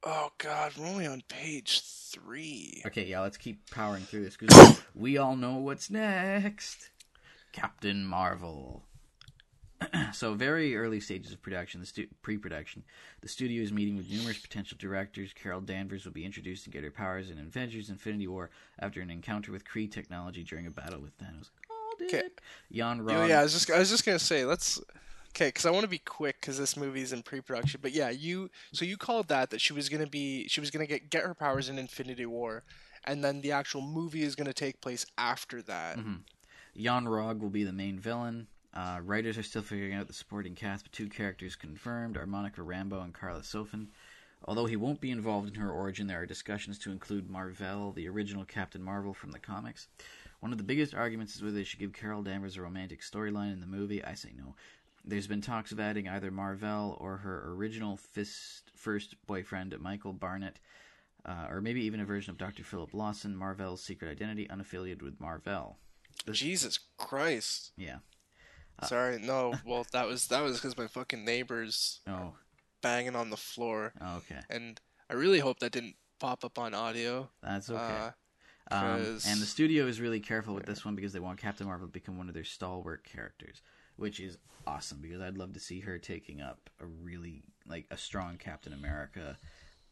Oh 0.08 0.30
God, 0.38 0.72
we're 0.78 0.86
only 0.86 1.08
on 1.08 1.24
page 1.28 1.82
three. 1.82 2.84
Okay, 2.86 3.06
yeah, 3.06 3.22
let's 3.22 3.38
keep 3.38 3.72
powering 3.72 4.04
through 4.04 4.24
this 4.24 4.38
because 4.38 4.80
we 4.96 5.18
all 5.18 5.36
know 5.36 5.56
what's 5.56 5.90
next. 5.90 6.92
Captain 7.52 8.06
Marvel. 8.06 8.84
so 10.14 10.36
very 10.36 10.76
early 10.78 11.00
stages 11.00 11.32
of 11.32 11.42
production, 11.42 11.80
the 11.80 11.88
stu- 11.88 12.08
pre-production. 12.22 12.84
The 13.22 13.28
studio 13.28 13.64
is 13.64 13.74
meeting 13.74 13.98
with 13.98 14.10
numerous 14.12 14.38
potential 14.38 14.78
directors. 14.80 15.34
Carol 15.34 15.62
Danvers 15.62 16.06
will 16.06 16.14
be 16.14 16.24
introduced 16.24 16.66
and 16.66 16.74
get 16.74 16.84
her 16.84 16.92
powers 16.92 17.32
in 17.32 17.40
Avengers: 17.40 17.90
Infinity 17.90 18.28
War 18.28 18.52
after 18.78 19.02
an 19.02 19.10
encounter 19.10 19.52
with 19.52 19.66
Kree 19.66 19.92
technology 19.92 20.44
during 20.44 20.68
a 20.68 20.72
battle 20.72 21.02
with 21.02 21.18
Thanos. 21.18 21.50
Called 21.68 22.02
it. 22.02 22.14
Okay. 22.14 22.28
Jan 22.72 23.04
Yeah, 23.08 23.26
yeah, 23.26 23.40
I 23.40 23.44
was 23.44 23.54
just 23.54 23.72
I 23.72 23.80
was 23.80 23.90
just 23.90 24.06
gonna 24.06 24.20
say 24.20 24.46
let's 24.46 24.80
okay 25.36 25.50
because 25.50 25.66
I 25.66 25.72
want 25.72 25.84
to 25.84 25.90
be 25.90 26.00
quick 26.00 26.38
because 26.40 26.58
this 26.58 26.78
movie's 26.78 27.14
in 27.14 27.22
pre-production. 27.22 27.80
But 27.84 27.92
yeah, 27.92 28.10
you 28.10 28.50
so 28.72 28.86
you 28.86 28.98
called 28.98 29.28
that 29.28 29.50
that 29.50 29.62
she 29.62 29.74
was 29.74 29.90
gonna 29.90 30.08
be 30.08 30.48
she 30.48 30.62
was 30.62 30.72
gonna 30.72 30.88
get 30.88 31.10
get 31.10 31.24
her 31.24 31.34
powers 31.34 31.70
in 31.70 31.78
Infinity 31.78 32.26
War, 32.26 32.64
and 33.04 33.24
then 33.24 33.42
the 33.42 33.52
actual 33.52 33.82
movie 33.82 34.24
is 34.24 34.36
gonna 34.36 34.54
take 34.54 34.82
place 34.82 35.06
after 35.18 35.62
that. 35.64 35.98
Mm-hmm. 35.98 36.16
Yon-Rogg 36.74 37.40
will 37.40 37.50
be 37.50 37.64
the 37.64 37.72
main 37.72 38.00
villain. 38.00 38.48
Uh, 38.74 39.00
writers 39.02 39.38
are 39.38 39.44
still 39.44 39.62
figuring 39.62 39.94
out 39.94 40.08
the 40.08 40.14
supporting 40.14 40.54
cast, 40.54 40.84
but 40.84 40.92
two 40.92 41.08
characters 41.08 41.56
confirmed 41.56 42.18
are 42.18 42.26
Monica 42.26 42.60
Rambeau 42.60 43.02
and 43.02 43.14
Karla 43.14 43.40
Sofen. 43.40 43.88
Although 44.44 44.66
he 44.66 44.76
won't 44.76 45.00
be 45.00 45.12
involved 45.12 45.48
in 45.48 45.56
her 45.56 45.72
origin, 45.72 46.08
there 46.08 46.22
are 46.22 46.26
discussions 46.26 46.78
to 46.80 46.92
include 46.92 47.30
Mar-Vell, 47.30 47.94
the 47.94 48.10
original 48.10 48.44
Captain 48.44 48.84
Marvel 48.84 49.14
from 49.14 49.32
the 49.32 49.40
comics. 49.40 49.88
One 50.42 50.52
of 50.52 50.58
the 50.58 50.66
biggest 50.66 50.94
arguments 50.94 51.36
is 51.36 51.42
whether 51.42 51.56
they 51.56 51.64
should 51.64 51.80
give 51.80 51.94
Carol 51.94 52.22
Danvers 52.22 52.58
a 52.58 52.62
romantic 52.62 53.02
storyline 53.02 53.54
in 53.54 53.62
the 53.62 53.66
movie. 53.66 54.04
I 54.04 54.14
say 54.14 54.34
no. 54.38 54.56
There's 55.08 55.28
been 55.28 55.42
talks 55.42 55.72
of 55.72 55.80
adding 55.80 56.08
either 56.08 56.32
Mar-Vell 56.32 56.98
or 57.00 57.18
her 57.18 57.44
original 57.52 57.96
fist, 57.98 58.72
first 58.76 59.16
boyfriend, 59.28 59.78
Michael 59.80 60.14
Barnett, 60.14 60.60
uh, 61.26 61.46
or 61.50 61.62
maybe 61.62 61.84
even 61.84 62.00
a 62.00 62.06
version 62.06 62.32
of 62.32 62.38
Dr. 62.38 62.64
Philip 62.64 62.94
Lawson, 62.94 63.36
Mar-Vell's 63.36 63.84
secret 63.84 64.10
identity, 64.10 64.48
unaffiliated 64.48 65.02
with 65.04 65.20
Mar-Vell. 65.20 65.78
Jesus 66.32 66.80
Christ! 66.98 67.72
Yeah. 67.78 67.98
Sorry, 68.84 69.20
no. 69.20 69.54
Well, 69.66 69.86
that 69.92 70.08
was 70.08 70.28
that 70.28 70.44
was 70.44 70.58
because 70.58 70.78
my 70.78 70.88
fucking 70.88 71.24
neighbors 71.24 72.02
Oh, 72.08 72.34
banging 72.82 73.16
on 73.16 73.30
the 73.30 73.38
floor, 73.38 73.94
oh, 74.02 74.18
okay. 74.18 74.42
and 74.50 74.80
I 75.10 75.14
really 75.14 75.40
hope 75.40 75.60
that 75.60 75.72
didn't 75.72 75.96
pop 76.20 76.44
up 76.44 76.58
on 76.60 76.74
audio. 76.74 77.30
That's 77.42 77.70
okay. 77.70 77.80
Uh, 77.80 78.12
um, 78.72 79.00
and 79.28 79.40
the 79.42 79.46
studio 79.46 79.86
is 79.86 80.02
really 80.02 80.20
careful 80.20 80.56
with 80.56 80.66
this 80.66 80.84
one 80.84 80.96
because 80.96 81.14
they 81.14 81.20
want 81.20 81.40
Captain 81.40 81.68
Marvel 81.68 81.88
to 81.88 81.92
become 81.92 82.18
one 82.18 82.28
of 82.28 82.34
their 82.34 82.44
stalwart 82.44 83.04
characters, 83.04 83.62
which 83.98 84.20
is 84.20 84.38
awesome 84.68 85.00
because 85.02 85.22
I'd 85.22 85.38
love 85.38 85.54
to 85.54 85.60
see 85.60 85.80
her 85.82 85.98
taking 85.98 86.42
up 86.42 86.70
a 86.80 86.86
really 86.86 87.44
like 87.68 87.86
a 87.92 87.98
strong 87.98 88.38
Captain 88.38 88.74
America 88.74 89.38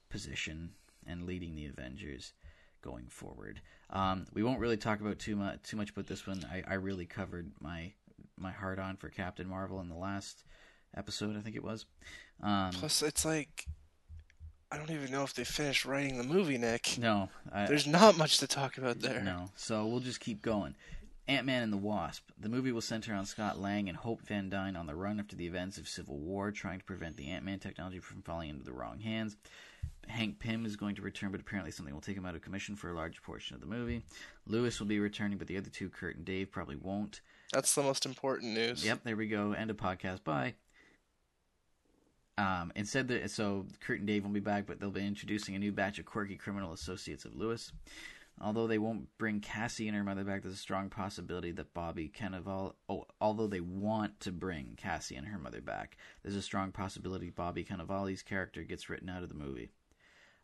position 0.09 0.71
and 1.05 1.25
leading 1.25 1.55
the 1.55 1.65
Avengers 1.65 2.33
going 2.81 3.07
forward. 3.07 3.61
Um, 3.89 4.25
we 4.33 4.43
won't 4.43 4.59
really 4.59 4.77
talk 4.77 4.99
about 5.01 5.19
too 5.19 5.35
much 5.35 5.63
too 5.63 5.77
much 5.77 5.91
about 5.91 6.07
this 6.07 6.27
one. 6.27 6.45
I, 6.51 6.63
I 6.67 6.73
really 6.75 7.05
covered 7.05 7.51
my 7.59 7.93
my 8.37 8.51
heart 8.51 8.79
on 8.79 8.97
for 8.97 9.09
Captain 9.09 9.47
Marvel 9.47 9.79
in 9.81 9.89
the 9.89 9.95
last 9.95 10.43
episode, 10.95 11.37
I 11.37 11.41
think 11.41 11.55
it 11.55 11.63
was. 11.63 11.85
Um, 12.41 12.71
plus, 12.71 13.01
it's 13.01 13.25
like 13.25 13.67
I 14.71 14.77
don't 14.77 14.91
even 14.91 15.11
know 15.11 15.23
if 15.23 15.33
they 15.33 15.43
finished 15.43 15.85
writing 15.85 16.17
the 16.17 16.23
movie, 16.23 16.57
Nick. 16.57 16.97
no, 16.99 17.29
I, 17.51 17.67
There's 17.67 17.87
not 17.87 18.17
much 18.17 18.39
to 18.39 18.47
talk 18.47 18.77
about 18.77 19.01
there. 19.01 19.21
No, 19.21 19.49
so 19.55 19.85
we'll 19.85 19.99
just 19.99 20.19
keep 20.19 20.41
going. 20.41 20.75
Ant 21.27 21.45
Man 21.45 21.63
and 21.63 21.71
the 21.71 21.77
Wasp. 21.77 22.29
The 22.37 22.49
movie 22.49 22.71
will 22.71 22.81
center 22.81 23.13
on 23.13 23.25
Scott 23.25 23.59
Lang 23.59 23.87
and 23.87 23.97
Hope 23.97 24.21
Van 24.21 24.49
Dyne 24.49 24.75
on 24.75 24.87
the 24.87 24.95
run 24.95 25.19
after 25.19 25.35
the 25.35 25.47
events 25.47 25.77
of 25.77 25.87
Civil 25.87 26.17
War, 26.17 26.51
trying 26.51 26.79
to 26.79 26.85
prevent 26.85 27.15
the 27.15 27.29
Ant 27.29 27.45
Man 27.45 27.59
technology 27.59 27.99
from 27.99 28.21
falling 28.21 28.49
into 28.49 28.63
the 28.63 28.73
wrong 28.73 28.99
hands. 28.99 29.37
Hank 30.07 30.39
Pym 30.39 30.65
is 30.65 30.75
going 30.75 30.95
to 30.95 31.01
return, 31.01 31.31
but 31.31 31.39
apparently 31.39 31.71
something 31.71 31.93
will 31.93 32.01
take 32.01 32.17
him 32.17 32.25
out 32.25 32.35
of 32.35 32.41
commission 32.41 32.75
for 32.75 32.89
a 32.89 32.93
large 32.93 33.21
portion 33.21 33.55
of 33.55 33.61
the 33.61 33.67
movie. 33.67 34.03
Luis 34.47 34.79
will 34.79 34.87
be 34.87 34.99
returning, 34.99 35.37
but 35.37 35.47
the 35.47 35.57
other 35.57 35.69
two, 35.69 35.89
Kurt 35.89 36.17
and 36.17 36.25
Dave, 36.25 36.51
probably 36.51 36.75
won't. 36.75 37.21
That's 37.53 37.73
the 37.73 37.83
most 37.83 38.05
important 38.05 38.53
news. 38.53 38.85
Yep, 38.85 38.99
there 39.03 39.15
we 39.15 39.27
go. 39.27 39.53
End 39.53 39.69
of 39.69 39.77
podcast. 39.77 40.23
Bye. 40.25 40.55
Um, 42.37 42.71
instead, 42.75 43.07
the, 43.07 43.29
so 43.29 43.67
Kurt 43.79 43.99
and 43.99 44.07
Dave 44.07 44.23
won't 44.23 44.33
be 44.33 44.39
back, 44.39 44.65
but 44.65 44.79
they'll 44.79 44.89
be 44.89 45.05
introducing 45.05 45.55
a 45.55 45.59
new 45.59 45.71
batch 45.71 45.99
of 45.99 46.05
quirky 46.05 46.35
criminal 46.35 46.73
associates 46.73 47.25
of 47.25 47.35
Luis. 47.35 47.71
Although 48.41 48.67
they 48.67 48.79
won't 48.79 49.15
bring 49.17 49.39
Cassie 49.39 49.87
and 49.87 49.95
her 49.95 50.03
mother 50.03 50.23
back, 50.23 50.41
there's 50.41 50.55
a 50.55 50.57
strong 50.57 50.89
possibility 50.89 51.51
that 51.51 51.73
Bobby 51.73 52.09
Cannavale. 52.09 52.73
Oh, 52.89 53.05
although 53.21 53.47
they 53.47 53.61
want 53.61 54.19
to 54.21 54.31
bring 54.31 54.73
Cassie 54.75 55.15
and 55.15 55.27
her 55.27 55.37
mother 55.37 55.61
back, 55.61 55.97
there's 56.21 56.35
a 56.35 56.41
strong 56.41 56.71
possibility 56.71 57.29
Bobby 57.29 57.63
Cannavale's 57.63 58.23
character 58.23 58.63
gets 58.63 58.89
written 58.89 59.09
out 59.09 59.23
of 59.23 59.29
the 59.29 59.35
movie. 59.35 59.69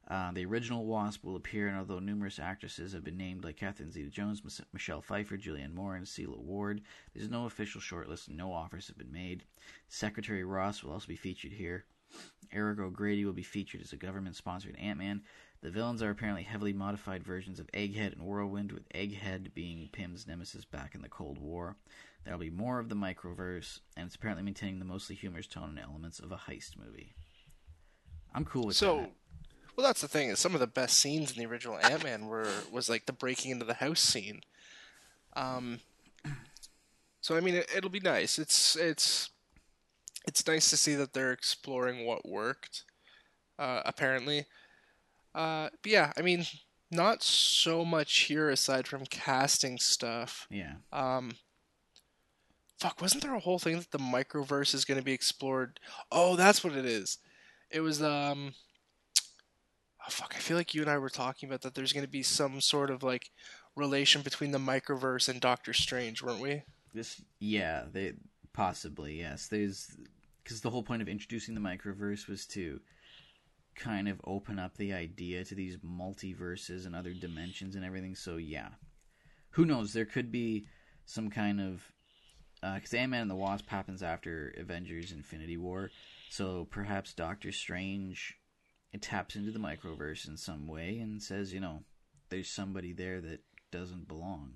Uh, 0.08 0.32
the 0.32 0.46
original 0.46 0.86
Wasp 0.86 1.24
will 1.24 1.36
appear, 1.36 1.68
and 1.68 1.78
although 1.78 2.00
numerous 2.00 2.40
actresses 2.40 2.94
have 2.94 3.04
been 3.04 3.18
named, 3.18 3.44
like 3.44 3.58
Catherine 3.58 3.92
Zeta-Jones, 3.92 4.44
Mich- 4.44 4.62
Michelle 4.74 5.02
Pfeiffer, 5.02 5.38
Julianne 5.38 5.74
Moore, 5.74 5.96
and 5.96 6.06
Sela 6.06 6.40
Ward, 6.40 6.82
there's 7.14 7.30
no 7.30 7.46
official 7.46 7.80
shortlist, 7.80 8.28
and 8.28 8.38
no 8.38 8.52
offers 8.52 8.88
have 8.88 8.98
been 8.98 9.12
made. 9.12 9.44
Secretary 9.88 10.44
Ross 10.44 10.84
will 10.84 10.94
also 10.94 11.08
be 11.08 11.16
featured 11.16 11.52
here. 11.52 11.86
Eric 12.52 12.80
O'Grady 12.80 13.24
will 13.24 13.34
be 13.34 13.44
featured 13.44 13.82
as 13.82 13.94
a 13.94 13.98
government-sponsored 13.98 14.76
Ant-Man. 14.80 15.22
The 15.62 15.72
villains 15.72 16.02
are 16.02 16.10
apparently 16.10 16.44
heavily 16.44 16.72
modified 16.72 17.24
versions 17.24 17.60
of 17.60 17.70
Egghead 17.74 18.14
and 18.14 18.22
Whirlwind, 18.22 18.72
with 18.72 18.88
Egghead 18.90 19.54
being 19.54 19.90
Pym's 19.92 20.26
nemesis 20.26 20.64
back 20.64 20.96
in 20.96 21.02
the 21.02 21.10
Cold 21.10 21.38
War. 21.38 21.76
There'll 22.24 22.40
be 22.40 22.50
more 22.50 22.80
of 22.80 22.90
the 22.90 22.96
microverse, 22.96 23.80
and 23.98 24.06
it's 24.06 24.16
apparently 24.16 24.44
maintaining 24.44 24.80
the 24.80 24.86
mostly 24.86 25.16
humorous 25.16 25.48
tone 25.48 25.70
and 25.70 25.80
elements 25.80 26.20
of 26.20 26.32
a 26.32 26.38
heist 26.38 26.78
movie. 26.78 27.14
I'm 28.34 28.46
cool 28.46 28.68
with 28.68 28.76
that. 28.76 28.86
So, 28.86 28.98
that. 28.98 29.12
well, 29.76 29.88
that's 29.88 30.02
the 30.02 30.08
thing. 30.08 30.30
Is 30.30 30.40
some 30.40 30.54
of 30.54 30.62
the 30.62 30.68
best 30.68 30.98
scenes 30.98 31.32
in 31.32 31.38
the 31.38 31.46
original 31.46 31.78
Ant 31.80 32.04
Man 32.04 32.28
were 32.28 32.48
was 32.72 32.90
like 32.90 33.06
the 33.06 33.14
breaking 33.14 33.52
into 33.52 33.66
the 33.66 33.76
house 33.76 34.02
scene. 34.02 34.42
Um. 35.36 35.80
So 37.22 37.36
I 37.36 37.42
mean, 37.42 37.56
it, 37.56 37.70
it'll 37.76 37.90
be 37.90 38.00
nice. 38.00 38.40
It's 38.40 38.76
it's 38.76 39.30
it's 40.28 40.46
nice 40.48 40.70
to 40.70 40.78
see 40.78 40.96
that 40.96 41.14
they're 41.14 41.32
exploring 41.32 42.06
what 42.06 42.28
worked. 42.28 42.84
Uh, 43.58 43.82
apparently, 43.86 44.46
uh, 45.36 45.70
but 45.82 45.92
yeah, 45.92 46.12
I 46.18 46.22
mean, 46.22 46.46
not 46.92 47.24
so 47.24 47.86
much 47.86 48.22
here 48.22 48.50
aside 48.50 48.88
from 48.88 49.06
casting 49.06 49.78
stuff. 49.78 50.48
Yeah. 50.50 50.76
Um, 50.92 51.34
fuck, 52.80 53.02
wasn't 53.02 53.24
there 53.24 53.36
a 53.36 53.40
whole 53.40 53.60
thing 53.60 53.78
that 53.78 53.92
the 53.92 54.00
microverse 54.00 54.74
is 54.74 54.86
going 54.86 55.00
to 55.00 55.04
be 55.04 55.14
explored? 55.14 55.80
Oh, 56.12 56.36
that's 56.36 56.64
what 56.64 56.76
it 56.76 56.86
is. 56.86 57.18
It 57.70 57.82
was 57.82 58.02
um. 58.02 58.54
Oh 60.02 60.10
fuck! 60.10 60.34
I 60.36 60.40
feel 60.40 60.58
like 60.58 60.74
you 60.74 60.82
and 60.82 60.90
I 60.90 60.98
were 60.98 61.10
talking 61.10 61.48
about 61.50 61.62
that. 61.62 61.76
There's 61.76 61.94
going 61.94 62.06
to 62.06 62.12
be 62.12 62.24
some 62.24 62.62
sort 62.62 62.90
of 62.90 63.04
like 63.04 63.30
relation 63.76 64.22
between 64.22 64.52
the 64.52 64.58
microverse 64.58 65.30
and 65.30 65.40
Doctor 65.40 65.74
Strange, 65.74 66.24
weren't 66.24 66.42
we? 66.42 66.64
This, 66.94 67.22
yeah, 67.40 67.84
they 67.92 68.14
possibly 68.54 69.20
yes. 69.20 69.48
There's 69.48 69.96
because 70.44 70.62
the 70.62 70.70
whole 70.70 70.82
point 70.82 71.02
of 71.02 71.08
introducing 71.08 71.54
the 71.54 71.62
microverse 71.62 72.28
was 72.28 72.48
to 72.48 72.80
kind 73.80 74.08
of 74.08 74.22
open 74.26 74.60
up 74.60 74.78
the 74.78 74.94
idea 74.94 75.44
to 75.46 75.56
these 75.56 75.78
multiverses 75.78 76.86
and 76.86 76.96
other 76.96 77.14
dimensions 77.14 77.76
and 77.76 77.84
everything. 77.84 78.16
So 78.16 78.38
yeah, 78.38 78.70
who 79.52 79.66
knows? 79.66 79.94
There 79.94 80.06
could 80.06 80.32
be 80.32 80.68
some 81.06 81.30
kind 81.30 81.60
of 81.60 81.92
uh, 82.62 82.76
because 82.76 82.94
Ant 82.94 83.12
Man 83.12 83.22
and 83.22 83.32
the 83.32 83.36
Wasp 83.36 83.70
happens 83.70 84.04
after 84.04 84.54
Avengers: 84.58 85.12
Infinity 85.12 85.58
War, 85.58 85.92
so 86.30 86.68
perhaps 86.70 87.14
Doctor 87.14 87.52
Strange 87.52 88.36
it 88.92 89.02
taps 89.02 89.36
into 89.36 89.52
the 89.52 89.60
microverse 89.60 90.28
in 90.28 90.38
some 90.38 90.68
way 90.68 90.98
and 90.98 91.22
says, 91.22 91.54
you 91.54 91.60
know, 91.60 91.84
there's 92.30 92.50
somebody 92.50 92.94
there 92.94 93.22
that 93.22 93.42
doesn't 93.72 94.08
belong. 94.08 94.54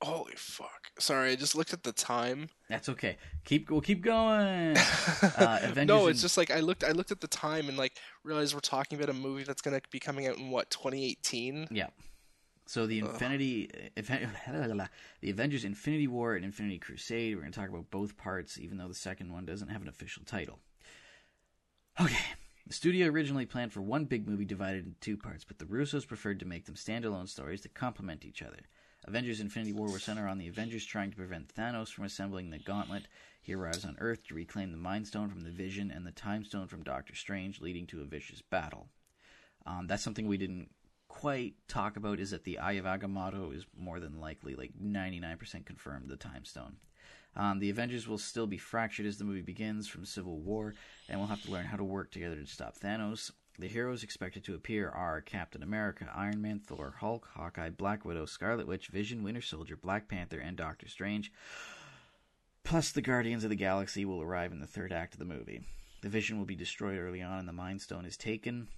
Holy 0.00 0.34
fuck! 0.36 0.90
Sorry, 0.98 1.32
I 1.32 1.36
just 1.36 1.56
looked 1.56 1.72
at 1.72 1.82
the 1.82 1.92
time. 1.92 2.50
That's 2.68 2.88
okay. 2.88 3.16
Keep 3.44 3.70
we'll 3.70 3.80
keep 3.80 4.02
going. 4.02 4.76
Uh, 5.36 5.72
no, 5.84 6.06
it's 6.06 6.22
just 6.22 6.36
like 6.36 6.50
I 6.50 6.60
looked. 6.60 6.84
I 6.84 6.92
looked 6.92 7.10
at 7.10 7.20
the 7.20 7.26
time 7.28 7.68
and 7.68 7.76
like 7.76 7.94
realized 8.22 8.54
we're 8.54 8.60
talking 8.60 8.96
about 8.98 9.10
a 9.10 9.18
movie 9.18 9.42
that's 9.42 9.60
going 9.60 9.78
to 9.78 9.82
be 9.90 9.98
coming 9.98 10.28
out 10.28 10.38
in 10.38 10.50
what 10.50 10.70
2018. 10.70 11.68
Yeah. 11.70 11.88
So 12.66 12.86
the 12.86 12.98
Infinity, 13.00 13.70
Infen- 13.96 14.28
the 15.20 15.30
Avengers 15.30 15.64
Infinity 15.64 16.06
War 16.06 16.34
and 16.34 16.44
Infinity 16.44 16.78
Crusade. 16.78 17.34
We're 17.34 17.40
going 17.40 17.52
to 17.52 17.58
talk 17.58 17.68
about 17.68 17.90
both 17.90 18.16
parts, 18.16 18.58
even 18.58 18.78
though 18.78 18.88
the 18.88 18.94
second 18.94 19.32
one 19.32 19.46
doesn't 19.46 19.68
have 19.68 19.82
an 19.82 19.88
official 19.88 20.22
title. 20.24 20.58
Okay. 22.00 22.16
The 22.66 22.74
studio 22.74 23.08
originally 23.08 23.46
planned 23.46 23.72
for 23.72 23.80
one 23.80 24.04
big 24.04 24.28
movie 24.28 24.44
divided 24.44 24.84
into 24.84 25.00
two 25.00 25.16
parts, 25.16 25.44
but 25.44 25.58
the 25.58 25.64
Russos 25.64 26.06
preferred 26.06 26.38
to 26.40 26.46
make 26.46 26.66
them 26.66 26.74
standalone 26.74 27.26
stories 27.26 27.62
that 27.62 27.72
complement 27.72 28.26
each 28.26 28.42
other. 28.42 28.58
Avengers 29.04 29.40
Infinity 29.40 29.72
War 29.72 29.86
will 29.86 29.98
center 29.98 30.28
on 30.28 30.38
the 30.38 30.48
Avengers 30.48 30.84
trying 30.84 31.10
to 31.10 31.16
prevent 31.16 31.54
Thanos 31.54 31.92
from 31.92 32.04
assembling 32.04 32.50
the 32.50 32.58
Gauntlet. 32.58 33.06
He 33.40 33.54
arrives 33.54 33.84
on 33.84 33.96
Earth 34.00 34.26
to 34.26 34.34
reclaim 34.34 34.70
the 34.70 34.76
Mind 34.76 35.06
Stone 35.06 35.30
from 35.30 35.40
the 35.40 35.50
Vision 35.50 35.90
and 35.90 36.06
the 36.06 36.12
Time 36.12 36.44
Stone 36.44 36.66
from 36.66 36.82
Doctor 36.82 37.14
Strange, 37.14 37.60
leading 37.60 37.86
to 37.86 38.02
a 38.02 38.04
vicious 38.04 38.42
battle. 38.42 38.88
Um, 39.64 39.86
that's 39.86 40.02
something 40.02 40.26
we 40.26 40.36
didn't 40.36 40.70
quite 41.08 41.54
talk 41.68 41.96
about 41.96 42.20
is 42.20 42.30
that 42.30 42.44
the 42.44 42.58
Eye 42.58 42.72
of 42.72 42.84
Agamotto 42.84 43.54
is 43.54 43.66
more 43.76 44.00
than 44.00 44.20
likely, 44.20 44.54
like 44.54 44.72
99% 44.80 45.64
confirmed, 45.64 46.08
the 46.08 46.16
Time 46.16 46.44
Stone. 46.44 46.76
Um, 47.36 47.58
the 47.60 47.70
Avengers 47.70 48.08
will 48.08 48.18
still 48.18 48.46
be 48.46 48.58
fractured 48.58 49.06
as 49.06 49.16
the 49.16 49.24
movie 49.24 49.42
begins 49.42 49.88
from 49.88 50.04
Civil 50.04 50.40
War, 50.40 50.74
and 51.08 51.18
we'll 51.18 51.28
have 51.28 51.42
to 51.44 51.50
learn 51.50 51.66
how 51.66 51.76
to 51.76 51.84
work 51.84 52.10
together 52.10 52.36
to 52.36 52.46
stop 52.46 52.76
Thanos. 52.76 53.30
The 53.58 53.66
heroes 53.68 54.04
expected 54.04 54.44
to 54.44 54.54
appear 54.54 54.88
are 54.88 55.20
Captain 55.20 55.62
America, 55.64 56.08
Iron 56.14 56.40
Man, 56.40 56.60
Thor, 56.60 56.94
Hulk, 57.00 57.28
Hawkeye, 57.34 57.70
Black 57.70 58.04
Widow, 58.04 58.24
Scarlet 58.26 58.68
Witch, 58.68 58.86
Vision, 58.88 59.22
Winter 59.24 59.40
Soldier, 59.42 59.76
Black 59.76 60.06
Panther, 60.08 60.38
and 60.38 60.56
Doctor 60.56 60.86
Strange. 60.88 61.32
Plus, 62.62 62.92
the 62.92 63.02
Guardians 63.02 63.44
of 63.44 63.50
the 63.50 63.56
Galaxy 63.56 64.04
will 64.04 64.22
arrive 64.22 64.52
in 64.52 64.60
the 64.60 64.66
third 64.66 64.92
act 64.92 65.14
of 65.14 65.18
the 65.18 65.24
movie. 65.24 65.62
The 66.02 66.08
Vision 66.08 66.38
will 66.38 66.44
be 66.44 66.54
destroyed 66.54 66.98
early 66.98 67.20
on, 67.22 67.38
and 67.40 67.48
the 67.48 67.52
Mind 67.52 67.80
Stone 67.82 68.04
is 68.04 68.16
taken. 68.16 68.68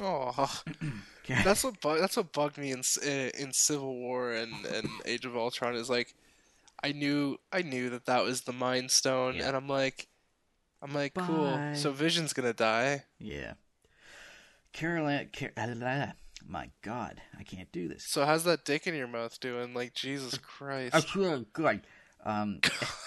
Oh, 0.00 0.60
that's 1.28 1.64
what 1.64 1.80
bu- 1.80 1.98
that's 1.98 2.16
what 2.16 2.32
bugged 2.32 2.56
me 2.58 2.70
in 2.72 2.82
eh, 3.02 3.30
in 3.38 3.52
Civil 3.52 3.94
War 3.96 4.32
and, 4.32 4.64
and 4.66 4.88
Age 5.04 5.24
of 5.26 5.36
Ultron 5.36 5.74
is 5.74 5.90
like, 5.90 6.14
I 6.82 6.92
knew 6.92 7.38
I 7.52 7.62
knew 7.62 7.90
that 7.90 8.06
that 8.06 8.22
was 8.24 8.42
the 8.42 8.52
Mind 8.52 8.90
Stone, 8.90 9.36
Yeah. 9.36 9.48
and 9.48 9.56
I'm 9.56 9.68
like, 9.68 10.06
I'm 10.82 10.94
like, 10.94 11.12
Bye. 11.14 11.26
cool. 11.26 11.74
So 11.74 11.92
Vision's 11.92 12.32
gonna 12.32 12.52
die. 12.54 13.04
Yeah. 13.18 13.54
Caroline. 14.76 15.30
Car- 15.32 16.12
my 16.48 16.70
God, 16.82 17.20
I 17.38 17.42
can't 17.42 17.72
do 17.72 17.88
this. 17.88 18.04
So 18.04 18.24
how's 18.24 18.44
that 18.44 18.64
dick 18.64 18.86
in 18.86 18.94
your 18.94 19.08
mouth 19.08 19.40
doing? 19.40 19.74
Like 19.74 19.94
Jesus 19.94 20.38
Christ. 20.38 20.94
I 20.94 21.00
feel 21.00 21.44
good. 21.52 21.86
Um, 22.24 22.60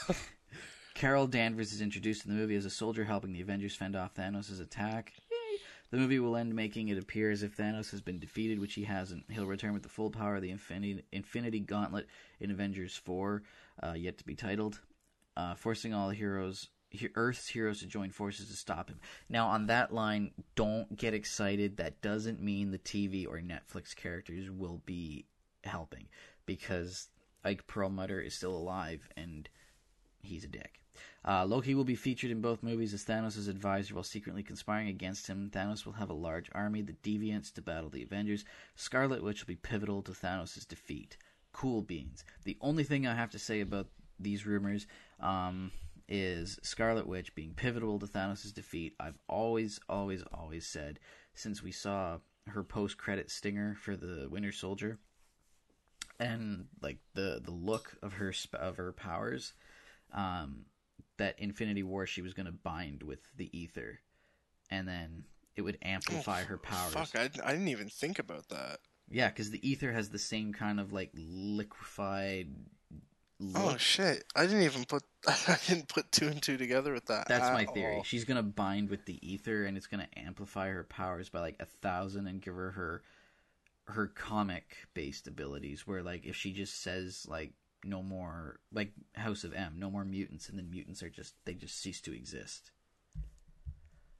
Carol 0.96 1.28
Danvers 1.28 1.72
is 1.72 1.82
introduced 1.82 2.26
in 2.26 2.32
the 2.32 2.38
movie 2.38 2.56
as 2.56 2.66
a 2.66 2.70
soldier 2.70 3.06
helping 3.06 3.32
the 3.32 3.42
Avengers 3.42 3.76
fend 3.76 3.96
off 3.96 4.16
Thanos' 4.16 4.60
attack. 4.60 5.14
The 5.92 5.98
movie 5.98 6.20
will 6.20 6.36
end 6.36 6.54
making 6.54 6.90
it 6.90 6.98
appear 6.98 7.32
as 7.32 7.42
if 7.42 7.56
Thanos 7.56 7.92
has 7.92 8.02
been 8.02 8.20
defeated, 8.20 8.60
which 8.60 8.74
he 8.76 8.84
hasn't. 8.84 9.26
He'll 9.30 9.46
return 9.48 9.74
with 9.74 9.84
the 9.84 9.90
full 9.90 10.12
power 10.12 10.36
of 10.36 10.42
the 10.42 10.52
Infinity, 10.52 11.04
Infinity 11.12 11.62
Gauntlet 11.62 12.08
in 12.40 12.52
Avengers 12.52 12.96
4, 12.96 13.42
uh, 13.82 13.94
yet 13.94 14.18
to 14.20 14.24
be 14.26 14.36
titled, 14.36 14.82
uh, 15.38 15.56
forcing 15.56 15.94
all 15.94 16.10
heroes, 16.10 16.62
he- 16.64 16.79
Earth's 17.16 17.48
heroes 17.48 17.80
to 17.80 17.88
join 17.88 18.12
forces 18.12 18.48
to 18.48 18.56
stop 18.56 18.90
him. 18.90 19.00
Now, 19.30 19.48
on 19.48 19.68
that 19.68 19.94
line, 19.94 20.32
don't 20.56 20.96
get 20.96 21.14
excited. 21.14 21.78
That 21.78 22.02
doesn't 22.02 22.42
mean 22.42 22.72
the 22.72 22.80
TV 22.80 23.28
or 23.28 23.40
Netflix 23.40 23.96
characters 23.96 24.50
will 24.50 24.82
be 24.86 25.26
helping, 25.64 26.08
because 26.46 27.10
Ike 27.44 27.68
Perlmutter 27.68 28.20
is 28.20 28.34
still 28.34 28.56
alive 28.56 29.08
and 29.16 29.48
he's 30.22 30.44
a 30.44 30.48
dick. 30.48 30.82
Uh, 31.26 31.46
Loki 31.46 31.76
will 31.76 31.84
be 31.84 31.96
featured 31.96 32.32
in 32.32 32.42
both 32.42 32.64
movies 32.64 32.94
as 32.94 33.04
Thanos' 33.04 33.48
advisor 33.50 33.94
while 33.94 34.04
secretly 34.04 34.44
conspiring 34.44 34.88
against 34.88 35.28
him. 35.28 35.50
Thanos 35.54 35.86
will 35.86 35.94
have 35.94 36.10
a 36.10 36.14
large 36.14 36.50
army, 36.54 36.82
the 36.82 36.94
Deviants, 36.94 37.54
to 37.54 37.62
battle 37.62 37.90
the 37.90 38.04
Avengers. 38.04 38.46
Scarlet 38.76 39.24
Witch 39.24 39.42
will 39.42 39.54
be 39.54 39.56
pivotal 39.56 40.02
to 40.04 40.12
Thanos' 40.12 40.68
defeat. 40.68 41.18
Cool 41.52 41.82
beans. 41.82 42.24
The 42.46 42.58
only 42.62 42.84
thing 42.84 43.06
I 43.06 43.16
have 43.16 43.32
to 43.32 43.40
say 43.40 43.62
about 43.62 43.88
these 44.20 44.46
rumors 44.46 44.88
um, 45.20 45.72
is 46.10 46.60
Scarlet 46.64 47.08
Witch 47.08 47.36
being 47.36 47.54
pivotal 47.54 48.00
to 48.00 48.08
Thanos' 48.08 48.54
defeat. 48.54 48.96
I've 49.00 49.20
always, 49.30 49.80
always, 49.88 50.24
always 50.34 50.66
said 50.66 51.00
since 51.36 51.62
we 51.64 51.72
saw 51.72 52.18
her 52.48 52.64
post-credit 52.64 53.30
stinger 53.30 53.76
for 53.80 53.96
the 53.96 54.28
Winter 54.30 54.52
Soldier 54.52 54.98
and 56.20 56.66
like 56.82 56.98
the 57.14 57.40
the 57.44 57.52
look 57.52 57.96
of 58.02 58.14
her 58.14 58.34
of 58.54 58.76
her 58.78 58.92
powers 58.92 59.54
um 60.14 60.66
that 61.18 61.38
infinity 61.40 61.84
war 61.84 62.06
she 62.06 62.22
was 62.22 62.34
going 62.34 62.46
to 62.46 62.52
bind 62.52 63.04
with 63.04 63.20
the 63.38 63.56
ether 63.58 64.00
and 64.70 64.88
then 64.88 65.24
it 65.56 65.62
would 65.62 65.78
amplify 65.82 66.44
her 66.44 66.58
powers 66.58 66.94
Fuck, 66.94 67.10
I, 67.16 67.30
I 67.46 67.52
didn't 67.54 67.68
even 67.70 67.88
think 67.88 68.20
about 68.20 68.50
that. 68.50 68.80
yeah 69.10 69.30
because 69.30 69.52
the 69.52 69.66
ether 69.70 69.92
has 69.94 70.10
the 70.10 70.20
same 70.20 70.52
kind 70.54 70.80
of 70.80 70.92
like 70.92 71.12
liquefied 71.16 72.48
Oh 73.56 73.78
shit! 73.78 74.26
I 74.36 74.46
didn't 74.46 74.64
even 74.64 74.84
put 74.86 75.04
I 75.28 75.58
didn't 75.68 75.88
put 75.88 76.12
two 76.12 76.28
and 76.28 76.42
two 76.42 76.58
together 76.58 76.94
with 76.94 77.06
that. 77.06 77.28
that's 77.28 77.46
at 77.46 77.54
my 77.54 77.66
theory 77.66 77.98
all. 77.98 78.04
she's 78.04 78.26
going 78.26 78.38
to 78.38 78.44
bind 78.44 78.90
with 78.90 79.06
the 79.06 79.18
ether 79.28 79.64
and 79.66 79.78
it's 79.78 79.88
going 79.88 80.06
to 80.06 80.20
amplify 80.20 80.68
her 80.70 80.84
powers 80.84 81.30
by 81.30 81.40
like 81.40 81.56
a 81.60 81.66
thousand 81.66 82.28
and 82.28 82.42
give 82.42 82.56
her 82.56 82.72
her 82.72 83.04
her 83.86 84.08
comic 84.08 84.76
based 84.94 85.28
abilities 85.28 85.88
where 85.88 86.04
like 86.04 86.26
if 86.26 86.36
she 86.36 86.52
just 86.52 86.82
says 86.84 87.26
like 87.30 87.54
no 87.86 88.04
more 88.04 88.60
like 88.74 88.92
House 89.16 89.46
of 89.46 89.54
M, 89.54 89.76
no 89.78 89.90
more 89.90 90.04
mutants, 90.04 90.50
and 90.50 90.58
then 90.58 90.70
mutants 90.70 91.02
are 91.02 91.10
just 91.10 91.34
they 91.46 91.54
just 91.54 91.80
cease 91.82 92.02
to 92.02 92.14
exist. 92.14 92.72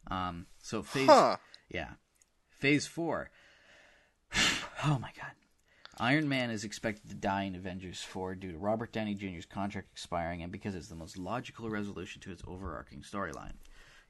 Um. 0.10 0.46
So 0.64 0.82
phase, 0.82 1.08
Huh? 1.08 1.38
yeah, 1.70 1.90
phase 2.50 2.88
four. 2.88 3.30
oh 4.86 4.98
my 5.00 5.12
god, 5.16 5.34
Iron 6.00 6.30
Man 6.30 6.50
is 6.50 6.64
expected 6.64 7.10
to 7.10 7.16
die 7.16 7.44
in 7.44 7.56
Avengers 7.56 8.02
four 8.02 8.36
due 8.36 8.52
to 8.54 8.58
Robert 8.58 8.92
Downey 8.94 9.16
Jr.'s 9.16 9.46
contract 9.46 9.90
expiring, 9.92 10.42
and 10.44 10.52
because 10.52 10.76
it's 10.76 10.88
the 10.88 10.96
most 10.96 11.18
logical 11.18 11.70
resolution 11.70 12.22
to 12.22 12.32
its 12.32 12.42
overarching 12.48 13.02
storyline. 13.02 13.54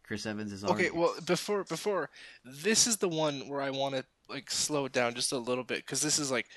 Chris 0.04 0.26
Evans 0.26 0.52
is 0.52 0.64
already 0.64 0.88
Okay, 0.90 0.98
well 0.98 1.14
before 1.26 1.64
before 1.64 2.10
this 2.44 2.88
is 2.88 2.98
the 2.98 3.10
one 3.10 3.48
where 3.48 3.62
I 3.62 3.70
want 3.70 3.96
to 3.96 4.04
like 4.28 4.50
slow 4.52 4.86
it 4.86 4.92
down 4.92 5.14
just 5.14 5.32
a 5.32 5.38
little 5.38 5.64
bit 5.64 5.78
because 5.80 6.02
this 6.02 6.18
is 6.20 6.32
like 6.32 6.48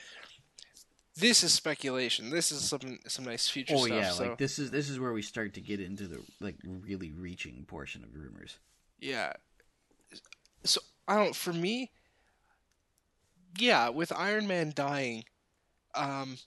this 1.16 1.42
is 1.44 1.52
speculation. 1.52 2.30
This 2.30 2.50
is 2.50 2.62
some 2.66 2.98
some 3.06 3.24
nice 3.26 3.48
future 3.48 3.74
Oh 3.76 3.84
stuff. 3.86 3.98
yeah, 3.98 4.10
so 4.10 4.28
like 4.28 4.38
this 4.38 4.58
is 4.58 4.70
this 4.70 4.88
is 4.88 4.98
where 4.98 5.12
we 5.12 5.20
start 5.22 5.52
to 5.54 5.60
get 5.60 5.80
into 5.80 6.06
the 6.08 6.20
like 6.40 6.56
really 6.64 7.12
reaching 7.12 7.64
portion 7.68 8.02
of 8.04 8.14
rumors. 8.14 8.58
yeah. 9.00 9.32
So 10.64 10.80
I 11.08 11.16
don't. 11.16 11.34
For 11.34 11.52
me, 11.52 11.90
yeah, 13.58 13.88
with 13.88 14.12
Iron 14.12 14.46
Man 14.46 14.72
dying, 14.74 15.24
um, 15.94 16.38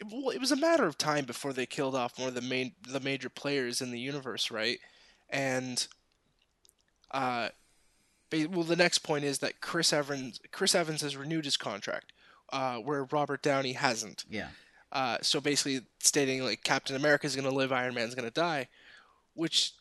it, 0.00 0.06
well, 0.10 0.30
it 0.30 0.40
was 0.40 0.52
a 0.52 0.56
matter 0.56 0.86
of 0.86 0.98
time 0.98 1.24
before 1.24 1.52
they 1.52 1.66
killed 1.66 1.94
off 1.94 2.18
one 2.18 2.28
of 2.28 2.34
the 2.34 2.40
main 2.42 2.72
the 2.88 3.00
major 3.00 3.28
players 3.28 3.80
in 3.80 3.90
the 3.90 4.00
universe, 4.00 4.50
right? 4.50 4.78
And 5.30 5.86
uh, 7.10 7.48
well, 8.32 8.64
the 8.64 8.76
next 8.76 8.98
point 8.98 9.24
is 9.24 9.38
that 9.38 9.60
Chris 9.60 9.92
Evans 9.92 10.40
Chris 10.50 10.74
Evans 10.74 11.02
has 11.02 11.16
renewed 11.16 11.44
his 11.44 11.56
contract, 11.56 12.12
uh, 12.52 12.76
where 12.76 13.04
Robert 13.04 13.42
Downey 13.42 13.72
hasn't. 13.74 14.24
Yeah, 14.28 14.48
Uh, 14.92 15.18
so 15.22 15.40
basically 15.40 15.82
stating 16.00 16.42
like 16.42 16.64
Captain 16.64 16.96
America 16.96 17.26
is 17.26 17.36
going 17.36 17.48
to 17.48 17.54
live, 17.54 17.72
Iron 17.72 17.94
Man's 17.94 18.14
going 18.14 18.28
to 18.28 18.34
die, 18.34 18.68
which 19.34 19.72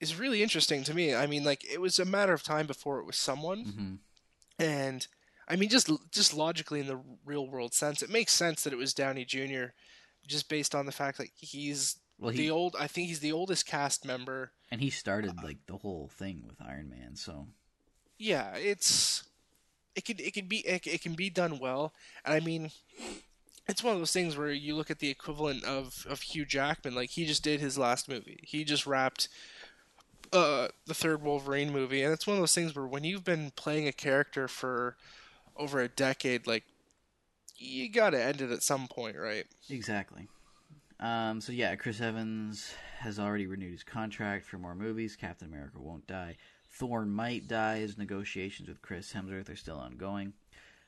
is 0.00 0.18
really 0.18 0.42
interesting 0.42 0.82
to 0.84 0.94
me. 0.94 1.14
I 1.14 1.26
mean, 1.26 1.44
like 1.44 1.64
it 1.64 1.80
was 1.80 1.98
a 1.98 2.04
matter 2.04 2.32
of 2.32 2.42
time 2.42 2.66
before 2.66 2.98
it 2.98 3.06
was 3.06 3.16
someone, 3.16 3.64
hmm 3.64 3.94
and 4.58 5.06
I 5.48 5.56
mean, 5.56 5.68
just 5.68 5.90
just 6.10 6.34
logically 6.34 6.80
in 6.80 6.86
the 6.86 7.00
real 7.24 7.46
world 7.48 7.72
sense, 7.72 8.02
it 8.02 8.10
makes 8.10 8.32
sense 8.32 8.64
that 8.64 8.72
it 8.72 8.78
was 8.78 8.94
Downey 8.94 9.24
Jr. 9.24 9.66
Just 10.26 10.48
based 10.48 10.74
on 10.74 10.86
the 10.86 10.92
fact 10.92 11.18
that 11.18 11.28
he's 11.36 11.96
well 12.18 12.32
he 12.32 12.38
the 12.38 12.50
old. 12.50 12.74
I 12.78 12.86
think 12.86 13.08
he's 13.08 13.20
the 13.20 13.32
oldest 13.32 13.66
cast 13.66 14.04
member. 14.04 14.50
and 14.70 14.80
he 14.80 14.90
started 14.90 15.42
like 15.42 15.58
the 15.66 15.76
whole 15.76 16.10
thing 16.12 16.42
with 16.46 16.56
Iron 16.60 16.90
Man, 16.90 17.14
so 17.14 17.46
Yeah, 18.18 18.56
it's 18.56 19.24
it 19.94 20.04
could 20.04 20.20
it 20.20 20.34
could 20.34 20.48
be 20.48 20.58
it, 20.58 20.86
it 20.86 21.02
can 21.02 21.14
be 21.14 21.30
done 21.30 21.58
well, 21.58 21.92
and 22.24 22.34
I 22.34 22.40
mean. 22.40 22.70
It's 23.68 23.82
one 23.82 23.94
of 23.94 23.98
those 23.98 24.12
things 24.12 24.36
where 24.36 24.52
you 24.52 24.76
look 24.76 24.92
at 24.92 25.00
the 25.00 25.10
equivalent 25.10 25.64
of, 25.64 26.06
of 26.08 26.22
Hugh 26.22 26.44
Jackman. 26.44 26.94
Like 26.94 27.10
he 27.10 27.26
just 27.26 27.42
did 27.42 27.58
his 27.58 27.76
last 27.76 28.08
movie. 28.08 28.38
He 28.44 28.62
just 28.62 28.86
wrapped 28.86 29.28
uh, 30.32 30.68
the 30.86 30.94
third 30.94 31.20
Wolverine 31.20 31.72
movie, 31.72 32.02
and 32.02 32.12
it's 32.12 32.28
one 32.28 32.36
of 32.36 32.42
those 32.42 32.54
things 32.54 32.76
where 32.76 32.86
when 32.86 33.02
you've 33.02 33.24
been 33.24 33.50
playing 33.56 33.88
a 33.88 33.92
character 33.92 34.46
for 34.46 34.96
over 35.58 35.80
a 35.80 35.88
decade, 35.88 36.46
like 36.46 36.64
you 37.56 37.88
gotta 37.88 38.22
end 38.22 38.40
it 38.40 38.50
at 38.50 38.62
some 38.62 38.88
point, 38.88 39.16
right? 39.16 39.46
exactly. 39.70 40.28
Um, 40.98 41.40
so 41.40 41.52
yeah, 41.52 41.74
Chris 41.76 42.00
Evans 42.00 42.72
has 42.98 43.18
already 43.18 43.46
renewed 43.46 43.72
his 43.72 43.82
contract 43.82 44.46
for 44.46 44.58
more 44.58 44.74
movies. 44.74 45.16
Captain 45.16 45.48
America 45.48 45.78
won't 45.78 46.06
die. 46.06 46.36
Thor 46.70 47.04
might 47.04 47.48
die 47.48 47.80
as 47.80 47.98
negotiations 47.98 48.68
with 48.68 48.82
Chris 48.82 49.12
Hemsworth 49.12 49.50
are 49.50 49.56
still 49.56 49.78
ongoing. 49.78 50.32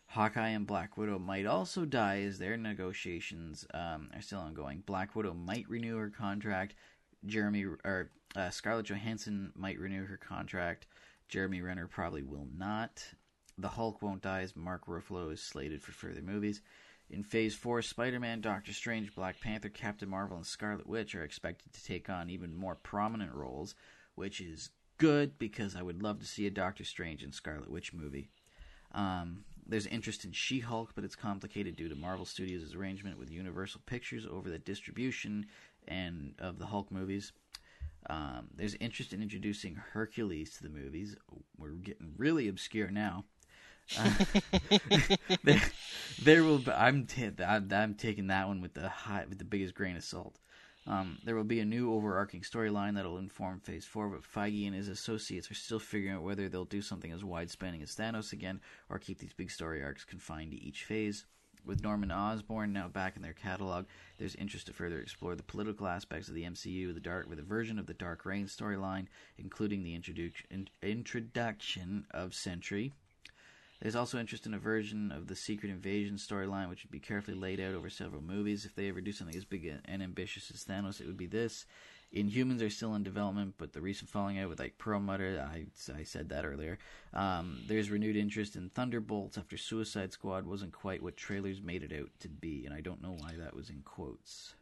Hawkeye 0.07 0.49
and 0.49 0.67
Black 0.67 0.97
Widow 0.97 1.19
might 1.19 1.45
also 1.45 1.85
die 1.85 2.23
as 2.23 2.39
their 2.39 2.57
negotiations 2.57 3.67
um, 3.75 4.09
are 4.15 4.23
still 4.23 4.41
ongoing. 4.41 4.83
Black 4.87 5.15
Widow 5.15 5.35
might 5.35 5.69
renew 5.69 5.97
her 5.97 6.09
contract. 6.09 6.75
Jeremy 7.27 7.65
or 7.85 8.11
uh, 8.35 8.49
Scarlett 8.49 8.87
Johansson 8.87 9.53
might 9.55 9.79
renew 9.79 10.07
her 10.07 10.17
contract. 10.17 10.87
Jeremy 11.29 11.61
Renner 11.61 11.87
probably 11.87 12.23
will 12.23 12.49
not. 12.57 13.05
The 13.59 13.69
Hulk 13.69 14.01
won't 14.03 14.23
die 14.23 14.43
as 14.43 14.55
Mark 14.55 14.87
Ruffalo 14.87 15.33
is 15.33 15.43
slated 15.43 15.83
for 15.83 15.91
further 15.91 16.23
movies. 16.23 16.63
In 17.11 17.25
Phase 17.25 17.57
4, 17.57 17.83
Spider 17.83 18.21
Man, 18.21 18.41
Doctor 18.41 18.73
Strange, 18.73 19.15
Black 19.15 19.41
Panther, 19.41 19.69
Captain 19.69 20.09
Marvel, 20.09 20.37
and 20.37 20.47
Scarlet 20.47 20.87
Witch 20.87 21.15
are 21.15 21.25
expected 21.25 21.73
to 21.73 21.85
take 21.85 22.09
on 22.09 22.31
even 22.31 22.55
more 22.55 22.77
prominent 22.77 23.35
roles, 23.35 23.75
which 24.15 24.41
is 24.41 24.71
good 24.99 25.39
because 25.39 25.75
I 25.75 25.83
would 25.83 26.03
love 26.03 26.21
to 26.21 26.27
see 26.27 26.47
a 26.47 26.51
Doctor 26.51 26.85
Strange 26.85 27.23
and 27.23 27.35
Scarlet 27.35 27.71
Witch 27.71 27.93
movie. 27.93 28.29
Um, 28.93 29.45
there's 29.67 29.87
interest 29.87 30.25
in 30.25 30.33
She 30.33 30.61
Hulk, 30.61 30.93
but 30.95 31.05
it's 31.05 31.17
complicated 31.17 31.77
due 31.77 31.89
to 31.89 31.95
Marvel 31.97 32.25
Studios' 32.25 32.75
arrangement 32.75 33.19
with 33.19 33.31
Universal 33.31 33.83
Pictures 33.87 34.27
over 34.27 34.49
the 34.49 34.59
distribution 34.59 35.47
and 35.87 36.35
of 36.39 36.59
the 36.59 36.67
Hulk 36.67 36.93
movies. 36.93 37.33
Um, 38.09 38.49
there's 38.55 38.75
interest 38.75 39.13
in 39.13 39.23
introducing 39.23 39.75
Hercules 39.75 40.57
to 40.57 40.63
the 40.63 40.69
movies. 40.69 41.17
We're 41.59 41.71
getting 41.71 42.15
really 42.17 42.49
obscure 42.49 42.91
now. 42.91 43.25
There, 45.45 45.63
there 46.23 46.45
will. 46.45 46.59
Be, 46.59 46.71
I'm, 46.73 47.07
t- 47.07 47.31
I'm 47.47 47.69
I'm 47.73 47.95
taking 47.95 48.27
that 48.29 48.49
one 48.49 48.61
with 48.61 48.75
the 48.75 48.89
high, 48.89 49.25
with 49.29 49.39
the 49.39 49.45
biggest 49.45 49.75
grain 49.75 49.97
of 49.97 50.05
salt. 50.05 50.39
Um, 50.87 51.19
there 51.25 51.37
will 51.37 51.45
be 51.45 51.61
a 51.61 51.67
new 51.67 51.93
overarching 51.93 52.41
storyline 52.41 52.95
that 52.95 53.05
will 53.05 53.19
inform 53.19 53.61
Phase 53.61 53.85
Four, 53.85 54.09
but 54.09 54.23
Feige 54.23 54.67
and 54.67 54.75
his 54.75 54.89
associates 54.89 55.51
are 55.51 55.55
still 55.55 55.79
figuring 55.79 56.17
out 56.17 56.23
whether 56.23 56.49
they'll 56.49 56.65
do 56.65 56.81
something 56.81 57.13
as 57.13 57.23
wide-spanning 57.23 57.83
as 57.83 57.95
Thanos 57.95 58.33
again, 58.33 58.61
or 58.89 58.99
keep 58.99 59.19
these 59.19 59.35
big 59.35 59.51
story 59.51 59.83
arcs 59.83 60.05
confined 60.05 60.53
to 60.53 60.63
each 60.63 60.85
phase. 60.85 61.27
With 61.67 61.83
Norman 61.83 62.11
Osborn 62.11 62.73
now 62.73 62.89
back 62.89 63.17
in 63.17 63.23
their 63.23 63.35
catalog, 63.35 63.85
there's 64.17 64.35
interest 64.37 64.69
to 64.69 64.73
further 64.73 64.99
explore 65.01 65.35
the 65.35 65.43
political 65.43 65.87
aspects 65.87 66.29
of 66.29 66.35
the 66.35 66.45
MCU, 66.45 66.95
the 66.95 67.01
dark 67.01 67.29
with 67.29 67.39
a 67.39 67.43
version 67.43 67.79
of 67.79 67.85
the 67.85 67.93
Dark 67.93 68.25
Reign 68.25 68.47
storyline, 68.47 69.09
including 69.37 69.83
the 69.83 69.95
introduc- 69.99 70.47
in- 70.51 70.69
introduction 70.83 72.07
of 72.13 72.33
Sentry. 72.33 72.95
There's 73.81 73.97
also 73.97 74.19
interest 74.19 74.47
in 74.47 74.55
a 74.55 74.59
version 74.59 75.13
of 75.13 75.29
the 75.29 75.37
Secret 75.37 75.71
Invasion 75.71 76.17
storyline, 76.17 76.69
which 76.69 76.83
would 76.83 76.91
be 76.91 76.99
carefully 76.99 77.37
laid 77.37 77.61
out 77.61 77.75
over 77.75 77.89
several 77.89 78.23
movies. 78.23 78.65
If 78.65 78.75
they 78.75 78.89
ever 78.89 79.01
do 79.01 79.13
something 79.13 79.37
as 79.37 79.45
big 79.45 79.73
and 79.85 80.03
ambitious 80.03 80.51
as 80.53 80.65
Thanos, 80.65 81.01
it 81.01 81.07
would 81.07 81.17
be 81.17 81.27
this. 81.27 81.65
Inhumans 82.15 82.65
are 82.65 82.71
still 82.71 82.95
in 82.95 83.03
development, 83.03 83.55
but 83.59 83.75
the 83.75 83.83
recent 83.83 84.11
falling 84.11 84.39
out 84.39 84.49
with 84.49 84.61
Ike 84.61 84.79
Perlmutter, 84.79 85.47
I, 85.47 85.67
I 85.95 86.03
said 86.05 86.31
that 86.31 86.47
earlier. 86.47 86.79
Um, 87.13 87.61
there's 87.67 87.91
renewed 87.91 88.17
interest 88.17 88.57
in 88.57 88.71
Thunderbolts 88.71 89.37
after 89.37 89.59
Suicide 89.59 90.13
Squad 90.13 90.47
wasn't 90.47 90.73
quite 90.73 91.03
what 91.03 91.19
trailers 91.19 91.61
made 91.61 91.83
it 91.83 91.93
out 91.93 92.09
to 92.21 92.29
be, 92.29 92.65
and 92.65 92.75
I 92.75 92.81
don't 92.81 93.03
know 93.03 93.15
why 93.19 93.35
that 93.39 93.55
was 93.55 93.69
in 93.69 93.83
quotes. 93.85 94.55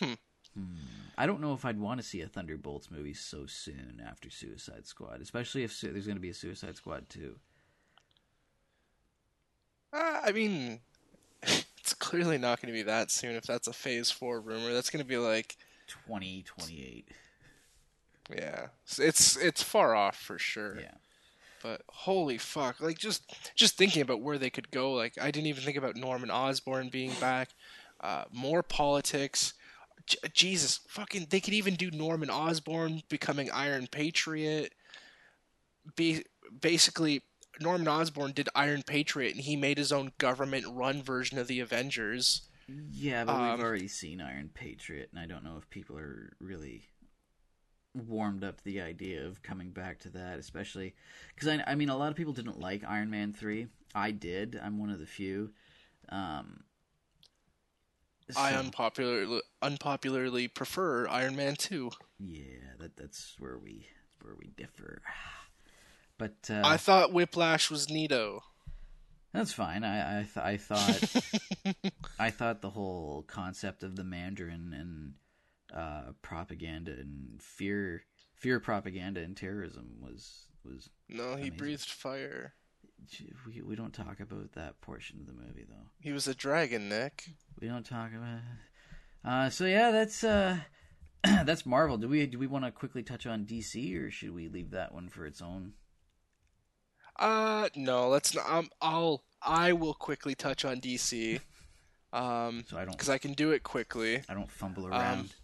Hmm. 0.00 0.14
Hmm. 0.54 0.76
I 1.16 1.26
don't 1.26 1.40
know 1.40 1.52
if 1.52 1.64
I'd 1.64 1.78
want 1.78 2.00
to 2.00 2.06
see 2.06 2.22
a 2.22 2.26
Thunderbolts 2.26 2.90
movie 2.90 3.14
so 3.14 3.46
soon 3.46 4.02
after 4.04 4.30
Suicide 4.30 4.86
Squad, 4.86 5.20
especially 5.20 5.62
if 5.62 5.72
su- 5.72 5.92
there's 5.92 6.06
going 6.06 6.16
to 6.16 6.22
be 6.22 6.30
a 6.30 6.34
Suicide 6.34 6.76
Squad 6.76 7.08
too. 7.10 7.36
Uh, 9.92 10.20
I 10.24 10.32
mean, 10.32 10.80
it's 11.42 11.94
clearly 11.94 12.38
not 12.38 12.60
going 12.60 12.72
to 12.72 12.78
be 12.78 12.82
that 12.84 13.10
soon. 13.10 13.34
If 13.34 13.44
that's 13.44 13.68
a 13.68 13.72
Phase 13.72 14.10
Four 14.10 14.40
rumor, 14.40 14.72
that's 14.72 14.90
going 14.90 15.04
to 15.04 15.08
be 15.08 15.18
like 15.18 15.56
2028. 15.88 17.08
Yeah, 18.34 18.66
it's 18.98 19.36
it's 19.36 19.62
far 19.62 19.94
off 19.94 20.16
for 20.16 20.38
sure. 20.38 20.80
Yeah. 20.80 20.94
But 21.62 21.82
holy 21.88 22.38
fuck! 22.38 22.80
Like 22.80 22.98
just 22.98 23.34
just 23.54 23.76
thinking 23.76 24.02
about 24.02 24.20
where 24.20 24.38
they 24.38 24.50
could 24.50 24.70
go. 24.70 24.92
Like 24.92 25.14
I 25.20 25.30
didn't 25.30 25.46
even 25.48 25.62
think 25.62 25.76
about 25.76 25.96
Norman 25.96 26.30
Osborn 26.30 26.88
being 26.88 27.12
back. 27.20 27.50
Uh, 28.00 28.24
more 28.32 28.62
politics. 28.62 29.54
J- 30.06 30.18
Jesus, 30.32 30.80
fucking! 30.88 31.26
They 31.30 31.40
could 31.40 31.54
even 31.54 31.74
do 31.74 31.90
Norman 31.90 32.30
Osborn 32.30 33.02
becoming 33.08 33.50
Iron 33.50 33.86
Patriot. 33.86 34.74
Be 35.94 36.24
basically 36.60 37.22
Norman 37.60 37.88
Osborn 37.88 38.32
did 38.32 38.48
Iron 38.54 38.82
Patriot, 38.82 39.32
and 39.34 39.40
he 39.42 39.56
made 39.56 39.78
his 39.78 39.92
own 39.92 40.12
government-run 40.18 41.02
version 41.02 41.38
of 41.38 41.46
the 41.48 41.60
Avengers. 41.60 42.42
Yeah, 42.68 43.24
but 43.24 43.34
Um, 43.34 43.50
we've 43.50 43.64
already 43.64 43.88
seen 43.88 44.20
Iron 44.20 44.50
Patriot, 44.52 45.10
and 45.12 45.20
I 45.20 45.26
don't 45.26 45.44
know 45.44 45.56
if 45.58 45.68
people 45.68 45.98
are 45.98 46.32
really 46.40 46.88
warmed 47.94 48.42
up 48.42 48.56
to 48.58 48.64
the 48.64 48.80
idea 48.80 49.26
of 49.26 49.42
coming 49.42 49.70
back 49.70 49.98
to 50.00 50.08
that, 50.10 50.38
especially 50.38 50.94
because 51.34 51.48
I, 51.48 51.62
I 51.66 51.74
mean, 51.74 51.90
a 51.90 51.96
lot 51.96 52.10
of 52.10 52.16
people 52.16 52.32
didn't 52.32 52.58
like 52.58 52.82
Iron 52.84 53.10
Man 53.10 53.32
three. 53.34 53.66
I 53.94 54.12
did. 54.12 54.58
I'm 54.62 54.78
one 54.78 54.88
of 54.88 54.98
the 54.98 55.06
few. 55.06 55.52
Um, 56.08 56.64
I 58.34 58.52
so- 58.52 58.60
unpopularly 58.60 59.42
unpopularly 59.60 60.48
prefer 60.48 61.06
Iron 61.08 61.36
Man 61.36 61.54
two. 61.56 61.90
yeah, 62.18 62.44
that 62.78 62.96
that's 62.96 63.34
where 63.38 63.58
we 63.58 63.86
that's 64.10 64.24
where 64.24 64.36
we 64.38 64.48
differ. 64.56 65.02
But 66.22 66.54
uh, 66.54 66.62
I 66.64 66.76
thought 66.76 67.12
Whiplash 67.12 67.68
was 67.68 67.88
neato. 67.88 68.42
That's 69.34 69.52
fine. 69.52 69.82
I 69.82 70.20
I, 70.20 70.22
th- 70.22 70.36
I 70.36 70.56
thought 70.56 71.24
I 72.20 72.30
thought 72.30 72.60
the 72.62 72.70
whole 72.70 73.24
concept 73.26 73.82
of 73.82 73.96
the 73.96 74.04
Mandarin 74.04 74.72
and 74.72 75.14
uh, 75.76 76.12
propaganda 76.22 76.92
and 76.92 77.42
fear 77.42 78.04
fear 78.36 78.60
propaganda 78.60 79.20
and 79.20 79.36
terrorism 79.36 79.96
was 80.00 80.46
was 80.64 80.90
No, 81.08 81.30
he 81.30 81.48
Amazing. 81.48 81.56
breathed 81.56 81.88
fire. 81.88 82.54
we 83.44 83.62
we 83.62 83.74
don't 83.74 83.92
talk 83.92 84.20
about 84.20 84.52
that 84.52 84.80
portion 84.80 85.18
of 85.18 85.26
the 85.26 85.32
movie 85.32 85.66
though. 85.68 85.88
He 85.98 86.12
was 86.12 86.28
a 86.28 86.36
dragon, 86.36 86.88
Nick. 86.88 87.24
We 87.60 87.66
don't 87.66 87.84
talk 87.84 88.10
about. 88.14 88.42
Uh, 89.24 89.50
so 89.50 89.64
yeah, 89.64 89.90
that's 89.90 90.22
uh, 90.22 90.58
that's 91.24 91.66
Marvel. 91.66 91.96
Do 91.96 92.06
we 92.08 92.26
do 92.26 92.38
we 92.38 92.46
want 92.46 92.64
to 92.64 92.70
quickly 92.70 93.02
touch 93.02 93.26
on 93.26 93.44
DC 93.44 94.00
or 94.00 94.12
should 94.12 94.32
we 94.32 94.46
leave 94.46 94.70
that 94.70 94.94
one 94.94 95.08
for 95.08 95.26
its 95.26 95.42
own? 95.42 95.72
Uh, 97.22 97.68
no, 97.76 98.08
let's 98.08 98.34
not. 98.34 98.50
Um, 98.50 98.68
I'll 98.80 99.22
I 99.42 99.72
will 99.72 99.94
quickly 99.94 100.34
touch 100.34 100.64
on 100.64 100.80
DC. 100.80 101.40
Um, 102.12 102.64
So 102.68 102.76
I 102.76 102.84
don't 102.84 102.92
because 102.92 103.08
I 103.08 103.18
can 103.18 103.32
do 103.32 103.52
it 103.52 103.62
quickly. 103.62 104.22
I 104.28 104.34
don't 104.34 104.50
fumble 104.50 104.86
Um, 104.86 104.92
around. 104.92 105.34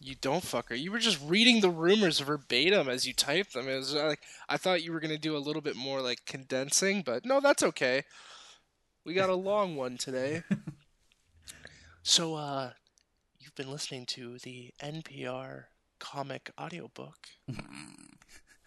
You 0.00 0.16
don't 0.20 0.42
fucker. 0.44 0.78
You 0.78 0.90
were 0.90 0.98
just 0.98 1.20
reading 1.24 1.60
the 1.60 1.70
rumors 1.70 2.18
verbatim 2.20 2.88
as 2.88 3.06
you 3.06 3.12
typed 3.14 3.52
them. 3.54 3.68
It 3.68 3.76
was 3.76 3.94
uh, 3.94 4.06
like 4.08 4.20
I 4.48 4.56
thought 4.56 4.82
you 4.82 4.92
were 4.92 5.00
gonna 5.00 5.16
do 5.18 5.36
a 5.36 5.38
little 5.38 5.62
bit 5.62 5.76
more 5.76 6.00
like 6.02 6.24
condensing, 6.26 7.02
but 7.02 7.24
no, 7.24 7.40
that's 7.40 7.62
okay. 7.62 8.02
We 9.04 9.14
got 9.14 9.30
a 9.30 9.34
long 9.50 9.76
one 9.76 9.96
today. 9.96 10.42
so, 12.02 12.34
uh, 12.34 12.72
you've 13.38 13.54
been 13.54 13.70
listening 13.70 14.06
to 14.06 14.38
the 14.38 14.72
NPR 14.82 15.64
comic 16.00 16.50
audiobook. 16.60 17.16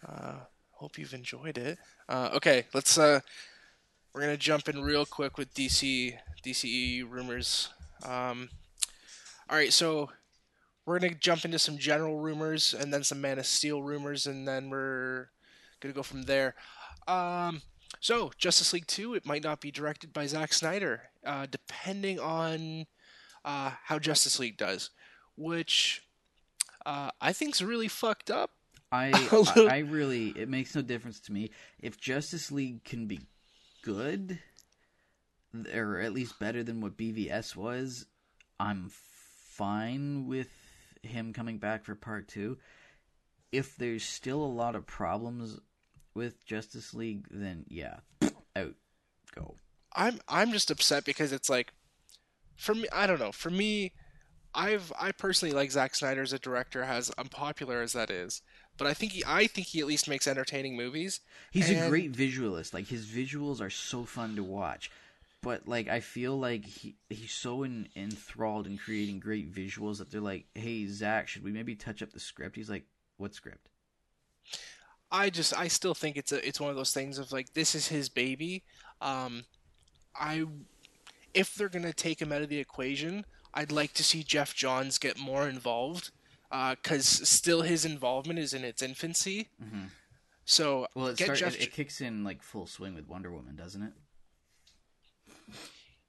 uh, 0.08 0.40
hope 0.76 0.98
you've 0.98 1.14
enjoyed 1.14 1.58
it. 1.58 1.78
Uh, 2.08 2.30
okay, 2.34 2.66
let's. 2.74 2.96
Uh, 2.98 3.20
we're 4.14 4.22
gonna 4.22 4.36
jump 4.36 4.68
in 4.68 4.80
real 4.82 5.04
quick 5.04 5.36
with 5.36 5.52
DC 5.54 6.16
DCE 6.44 7.04
rumors. 7.08 7.70
Um, 8.02 8.48
all 9.50 9.56
right, 9.56 9.72
so 9.72 10.10
we're 10.84 10.98
gonna 10.98 11.14
jump 11.14 11.44
into 11.44 11.58
some 11.58 11.78
general 11.78 12.18
rumors 12.18 12.74
and 12.74 12.92
then 12.92 13.02
some 13.04 13.20
Man 13.20 13.38
of 13.38 13.46
Steel 13.46 13.82
rumors, 13.82 14.26
and 14.26 14.46
then 14.46 14.70
we're 14.70 15.28
gonna 15.80 15.94
go 15.94 16.02
from 16.02 16.22
there. 16.22 16.54
Um, 17.08 17.62
so 18.00 18.30
Justice 18.38 18.72
League 18.72 18.86
Two, 18.86 19.14
it 19.14 19.26
might 19.26 19.42
not 19.44 19.60
be 19.60 19.70
directed 19.70 20.12
by 20.12 20.26
Zack 20.26 20.52
Snyder, 20.52 21.02
uh, 21.24 21.46
depending 21.50 22.18
on 22.18 22.86
uh, 23.44 23.72
how 23.84 23.98
Justice 23.98 24.38
League 24.38 24.56
does, 24.56 24.90
which 25.36 26.02
uh, 26.84 27.10
I 27.20 27.32
think's 27.32 27.62
really 27.62 27.88
fucked 27.88 28.30
up. 28.30 28.50
I, 28.92 29.10
I 29.56 29.66
I 29.66 29.78
really 29.78 30.28
it 30.28 30.48
makes 30.48 30.74
no 30.74 30.82
difference 30.82 31.20
to 31.20 31.32
me 31.32 31.50
if 31.78 32.00
Justice 32.00 32.52
League 32.52 32.84
can 32.84 33.06
be 33.06 33.20
good 33.82 34.38
or 35.74 36.00
at 36.00 36.12
least 36.12 36.38
better 36.38 36.62
than 36.62 36.80
what 36.80 36.96
BVS 36.96 37.56
was. 37.56 38.06
I'm 38.58 38.90
fine 38.90 40.26
with 40.26 40.50
him 41.02 41.32
coming 41.32 41.58
back 41.58 41.84
for 41.84 41.94
part 41.94 42.28
2. 42.28 42.58
If 43.52 43.76
there's 43.76 44.04
still 44.04 44.42
a 44.42 44.46
lot 44.46 44.74
of 44.74 44.86
problems 44.86 45.58
with 46.14 46.44
Justice 46.46 46.94
League 46.94 47.26
then 47.30 47.64
yeah, 47.68 47.98
out 48.56 48.74
go. 49.34 49.56
I'm 49.94 50.20
I'm 50.28 50.52
just 50.52 50.70
upset 50.70 51.04
because 51.04 51.32
it's 51.32 51.50
like 51.50 51.72
for 52.56 52.74
me 52.74 52.86
I 52.92 53.06
don't 53.06 53.20
know 53.20 53.32
for 53.32 53.50
me 53.50 53.92
I've 54.54 54.92
I 54.98 55.12
personally 55.12 55.54
like 55.54 55.70
Zack 55.70 55.94
Snyder 55.94 56.22
as 56.22 56.32
a 56.32 56.38
director 56.38 56.82
as 56.82 57.10
unpopular 57.10 57.82
as 57.82 57.92
that 57.92 58.10
is 58.10 58.42
but 58.76 58.86
I 58.86 58.94
think 58.94 59.12
he 59.12 59.24
I 59.26 59.46
think 59.46 59.68
he 59.68 59.80
at 59.80 59.86
least 59.86 60.08
makes 60.08 60.26
entertaining 60.26 60.76
movies 60.76 61.20
He's 61.50 61.70
a 61.70 61.88
great 61.88 62.10
visualist. 62.10 62.74
Like 62.74 62.88
his 62.88 63.06
visuals 63.06 63.60
are 63.60 63.70
so 63.70 64.04
fun 64.04 64.36
to 64.36 64.42
watch. 64.42 64.90
But 65.42 65.68
like 65.68 65.88
I 65.88 66.00
feel 66.00 66.38
like 66.38 66.64
he 66.64 66.96
he's 67.08 67.32
so 67.32 67.62
in, 67.62 67.88
enthralled 67.94 68.66
in 68.66 68.78
creating 68.78 69.20
great 69.20 69.52
visuals 69.52 69.98
that 69.98 70.10
they're 70.10 70.20
like, 70.20 70.46
"Hey 70.54 70.86
Zach, 70.86 71.28
should 71.28 71.44
we 71.44 71.52
maybe 71.52 71.74
touch 71.74 72.02
up 72.02 72.12
the 72.12 72.20
script?" 72.20 72.56
He's 72.56 72.70
like, 72.70 72.84
"What 73.16 73.34
script?" 73.34 73.68
I 75.10 75.30
just 75.30 75.56
I 75.56 75.68
still 75.68 75.94
think 75.94 76.16
it's 76.16 76.32
a 76.32 76.46
it's 76.46 76.60
one 76.60 76.70
of 76.70 76.76
those 76.76 76.92
things 76.92 77.18
of 77.18 77.32
like 77.32 77.54
this 77.54 77.74
is 77.74 77.88
his 77.88 78.08
baby 78.08 78.64
um 79.00 79.44
I 80.14 80.44
if 81.32 81.54
they're 81.54 81.68
going 81.68 81.84
to 81.84 81.92
take 81.92 82.20
him 82.20 82.32
out 82.32 82.42
of 82.42 82.48
the 82.48 82.58
equation 82.58 83.24
I'd 83.54 83.72
like 83.72 83.92
to 83.94 84.04
see 84.04 84.22
Geoff 84.22 84.54
Johns 84.54 84.98
get 84.98 85.18
more 85.18 85.48
involved 85.48 86.10
because 86.50 87.06
still 87.06 87.62
his 87.62 87.84
involvement 87.84 88.38
is 88.38 88.54
in 88.54 88.64
its 88.64 88.82
infancy 88.82 89.48
Mhm. 89.62 89.90
so 90.44 90.86
Well, 90.94 91.08
it, 91.08 91.16
get 91.18 91.24
start, 91.24 91.38
Geoff 91.38 91.54
it, 91.56 91.62
it 91.62 91.72
kicks 91.72 92.00
in 92.00 92.24
like 92.24 92.42
full 92.42 92.66
swing 92.66 92.94
with 92.94 93.06
Wonder 93.08 93.30
Woman, 93.30 93.56
doesn't 93.56 93.82
it? 93.82 93.92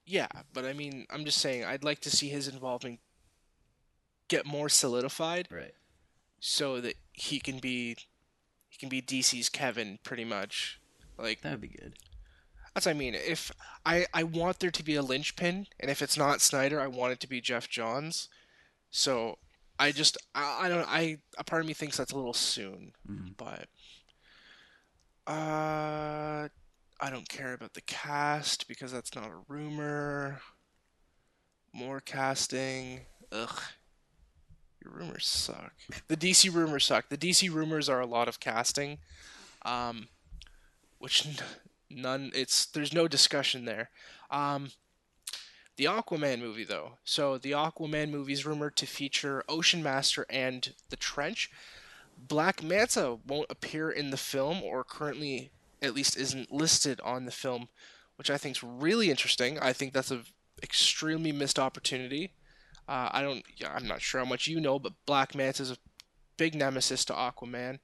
Yeah, 0.06 0.28
but 0.54 0.66
I 0.66 0.74
mean, 0.74 1.06
I'm 1.10 1.26
just 1.26 1.40
saying, 1.40 1.66
I'd 1.66 1.84
like 1.84 2.00
to 2.02 2.10
see 2.10 2.30
his 2.30 2.48
involvement 2.48 3.00
get 4.30 4.46
more 4.46 4.70
solidified 4.70 5.48
Right. 5.52 5.74
so 6.40 6.80
that 6.82 6.96
he 7.14 7.40
can 7.40 7.60
be 7.60 7.96
he 8.70 8.78
can 8.78 8.90
be 8.90 9.02
DC's 9.02 9.50
Kevin 9.50 10.00
pretty 10.04 10.26
much. 10.26 10.80
Like 11.18 11.42
That 11.42 11.52
would 11.52 11.62
be 11.62 11.68
good. 11.70 11.98
that's 12.74 12.86
what 12.86 12.92
I 12.96 12.98
mean. 12.98 13.16
If 13.16 13.52
I 13.86 14.06
I 14.14 14.24
want 14.24 14.60
there 14.60 14.72
to 14.72 14.84
be 14.84 14.96
a 14.96 15.02
linchpin, 15.02 15.68
and 15.80 15.90
if 15.92 16.02
it's 16.02 16.18
not 16.18 16.42
Snyder, 16.42 16.80
I 16.80 16.88
want 16.88 17.14
it 17.14 17.20
to 17.22 17.28
be 17.28 17.42
Geoff 17.42 17.68
Johns. 17.70 18.30
So 18.92 19.40
I 19.80 19.91
just 19.91 20.17
I, 20.34 20.65
I 20.65 20.69
don't 20.69 20.88
I 20.88 21.17
a 21.38 21.43
part 21.43 21.61
of 21.61 21.67
me 21.67 21.73
thinks 21.73 21.97
that's 21.97 22.11
a 22.11 22.15
little 22.15 22.34
soon, 22.34 22.93
Mhm. 23.09 23.36
but 23.38 23.67
uh 25.28 26.47
I 26.99 27.09
don't 27.11 27.30
care 27.30 27.53
about 27.53 27.73
the 27.75 27.82
cast 27.82 28.67
because 28.67 28.91
that's 28.91 29.13
not 29.15 29.25
a 29.30 29.43
rumor. 29.47 30.41
More 31.73 31.99
casting. 31.99 33.01
Ugh. 33.32 33.61
Your 34.84 34.93
rumors 34.93 35.28
suck. 35.28 35.73
The 36.07 36.17
DC 36.17 36.51
rumors 36.51 36.86
suck. 36.86 37.09
The 37.09 37.17
DC 37.17 37.51
rumors 37.53 37.88
are 37.88 37.99
a 37.99 38.05
lot 38.07 38.28
of 38.28 38.39
casting. 38.39 38.97
Um 39.63 40.07
which 40.99 41.25
n- 41.28 41.36
None. 41.89 42.32
It's 42.34 42.65
there's 42.65 42.93
no 42.93 43.07
discussion 43.07 43.63
there. 43.65 43.91
Um, 44.30 44.71
the 45.78 45.86
Aquaman 45.86 46.39
movie, 46.39 46.63
though. 46.63 46.93
So 47.03 47.38
the 47.38 47.51
Aquaman 47.51 48.09
movie 48.09 48.34
is 48.34 48.45
rumored 48.45 48.75
to 48.78 48.86
feature 48.86 49.43
Ocean 49.47 49.82
Master 49.82 50.25
and 50.30 50.73
the 50.89 50.95
Trench. 50.95 51.49
Black 52.17 52.63
Manta 52.63 53.17
won't 53.25 53.51
appear 53.51 53.89
in 53.89 54.09
the 54.09 54.17
film, 54.17 54.61
or 54.63 54.84
currently, 54.84 55.51
at 55.82 55.93
least, 55.93 56.17
isn't 56.17 56.51
listed 56.51 56.99
on 57.01 57.25
the 57.25 57.32
film, 57.32 57.69
which 58.15 58.30
I 58.30 58.38
think 58.38 58.57
is 58.57 58.63
really 58.63 59.09
interesting. 59.09 59.59
I 59.59 59.71
think 59.71 59.93
that's 59.93 60.11
an 60.11 60.25
extremely 60.61 61.32
missed 61.32 61.59
opportunity. 61.59 62.34
Uh, 62.88 63.09
I 63.11 63.21
don't. 63.21 63.43
I'm 63.65 63.88
not 63.88 64.01
sure 64.01 64.19
how 64.19 64.30
much 64.30 64.47
you 64.47 64.59
know, 64.59 64.80
but 64.80 64.93
Black 65.05 65.36
Manta 65.36 65.61
is 65.61 65.71
a 65.71 65.78
big 66.38 66.55
nemesis 66.55 67.05
to 67.05 67.13
Aquaman, 67.13 67.80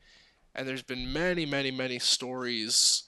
and 0.55 0.67
there's 0.67 0.81
been 0.81 1.13
many, 1.13 1.45
many, 1.45 1.71
many 1.71 1.99
stories 1.99 3.03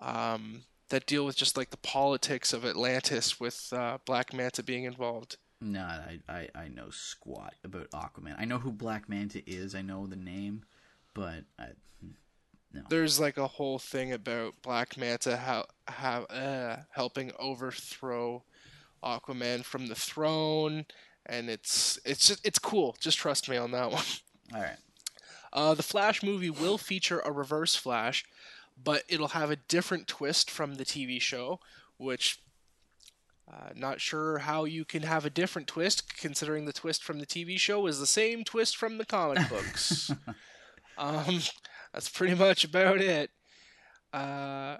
um, 0.00 0.62
that 0.90 1.06
deal 1.06 1.24
with 1.24 1.36
just 1.36 1.56
like 1.56 1.70
the 1.70 1.76
politics 1.76 2.52
of 2.52 2.64
Atlantis 2.64 3.38
with 3.38 3.72
uh, 3.72 3.98
Black 4.04 4.32
Manta 4.32 4.62
being 4.62 4.84
involved. 4.84 5.36
No, 5.60 5.80
I, 5.80 6.20
I, 6.28 6.48
I 6.54 6.68
know 6.68 6.90
squat 6.90 7.54
about 7.64 7.90
Aquaman. 7.90 8.36
I 8.38 8.44
know 8.44 8.58
who 8.58 8.70
Black 8.70 9.08
Manta 9.08 9.42
is. 9.46 9.74
I 9.74 9.82
know 9.82 10.06
the 10.06 10.16
name, 10.16 10.64
but 11.14 11.44
I, 11.58 11.70
no. 12.72 12.82
There's 12.88 13.18
like 13.18 13.38
a 13.38 13.46
whole 13.46 13.78
thing 13.78 14.12
about 14.12 14.54
Black 14.62 14.96
Manta 14.96 15.36
how 15.36 15.66
how 15.86 16.22
uh, 16.24 16.82
helping 16.90 17.32
overthrow 17.38 18.44
Aquaman 19.02 19.64
from 19.64 19.86
the 19.86 19.94
throne, 19.94 20.86
and 21.26 21.48
it's 21.48 21.98
it's 22.04 22.28
just 22.28 22.46
it's 22.46 22.58
cool. 22.58 22.96
Just 23.00 23.18
trust 23.18 23.48
me 23.48 23.56
on 23.56 23.70
that 23.72 23.90
one. 23.90 24.04
All 24.54 24.60
right. 24.60 24.76
Uh, 25.52 25.74
the 25.74 25.82
Flash 25.82 26.22
movie 26.22 26.50
will 26.50 26.76
feature 26.76 27.20
a 27.20 27.32
Reverse 27.32 27.74
Flash, 27.74 28.24
but 28.82 29.02
it'll 29.08 29.28
have 29.28 29.50
a 29.50 29.56
different 29.56 30.06
twist 30.06 30.50
from 30.50 30.74
the 30.74 30.84
TV 30.84 31.20
show, 31.20 31.60
which 31.96 32.40
uh, 33.50 33.70
not 33.74 34.00
sure 34.00 34.38
how 34.38 34.64
you 34.64 34.84
can 34.84 35.02
have 35.02 35.24
a 35.24 35.30
different 35.30 35.68
twist 35.68 36.18
considering 36.18 36.64
the 36.64 36.72
twist 36.72 37.02
from 37.02 37.18
the 37.18 37.26
TV 37.26 37.58
show 37.58 37.86
is 37.86 37.98
the 37.98 38.06
same 38.06 38.44
twist 38.44 38.76
from 38.76 38.98
the 38.98 39.06
comic 39.06 39.48
books. 39.50 40.10
um, 40.98 41.40
that's 41.92 42.08
pretty 42.08 42.34
much 42.34 42.64
about 42.64 43.00
it. 43.00 43.30
Uh, 44.12 44.78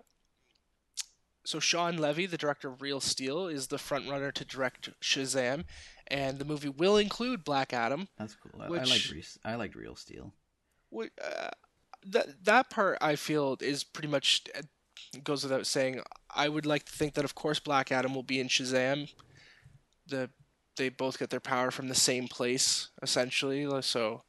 so 1.44 1.58
Shawn 1.60 1.96
Levy, 1.96 2.26
the 2.26 2.36
director 2.36 2.68
of 2.68 2.82
Real 2.82 3.00
Steel, 3.00 3.46
is 3.46 3.68
the 3.68 3.78
frontrunner 3.78 4.32
to 4.34 4.44
direct 4.44 4.90
Shazam, 5.00 5.64
and 6.08 6.38
the 6.38 6.44
movie 6.44 6.68
will 6.68 6.98
include 6.98 7.42
Black 7.42 7.72
Adam. 7.72 8.08
That's 8.18 8.34
cool. 8.34 8.60
I, 8.60 8.68
which, 8.68 8.82
I 8.82 8.84
like 8.84 9.26
I 9.44 9.54
liked 9.54 9.74
Real 9.74 9.96
Steel. 9.96 10.34
Which, 10.90 11.10
uh, 11.24 11.48
that 12.06 12.44
that 12.44 12.70
part 12.70 12.98
I 13.00 13.16
feel 13.16 13.56
is 13.60 13.84
pretty 13.84 14.08
much 14.08 14.44
uh, 14.56 14.62
goes 15.22 15.42
without 15.42 15.66
saying. 15.66 16.00
I 16.34 16.48
would 16.48 16.66
like 16.66 16.84
to 16.84 16.92
think 16.92 17.14
that 17.14 17.24
of 17.24 17.34
course 17.34 17.58
Black 17.58 17.90
Adam 17.90 18.14
will 18.14 18.22
be 18.22 18.40
in 18.40 18.48
Shazam. 18.48 19.10
The 20.06 20.30
they 20.76 20.88
both 20.88 21.18
get 21.18 21.30
their 21.30 21.40
power 21.40 21.70
from 21.70 21.88
the 21.88 21.94
same 21.94 22.28
place 22.28 22.90
essentially. 23.02 23.66
So 23.82 24.22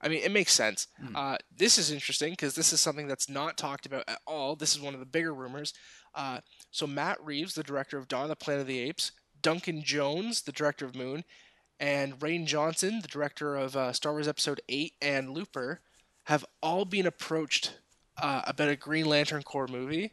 I 0.00 0.08
mean, 0.08 0.20
it 0.22 0.30
makes 0.30 0.52
sense. 0.52 0.88
Mm. 1.02 1.12
Uh, 1.14 1.38
this 1.56 1.78
is 1.78 1.90
interesting 1.90 2.32
because 2.32 2.54
this 2.54 2.72
is 2.72 2.80
something 2.80 3.08
that's 3.08 3.28
not 3.28 3.56
talked 3.56 3.86
about 3.86 4.04
at 4.08 4.20
all. 4.26 4.54
This 4.54 4.74
is 4.74 4.80
one 4.80 4.94
of 4.94 5.00
the 5.00 5.06
bigger 5.06 5.32
rumors. 5.32 5.72
Uh, 6.14 6.40
so 6.70 6.86
Matt 6.86 7.18
Reeves, 7.24 7.54
the 7.54 7.62
director 7.62 7.98
of 7.98 8.08
Dawn 8.08 8.24
of 8.24 8.28
the 8.28 8.36
Planet 8.36 8.62
of 8.62 8.66
the 8.66 8.78
Apes, 8.78 9.12
Duncan 9.40 9.82
Jones, 9.82 10.42
the 10.42 10.52
director 10.52 10.84
of 10.84 10.94
Moon, 10.94 11.24
and 11.80 12.18
Rian 12.18 12.46
Johnson, 12.46 13.00
the 13.00 13.08
director 13.08 13.56
of 13.56 13.76
uh, 13.76 13.92
Star 13.92 14.12
Wars 14.12 14.28
Episode 14.28 14.60
Eight 14.68 14.94
and 15.00 15.30
Looper, 15.30 15.80
have 16.26 16.44
all 16.60 16.84
been 16.84 17.06
approached 17.06 17.78
uh, 18.20 18.42
about 18.46 18.68
a 18.68 18.76
Green 18.76 19.06
Lantern 19.06 19.42
Corps 19.42 19.68
movie. 19.68 20.12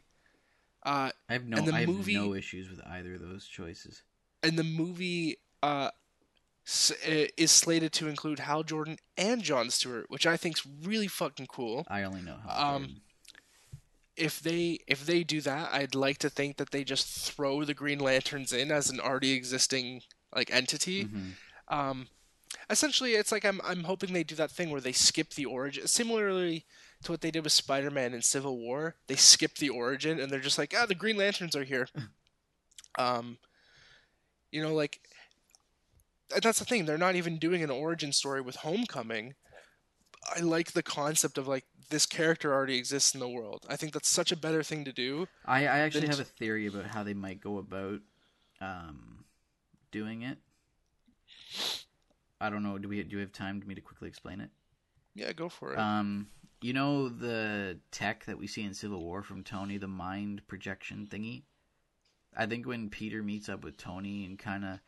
Uh, 0.84 1.10
I 1.28 1.32
have 1.32 1.44
no, 1.44 1.56
I 1.72 1.80
have 1.80 1.88
movie, 1.88 2.14
no 2.14 2.34
issues 2.34 2.70
with 2.70 2.80
either 2.86 3.14
of 3.14 3.20
those 3.20 3.46
choices. 3.46 4.02
And 4.42 4.56
the 4.56 4.64
movie 4.64 5.38
uh, 5.62 5.90
is 7.36 7.50
slated 7.50 7.92
to 7.94 8.08
include 8.08 8.38
Hal 8.40 8.62
Jordan 8.62 8.98
and 9.16 9.42
John 9.42 9.70
Stewart, 9.70 10.06
which 10.08 10.26
I 10.26 10.36
think 10.36 10.58
is 10.58 10.66
really 10.84 11.08
fucking 11.08 11.46
cool. 11.46 11.84
I 11.88 12.04
only 12.04 12.22
know 12.22 12.36
Hal 12.46 12.74
um, 12.76 13.00
If 14.16 14.40
they 14.40 14.78
if 14.86 15.04
they 15.04 15.24
do 15.24 15.40
that, 15.40 15.74
I'd 15.74 15.96
like 15.96 16.18
to 16.18 16.30
think 16.30 16.58
that 16.58 16.70
they 16.70 16.84
just 16.84 17.32
throw 17.32 17.64
the 17.64 17.74
Green 17.74 17.98
Lanterns 17.98 18.52
in 18.52 18.70
as 18.70 18.88
an 18.88 19.00
already 19.00 19.32
existing 19.32 20.02
like 20.32 20.54
entity. 20.54 21.06
Mm-hmm. 21.06 21.74
Um, 21.74 22.08
essentially 22.70 23.12
it's 23.12 23.32
like 23.32 23.44
I'm 23.44 23.60
I'm 23.64 23.84
hoping 23.84 24.12
they 24.12 24.24
do 24.24 24.34
that 24.36 24.50
thing 24.50 24.70
where 24.70 24.80
they 24.80 24.92
skip 24.92 25.30
the 25.30 25.44
origin 25.44 25.86
similarly 25.86 26.64
to 27.02 27.12
what 27.12 27.20
they 27.20 27.30
did 27.30 27.44
with 27.44 27.52
Spider-Man 27.52 28.14
in 28.14 28.22
Civil 28.22 28.58
War. 28.58 28.96
They 29.06 29.16
skip 29.16 29.56
the 29.56 29.68
origin 29.68 30.18
and 30.20 30.30
they're 30.30 30.40
just 30.40 30.58
like, 30.58 30.74
"Ah, 30.76 30.86
the 30.86 30.94
Green 30.94 31.16
Lanterns 31.16 31.56
are 31.56 31.64
here." 31.64 31.88
um 32.96 33.38
you 34.52 34.62
know 34.62 34.72
like 34.72 35.00
that's 36.42 36.58
the 36.58 36.64
thing, 36.64 36.84
they're 36.84 36.98
not 36.98 37.16
even 37.16 37.38
doing 37.38 37.62
an 37.62 37.70
origin 37.70 38.12
story 38.12 38.40
with 38.40 38.56
Homecoming. 38.56 39.34
I 40.34 40.40
like 40.40 40.72
the 40.72 40.82
concept 40.82 41.38
of 41.38 41.46
like 41.46 41.64
this 41.90 42.06
character 42.06 42.52
already 42.52 42.78
exists 42.78 43.14
in 43.14 43.20
the 43.20 43.28
world. 43.28 43.66
I 43.68 43.76
think 43.76 43.92
that's 43.92 44.08
such 44.08 44.32
a 44.32 44.36
better 44.36 44.62
thing 44.62 44.84
to 44.84 44.92
do. 44.92 45.28
I, 45.44 45.60
I 45.60 45.78
actually 45.80 46.06
have 46.06 46.20
a 46.20 46.24
theory 46.24 46.66
about 46.66 46.86
how 46.86 47.02
they 47.02 47.14
might 47.14 47.40
go 47.40 47.58
about 47.58 48.00
um, 48.60 49.24
doing 49.92 50.22
it. 50.22 50.38
I 52.44 52.50
don't 52.50 52.62
know. 52.62 52.78
Do 52.78 52.88
we 52.88 53.02
do 53.02 53.16
we 53.16 53.22
have 53.22 53.32
time 53.32 53.60
for 53.60 53.66
me 53.66 53.74
to 53.74 53.80
quickly 53.80 54.08
explain 54.08 54.40
it? 54.40 54.50
Yeah, 55.14 55.32
go 55.32 55.48
for 55.48 55.72
it. 55.72 55.78
Um, 55.78 56.28
you 56.60 56.72
know 56.72 57.08
the 57.08 57.78
tech 57.90 58.26
that 58.26 58.38
we 58.38 58.46
see 58.46 58.62
in 58.62 58.74
Civil 58.74 59.02
War 59.02 59.22
from 59.22 59.42
Tony, 59.42 59.78
the 59.78 59.88
mind 59.88 60.42
projection 60.46 61.08
thingy. 61.10 61.42
I 62.36 62.46
think 62.46 62.66
when 62.66 62.90
Peter 62.90 63.22
meets 63.22 63.48
up 63.48 63.64
with 63.64 63.76
Tony 63.76 64.24
and 64.24 64.38
kind 64.38 64.64
of 64.64 64.80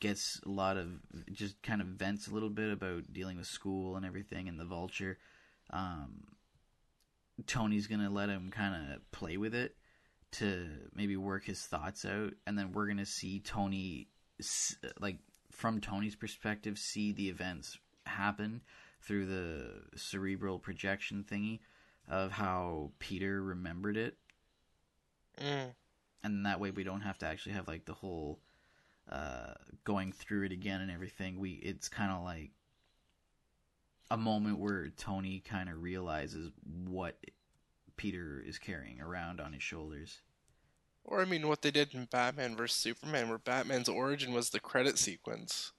gets 0.00 0.40
a 0.44 0.50
lot 0.50 0.76
of 0.76 0.88
just 1.32 1.62
kind 1.62 1.80
of 1.80 1.86
vents 1.86 2.28
a 2.28 2.34
little 2.34 2.50
bit 2.50 2.70
about 2.70 3.12
dealing 3.12 3.38
with 3.38 3.46
school 3.46 3.96
and 3.96 4.04
everything 4.04 4.48
and 4.48 4.60
the 4.60 4.64
vulture 4.64 5.16
um, 5.70 6.24
tony's 7.46 7.86
gonna 7.86 8.10
let 8.10 8.28
him 8.28 8.50
kind 8.50 8.92
of 8.92 9.10
play 9.12 9.38
with 9.38 9.54
it 9.54 9.76
to 10.30 10.68
maybe 10.94 11.16
work 11.16 11.44
his 11.44 11.60
thoughts 11.62 12.04
out 12.04 12.34
and 12.46 12.58
then 12.58 12.72
we're 12.72 12.86
gonna 12.86 13.06
see 13.06 13.40
tony 13.40 14.08
like 15.00 15.18
from 15.54 15.80
Tony's 15.80 16.16
perspective, 16.16 16.78
see 16.78 17.12
the 17.12 17.28
events 17.28 17.78
happen 18.06 18.62
through 19.00 19.26
the 19.26 19.70
cerebral 19.96 20.58
projection 20.58 21.24
thingy 21.30 21.60
of 22.08 22.32
how 22.32 22.90
Peter 22.98 23.42
remembered 23.42 23.96
it. 23.96 24.16
Mm. 25.40 25.74
And 26.22 26.46
that 26.46 26.60
way 26.60 26.70
we 26.70 26.84
don't 26.84 27.02
have 27.02 27.18
to 27.18 27.26
actually 27.26 27.52
have 27.52 27.68
like 27.68 27.84
the 27.84 27.94
whole 27.94 28.40
uh, 29.10 29.54
going 29.84 30.12
through 30.12 30.44
it 30.44 30.52
again 30.52 30.80
and 30.80 30.90
everything. 30.90 31.38
We 31.38 31.52
it's 31.52 31.88
kind 31.88 32.10
of 32.10 32.22
like 32.24 32.50
a 34.10 34.16
moment 34.16 34.58
where 34.58 34.88
Tony 34.96 35.40
kind 35.40 35.68
of 35.68 35.82
realizes 35.82 36.50
what 36.86 37.18
Peter 37.96 38.42
is 38.44 38.58
carrying 38.58 39.00
around 39.00 39.40
on 39.40 39.52
his 39.52 39.62
shoulders. 39.62 40.20
Or 41.04 41.20
I 41.20 41.24
mean, 41.26 41.48
what 41.48 41.62
they 41.62 41.70
did 41.70 41.94
in 41.94 42.06
Batman 42.06 42.56
vs 42.56 42.76
Superman, 42.76 43.28
where 43.28 43.38
Batman's 43.38 43.88
origin 43.88 44.32
was 44.32 44.50
the 44.50 44.60
credit 44.60 44.98
sequence. 44.98 45.72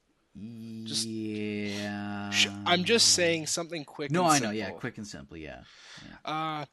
Just, 0.84 1.08
yeah. 1.08 2.30
I'm 2.66 2.84
just 2.84 3.14
saying 3.14 3.48
something 3.48 3.86
quick. 3.86 4.12
No, 4.12 4.26
I 4.26 4.40
know. 4.40 4.52
Yeah, 4.52 4.72
quick 4.72 4.98
and 4.98 5.08
simple. 5.08 5.38
Yeah. 5.38 5.62
yeah. 6.06 6.32
Uh, 6.32 6.66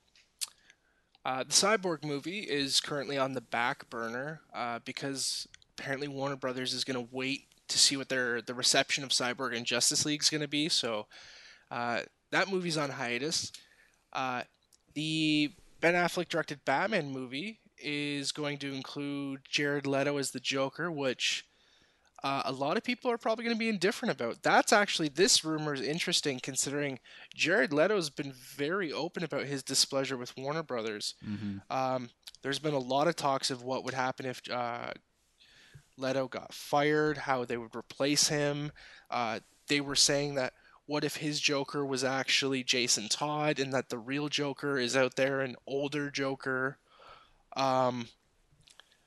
uh, 1.25 1.45
the 1.45 1.51
Cyborg 1.53 2.05
movie 2.05 2.41
is 2.41 2.81
currently 2.81 3.17
on 3.17 3.35
the 3.35 3.41
back 3.41 3.89
burner 3.89 4.41
uh, 4.53 4.81
because 4.85 5.47
apparently 5.79 6.09
Warner 6.09 6.37
Brothers 6.37 6.75
is 6.75 6.83
going 6.83 6.99
to 6.99 7.09
wait 7.13 7.47
to 7.69 7.79
see 7.79 7.97
what 7.97 8.09
their 8.09 8.43
the 8.43 8.55
reception 8.55 9.05
of 9.05 9.11
Cyborg 9.11 9.57
and 9.57 9.65
Justice 9.65 10.05
League 10.05 10.23
is 10.23 10.29
going 10.29 10.41
to 10.41 10.49
be. 10.49 10.69
So 10.69 11.07
uh, 11.71 12.01
that 12.33 12.51
movie's 12.51 12.77
on 12.77 12.91
hiatus. 12.91 13.53
Uh, 14.13 14.43
the 14.95 15.53
Ben 15.81 15.95
Affleck 15.95 16.29
directed 16.29 16.65
Batman 16.65 17.13
movie 17.13 17.61
is 17.83 18.33
going 18.33 18.59
to 18.59 18.73
include 18.73 19.41
Jared 19.49 19.87
Leto 19.87 20.17
as 20.17 20.31
the 20.31 20.41
Joker, 20.41 20.91
which 20.91 21.45
uh, 22.23 22.43
a 22.45 22.53
lot 22.53 22.77
of 22.77 22.85
people 22.85 23.11
are 23.11 23.19
probably 23.19 23.45
going 23.45 23.57
to 23.57 23.59
be 23.59 23.69
indifferent 23.69 24.13
about. 24.13 24.43
That's 24.43 24.73
actually 24.73 25.09
this 25.09 25.45
rumor 25.45 25.75
is 25.75 25.81
interesting 25.81 26.41
considering 26.41 27.01
Jared 27.35 27.73
Leto's 27.73 28.11
been 28.11 28.33
very 28.33 28.93
open 28.93 29.25
about 29.25 29.47
his 29.47 29.63
displeasure 29.63 30.17
with 30.17 30.37
Warner 30.37 30.63
Brothers. 30.63 31.15
Mm-hmm. 31.27 31.59
Um, 31.71 32.11
there's 32.43 32.61
been 32.61 32.75
a 32.75 32.79
lot 32.79 33.09
of 33.09 33.17
talks 33.17 33.51
of 33.51 33.63
what 33.63 33.85
would 33.85 33.95
happen 33.95 34.27
if 34.27 34.41
uh, 34.51 34.93
Leto 35.97 36.29
got 36.29 36.55
fired, 36.55 37.19
how 37.19 37.45
they 37.45 37.57
would 37.57 37.75
replace 37.75 38.29
him. 38.29 38.71
Uh, 39.11 39.41
they 39.69 39.81
were 39.81 39.97
saying 39.97 40.37
that 40.37 40.53
what 40.87 41.05
if 41.05 41.17
his 41.17 41.41
Joker 41.41 41.85
was 41.87 42.05
actually 42.05 42.63
Jason 42.63 43.09
Todd 43.09 43.59
and 43.59 43.73
that 43.73 43.89
the 43.89 43.99
real 43.99 44.29
Joker 44.29 44.79
is 44.79 44.97
out 44.97 45.17
there, 45.17 45.41
an 45.41 45.57
older 45.67 46.11
Joker? 46.11 46.79
Um, 47.57 48.09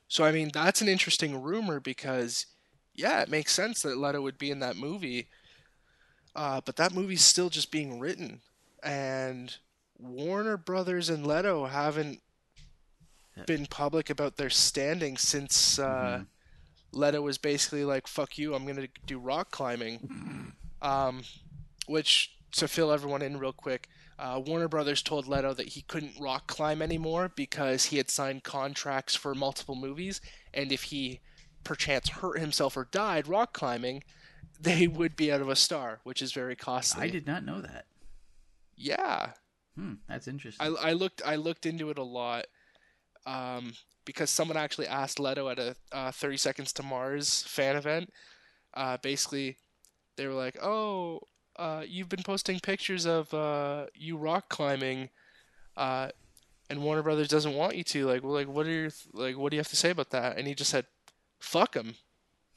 so 0.08 0.24
I 0.24 0.32
mean 0.32 0.50
that's 0.52 0.80
an 0.80 0.88
interesting 0.88 1.42
rumor 1.42 1.80
because 1.80 2.46
yeah, 2.94 3.20
it 3.20 3.28
makes 3.28 3.52
sense 3.52 3.82
that 3.82 3.98
Leto 3.98 4.22
would 4.22 4.38
be 4.38 4.50
in 4.50 4.60
that 4.60 4.76
movie. 4.76 5.28
Uh, 6.34 6.60
but 6.64 6.76
that 6.76 6.92
movie's 6.92 7.24
still 7.24 7.48
just 7.48 7.70
being 7.70 7.98
written, 7.98 8.40
and 8.82 9.56
Warner 9.98 10.58
Brothers 10.58 11.08
and 11.08 11.26
Leto 11.26 11.64
haven't 11.66 12.20
been 13.46 13.66
public 13.66 14.10
about 14.10 14.36
their 14.36 14.50
standing 14.50 15.16
since 15.16 15.78
uh, 15.78 16.24
Leto 16.92 17.22
was 17.22 17.38
basically 17.38 17.84
like, 17.84 18.06
"Fuck 18.06 18.38
you, 18.38 18.54
I'm 18.54 18.66
gonna 18.66 18.88
do 19.06 19.18
rock 19.18 19.50
climbing," 19.50 20.52
um, 20.82 21.22
which 21.86 22.36
to 22.52 22.68
fill 22.68 22.92
everyone 22.92 23.22
in 23.22 23.38
real 23.38 23.52
quick. 23.52 23.88
Uh, 24.18 24.40
Warner 24.44 24.68
Brothers 24.68 25.02
told 25.02 25.26
Leto 25.26 25.52
that 25.54 25.70
he 25.70 25.82
couldn't 25.82 26.18
rock 26.18 26.46
climb 26.46 26.80
anymore 26.80 27.30
because 27.34 27.86
he 27.86 27.98
had 27.98 28.10
signed 28.10 28.44
contracts 28.44 29.14
for 29.14 29.34
multiple 29.34 29.76
movies, 29.76 30.20
and 30.54 30.72
if 30.72 30.84
he 30.84 31.20
perchance 31.64 32.08
hurt 32.08 32.38
himself 32.38 32.76
or 32.76 32.88
died 32.90 33.28
rock 33.28 33.52
climbing, 33.52 34.02
they 34.60 34.86
would 34.86 35.16
be 35.16 35.30
out 35.30 35.42
of 35.42 35.48
a 35.48 35.56
star, 35.56 36.00
which 36.04 36.22
is 36.22 36.32
very 36.32 36.56
costly. 36.56 37.02
I 37.02 37.10
did 37.10 37.26
not 37.26 37.44
know 37.44 37.60
that. 37.60 37.86
Yeah, 38.76 39.32
Hmm, 39.76 39.94
that's 40.08 40.26
interesting. 40.26 40.66
I, 40.66 40.88
I 40.88 40.92
looked 40.92 41.22
I 41.24 41.36
looked 41.36 41.66
into 41.66 41.90
it 41.90 41.98
a 41.98 42.02
lot 42.02 42.46
um, 43.26 43.74
because 44.04 44.30
someone 44.30 44.56
actually 44.56 44.86
asked 44.86 45.20
Leto 45.20 45.48
at 45.48 45.58
a 45.58 45.76
uh, 45.92 46.10
30 46.10 46.36
Seconds 46.38 46.72
to 46.74 46.82
Mars 46.82 47.42
fan 47.42 47.76
event. 47.76 48.10
Uh, 48.72 48.96
basically, 49.02 49.58
they 50.16 50.26
were 50.26 50.32
like, 50.32 50.56
"Oh, 50.62 51.20
uh, 51.58 51.82
you've 51.86 52.08
been 52.08 52.22
posting 52.22 52.60
pictures 52.60 53.06
of 53.06 53.32
uh, 53.34 53.86
you 53.94 54.16
rock 54.16 54.48
climbing, 54.48 55.10
uh, 55.76 56.08
and 56.70 56.82
Warner 56.82 57.02
Brothers 57.02 57.28
doesn't 57.28 57.54
want 57.54 57.76
you 57.76 57.84
to. 57.84 58.06
Like, 58.06 58.22
well, 58.22 58.32
like, 58.32 58.48
what 58.48 58.66
are 58.66 58.70
your 58.70 58.90
like, 59.12 59.36
what 59.36 59.50
do 59.50 59.56
you 59.56 59.60
have 59.60 59.68
to 59.68 59.76
say 59.76 59.90
about 59.90 60.10
that?" 60.10 60.38
And 60.38 60.46
he 60.46 60.54
just 60.54 60.70
said, 60.70 60.86
"Fuck 61.38 61.74
him." 61.74 61.94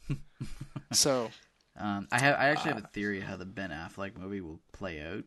so 0.92 1.30
Um, 1.78 2.08
I 2.12 2.20
have 2.20 2.36
I 2.38 2.50
actually 2.50 2.74
have 2.74 2.84
a 2.84 2.88
theory 2.88 3.20
how 3.22 3.36
the 3.38 3.46
Ben 3.46 3.70
Affleck 3.70 4.18
movie 4.18 4.42
will 4.42 4.60
play 4.74 5.02
out. 5.02 5.24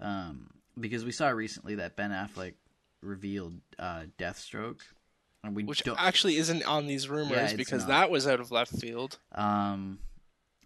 Um, 0.00 0.50
because 0.78 1.04
we 1.04 1.12
saw 1.12 1.28
recently 1.28 1.76
that 1.76 1.96
Ben 1.96 2.10
Affleck 2.10 2.54
revealed 3.02 3.54
uh, 3.78 4.04
Deathstroke, 4.18 4.80
and 5.44 5.54
we 5.54 5.62
which 5.64 5.84
don't. 5.84 6.00
actually 6.00 6.36
isn't 6.38 6.64
on 6.64 6.86
these 6.86 7.08
rumors 7.08 7.52
it's 7.52 7.54
because 7.54 7.82
not. 7.82 7.88
that 7.88 8.10
was 8.10 8.26
out 8.26 8.40
of 8.40 8.50
left 8.50 8.72
field. 8.78 9.18
Um, 9.32 10.00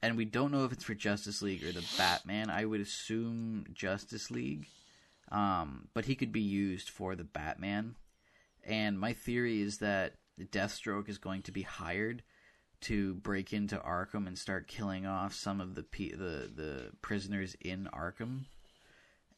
and 0.03 0.17
we 0.17 0.25
don't 0.25 0.53
know 0.53 0.65
if 0.65 0.73
it's 0.73 0.85
for 0.85 0.95
Justice 0.95 1.43
League 1.43 1.65
or 1.65 1.73
the 1.73 1.85
Batman. 1.97 2.51
I 2.51 2.65
would 2.65 2.81
assume 2.81 3.67
Justice 3.73 4.31
League. 4.31 4.67
Um, 5.31 5.89
but 5.93 6.05
he 6.05 6.15
could 6.15 6.33
be 6.33 6.41
used 6.41 6.89
for 6.89 7.17
the 7.17 7.25
Batman. 7.25 7.97
And 8.65 8.99
my 8.99 9.13
theory 9.13 9.61
is 9.61 9.79
that 9.79 10.15
Deathstroke 10.41 11.09
is 11.09 11.19
going 11.19 11.43
to 11.43 11.53
be 11.53 11.63
hired 11.63 12.23
to 12.83 13.15
break 13.15 13.53
into 13.53 13.77
Arkham 13.79 14.27
and 14.27 14.39
start 14.39 14.69
killing 14.69 15.07
off 15.07 15.35
some 15.35 15.61
of 15.61 15.75
the 15.75 15.83
pe- 15.83 16.11
the 16.11 16.51
the 16.55 16.91
prisoners 17.01 17.57
in 17.61 17.89
Arkham. 17.93 18.45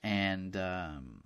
And 0.02 0.56
um, 0.56 1.24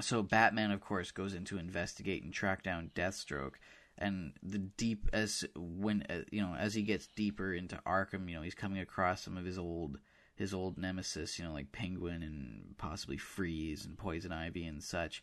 so 0.00 0.22
Batman, 0.22 0.70
of 0.70 0.80
course, 0.80 1.10
goes 1.10 1.34
in 1.34 1.44
to 1.46 1.58
investigate 1.58 2.22
and 2.22 2.32
track 2.32 2.62
down 2.62 2.90
Deathstroke. 2.94 3.54
And 3.96 4.32
the 4.42 4.58
deep 4.58 5.08
as 5.12 5.44
when 5.54 6.04
uh, 6.10 6.22
you 6.30 6.40
know 6.40 6.54
as 6.54 6.74
he 6.74 6.82
gets 6.82 7.06
deeper 7.06 7.54
into 7.54 7.80
Arkham, 7.86 8.28
you 8.28 8.34
know 8.34 8.42
he's 8.42 8.54
coming 8.54 8.80
across 8.80 9.22
some 9.22 9.36
of 9.36 9.44
his 9.44 9.58
old 9.58 9.98
his 10.34 10.52
old 10.52 10.78
nemesis, 10.78 11.38
you 11.38 11.44
know 11.44 11.52
like 11.52 11.72
Penguin 11.72 12.22
and 12.22 12.76
possibly 12.76 13.16
Freeze 13.16 13.84
and 13.84 13.96
Poison 13.96 14.32
Ivy 14.32 14.64
and 14.64 14.82
such. 14.82 15.22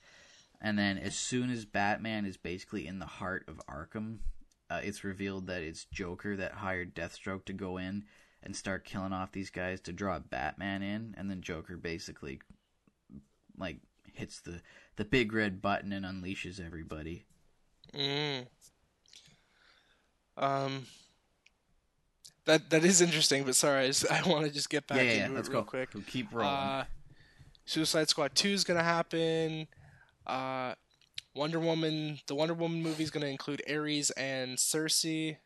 And 0.61 0.77
then 0.77 0.97
as 0.97 1.15
soon 1.15 1.49
as 1.49 1.65
Batman 1.65 2.25
is 2.25 2.37
basically 2.37 2.87
in 2.87 2.99
the 2.99 3.05
heart 3.05 3.45
of 3.47 3.59
Arkham, 3.67 4.19
uh, 4.69 4.79
it's 4.83 5.03
revealed 5.03 5.47
that 5.47 5.63
it's 5.63 5.85
Joker 5.85 6.37
that 6.37 6.53
hired 6.53 6.95
Deathstroke 6.95 7.45
to 7.45 7.53
go 7.53 7.77
in 7.77 8.05
and 8.43 8.55
start 8.55 8.85
killing 8.85 9.11
off 9.11 9.31
these 9.31 9.49
guys 9.49 9.81
to 9.81 9.91
draw 9.91 10.19
Batman 10.19 10.81
in, 10.81 11.13
and 11.17 11.29
then 11.29 11.41
Joker 11.41 11.77
basically 11.77 12.39
like 13.57 13.77
hits 14.13 14.39
the 14.39 14.61
the 14.95 15.05
big 15.05 15.33
red 15.33 15.61
button 15.61 15.91
and 15.91 16.05
unleashes 16.05 16.63
everybody. 16.65 17.25
Mm. 17.95 18.45
Um, 20.37 20.85
that 22.45 22.69
that 22.69 22.83
is 22.83 23.01
interesting, 23.01 23.43
but 23.43 23.55
sorry, 23.55 23.83
I, 23.83 23.87
just, 23.87 24.09
I 24.11 24.27
want 24.27 24.45
to 24.45 24.51
just 24.51 24.69
get 24.69 24.87
back 24.87 24.97
yeah, 24.97 25.03
yeah, 25.03 25.09
into 25.11 25.19
yeah. 25.21 25.29
it 25.31 25.35
Let's 25.35 25.49
real 25.49 25.61
go. 25.61 25.65
quick. 25.67 25.89
We'll 25.93 26.03
keep 26.03 26.31
rolling. 26.33 26.47
Uh, 26.47 26.85
Suicide 27.65 28.09
Squad 28.09 28.33
Two 28.35 28.49
is 28.49 28.63
gonna 28.63 28.83
happen. 28.83 29.67
Uh, 30.25 30.73
Wonder 31.35 31.59
Woman, 31.59 32.19
the 32.27 32.35
Wonder 32.35 32.53
Woman 32.53 32.81
movie 32.81 33.03
is 33.03 33.11
gonna 33.11 33.27
include 33.27 33.61
Ares 33.69 34.09
and 34.11 34.57
Cersei, 34.57 35.37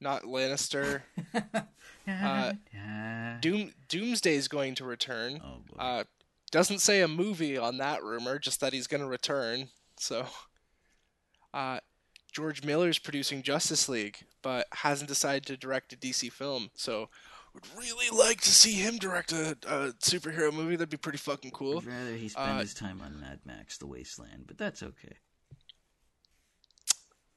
not 0.00 0.22
Lannister. 0.24 1.02
uh, 1.34 2.52
Yeah. 2.72 3.38
Doom 3.40 3.72
Doomsday 3.88 4.34
is 4.34 4.48
going 4.48 4.74
to 4.76 4.84
return. 4.84 5.40
oh 5.44 5.58
boy. 5.70 5.82
Uh, 5.82 6.04
doesn't 6.50 6.80
say 6.80 7.00
a 7.00 7.08
movie 7.08 7.58
on 7.58 7.78
that 7.78 8.02
rumor, 8.04 8.38
just 8.38 8.60
that 8.60 8.72
he's 8.72 8.86
going 8.86 9.00
to 9.00 9.08
return. 9.08 9.68
So, 9.98 10.26
uh, 11.54 11.78
George 12.32 12.64
Miller's 12.64 12.98
producing 12.98 13.42
Justice 13.42 13.88
League, 13.88 14.24
but 14.42 14.66
hasn't 14.72 15.08
decided 15.08 15.46
to 15.46 15.56
direct 15.56 15.92
a 15.92 15.96
DC 15.96 16.30
film. 16.32 16.70
So, 16.74 17.08
would 17.54 17.64
really 17.78 18.10
like 18.10 18.40
to 18.40 18.50
see 18.50 18.72
him 18.72 18.98
direct 18.98 19.32
a, 19.32 19.52
a 19.66 19.92
superhero 20.00 20.52
movie. 20.52 20.74
That'd 20.74 20.90
be 20.90 20.96
pretty 20.96 21.18
fucking 21.18 21.52
cool. 21.52 21.78
I'd 21.78 21.86
rather 21.86 22.16
he 22.16 22.28
spend 22.28 22.50
uh, 22.50 22.58
his 22.58 22.74
time 22.74 23.00
on 23.00 23.20
Mad 23.20 23.38
Max: 23.46 23.78
The 23.78 23.86
Wasteland, 23.86 24.44
but 24.48 24.58
that's 24.58 24.82
okay. 24.82 25.16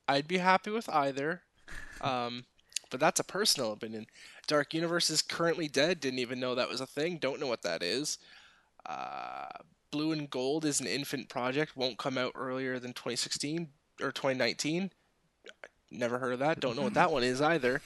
I'd 0.08 0.28
be 0.28 0.40
happy 0.40 0.72
with 0.72 0.90
either. 0.90 1.44
Um, 2.00 2.46
but 2.92 3.00
that's 3.00 3.20
a 3.20 3.24
personal 3.24 3.72
opinion. 3.72 4.06
Dark 4.46 4.76
Universe 4.76 5.10
is 5.10 5.24
currently 5.24 5.68
dead. 5.68 6.00
Didn't 6.00 6.20
even 6.20 6.40
know 6.40 6.54
that 6.54 6.70
was 6.70 6.80
a 6.80 6.86
thing. 6.86 7.18
Don't 7.18 7.40
know 7.40 7.48
what 7.48 7.64
that 7.64 7.82
is. 7.82 8.20
Uh, 8.86 9.48
Blue 9.90 10.12
and 10.12 10.30
Gold 10.30 10.64
is 10.64 10.80
an 10.80 10.86
infant 10.86 11.28
project. 11.28 11.76
Won't 11.76 11.98
come 11.98 12.20
out 12.20 12.34
earlier 12.36 12.78
than 12.78 12.94
2016 12.94 13.70
or 14.02 14.12
2019. 14.12 14.92
Never 15.90 16.20
heard 16.20 16.34
of 16.34 16.40
that. 16.40 16.60
Don't 16.60 16.76
know 16.76 16.84
what 16.84 16.94
that 16.96 17.12
one 17.12 17.24
is 17.24 17.42
either. 17.42 17.82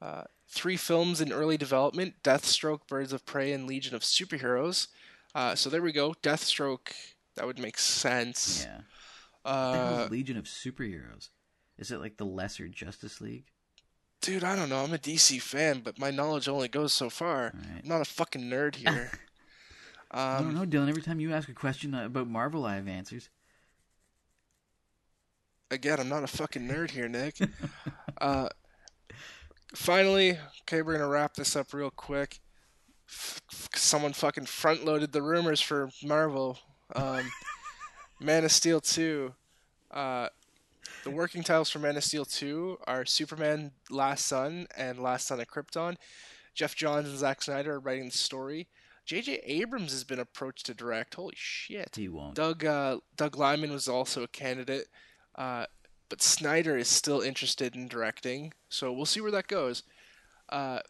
Uh, 0.00 0.22
three 0.48 0.76
films 0.76 1.20
in 1.20 1.32
early 1.32 1.56
development: 1.56 2.14
Deathstroke, 2.24 2.86
Birds 2.88 3.12
of 3.12 3.26
Prey, 3.26 3.52
and 3.52 3.66
Legion 3.66 3.94
of 3.94 4.02
Superheroes. 4.02 4.88
Uh, 5.34 5.54
so 5.54 5.70
there 5.70 5.82
we 5.82 5.92
go. 5.92 6.14
Deathstroke. 6.22 6.92
That 7.36 7.46
would 7.46 7.58
make 7.58 7.78
sense. 7.78 8.66
Yeah. 8.66 8.80
What 9.42 9.72
the 9.72 9.78
hell 9.78 10.04
Uh, 10.04 10.08
Legion 10.08 10.36
of 10.36 10.44
Superheroes? 10.44 11.28
Is 11.78 11.90
it 11.90 12.00
like 12.00 12.16
the 12.16 12.26
lesser 12.26 12.68
Justice 12.68 13.20
League? 13.20 13.46
Dude, 14.20 14.44
I 14.44 14.54
don't 14.54 14.68
know. 14.68 14.84
I'm 14.84 14.92
a 14.92 14.98
DC 14.98 15.40
fan, 15.42 15.80
but 15.80 15.98
my 15.98 16.10
knowledge 16.10 16.48
only 16.48 16.68
goes 16.68 16.92
so 16.92 17.10
far. 17.10 17.52
Right. 17.54 17.80
I'm 17.82 17.88
not 17.88 18.00
a 18.00 18.04
fucking 18.04 18.42
nerd 18.42 18.76
here. 18.76 19.10
I 20.12 20.38
don't 20.38 20.48
um, 20.48 20.54
know, 20.54 20.66
Dylan. 20.66 20.88
Every 20.88 21.02
time 21.02 21.20
you 21.20 21.32
ask 21.32 21.48
a 21.48 21.54
question 21.54 21.94
about 21.94 22.28
Marvel, 22.28 22.64
I 22.64 22.76
have 22.76 22.86
answers. 22.86 23.30
Again, 25.72 25.98
I'm 25.98 26.08
not 26.10 26.22
a 26.22 26.26
fucking 26.26 26.68
nerd 26.68 26.90
here, 26.90 27.08
Nick. 27.08 27.36
uh, 28.20 28.50
finally, 29.74 30.38
okay, 30.62 30.82
we're 30.82 30.92
gonna 30.92 31.08
wrap 31.08 31.32
this 31.34 31.56
up 31.56 31.72
real 31.72 31.90
quick. 31.90 32.40
F- 33.08 33.40
f- 33.50 33.70
someone 33.74 34.12
fucking 34.12 34.44
front 34.44 34.84
loaded 34.84 35.12
the 35.12 35.22
rumors 35.22 35.62
for 35.62 35.88
Marvel. 36.04 36.58
Um, 36.94 37.32
Man 38.20 38.44
of 38.44 38.52
Steel 38.52 38.82
2. 38.82 39.32
Uh, 39.90 40.28
the 41.04 41.10
working 41.10 41.42
titles 41.42 41.70
for 41.70 41.78
Man 41.78 41.96
of 41.96 42.04
Steel 42.04 42.26
2 42.26 42.76
are 42.86 43.06
Superman 43.06 43.72
Last 43.88 44.26
Son 44.26 44.66
and 44.76 44.98
Last 44.98 45.26
Son 45.26 45.40
of 45.40 45.46
Krypton. 45.46 45.96
Geoff 46.54 46.76
Johns 46.76 47.08
and 47.08 47.18
Zack 47.18 47.40
Snyder 47.40 47.76
are 47.76 47.80
writing 47.80 48.04
the 48.06 48.10
story. 48.10 48.68
J.J. 49.06 49.40
Abrams 49.44 49.92
has 49.92 50.04
been 50.04 50.20
approached 50.20 50.66
to 50.66 50.74
direct. 50.74 51.14
Holy 51.14 51.34
shit. 51.34 51.96
He 51.96 52.08
won't. 52.08 52.34
Doug 52.34 52.64
uh, 52.64 52.98
Doug 53.16 53.36
Liman 53.36 53.72
was 53.72 53.88
also 53.88 54.22
a 54.22 54.28
candidate, 54.28 54.86
uh, 55.36 55.66
but 56.08 56.22
Snyder 56.22 56.76
is 56.76 56.88
still 56.88 57.20
interested 57.20 57.74
in 57.74 57.88
directing, 57.88 58.52
so 58.68 58.92
we'll 58.92 59.06
see 59.06 59.20
where 59.20 59.30
that 59.30 59.48
goes. 59.48 59.82
Uh, 60.48 60.80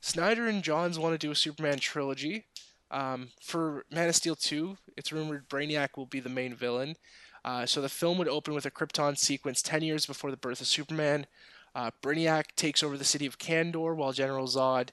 Snyder 0.00 0.46
and 0.46 0.62
Johns 0.62 0.98
want 0.98 1.14
to 1.14 1.26
do 1.26 1.30
a 1.30 1.36
Superman 1.36 1.78
trilogy. 1.78 2.46
Um, 2.90 3.28
for 3.40 3.84
Man 3.90 4.08
of 4.08 4.14
Steel 4.14 4.36
2, 4.36 4.76
it's 4.96 5.12
rumored 5.12 5.48
Brainiac 5.48 5.96
will 5.96 6.06
be 6.06 6.20
the 6.20 6.28
main 6.28 6.54
villain. 6.54 6.96
Uh, 7.44 7.66
so 7.66 7.80
the 7.80 7.88
film 7.88 8.18
would 8.18 8.28
open 8.28 8.54
with 8.54 8.66
a 8.66 8.70
Krypton 8.70 9.18
sequence 9.18 9.62
10 9.62 9.82
years 9.82 10.06
before 10.06 10.30
the 10.30 10.36
birth 10.36 10.60
of 10.60 10.66
Superman. 10.66 11.26
Uh, 11.74 11.90
Brainiac 12.02 12.54
takes 12.56 12.82
over 12.82 12.96
the 12.96 13.04
city 13.04 13.26
of 13.26 13.38
Kandor 13.38 13.94
while 13.96 14.12
General 14.12 14.46
Zod 14.46 14.90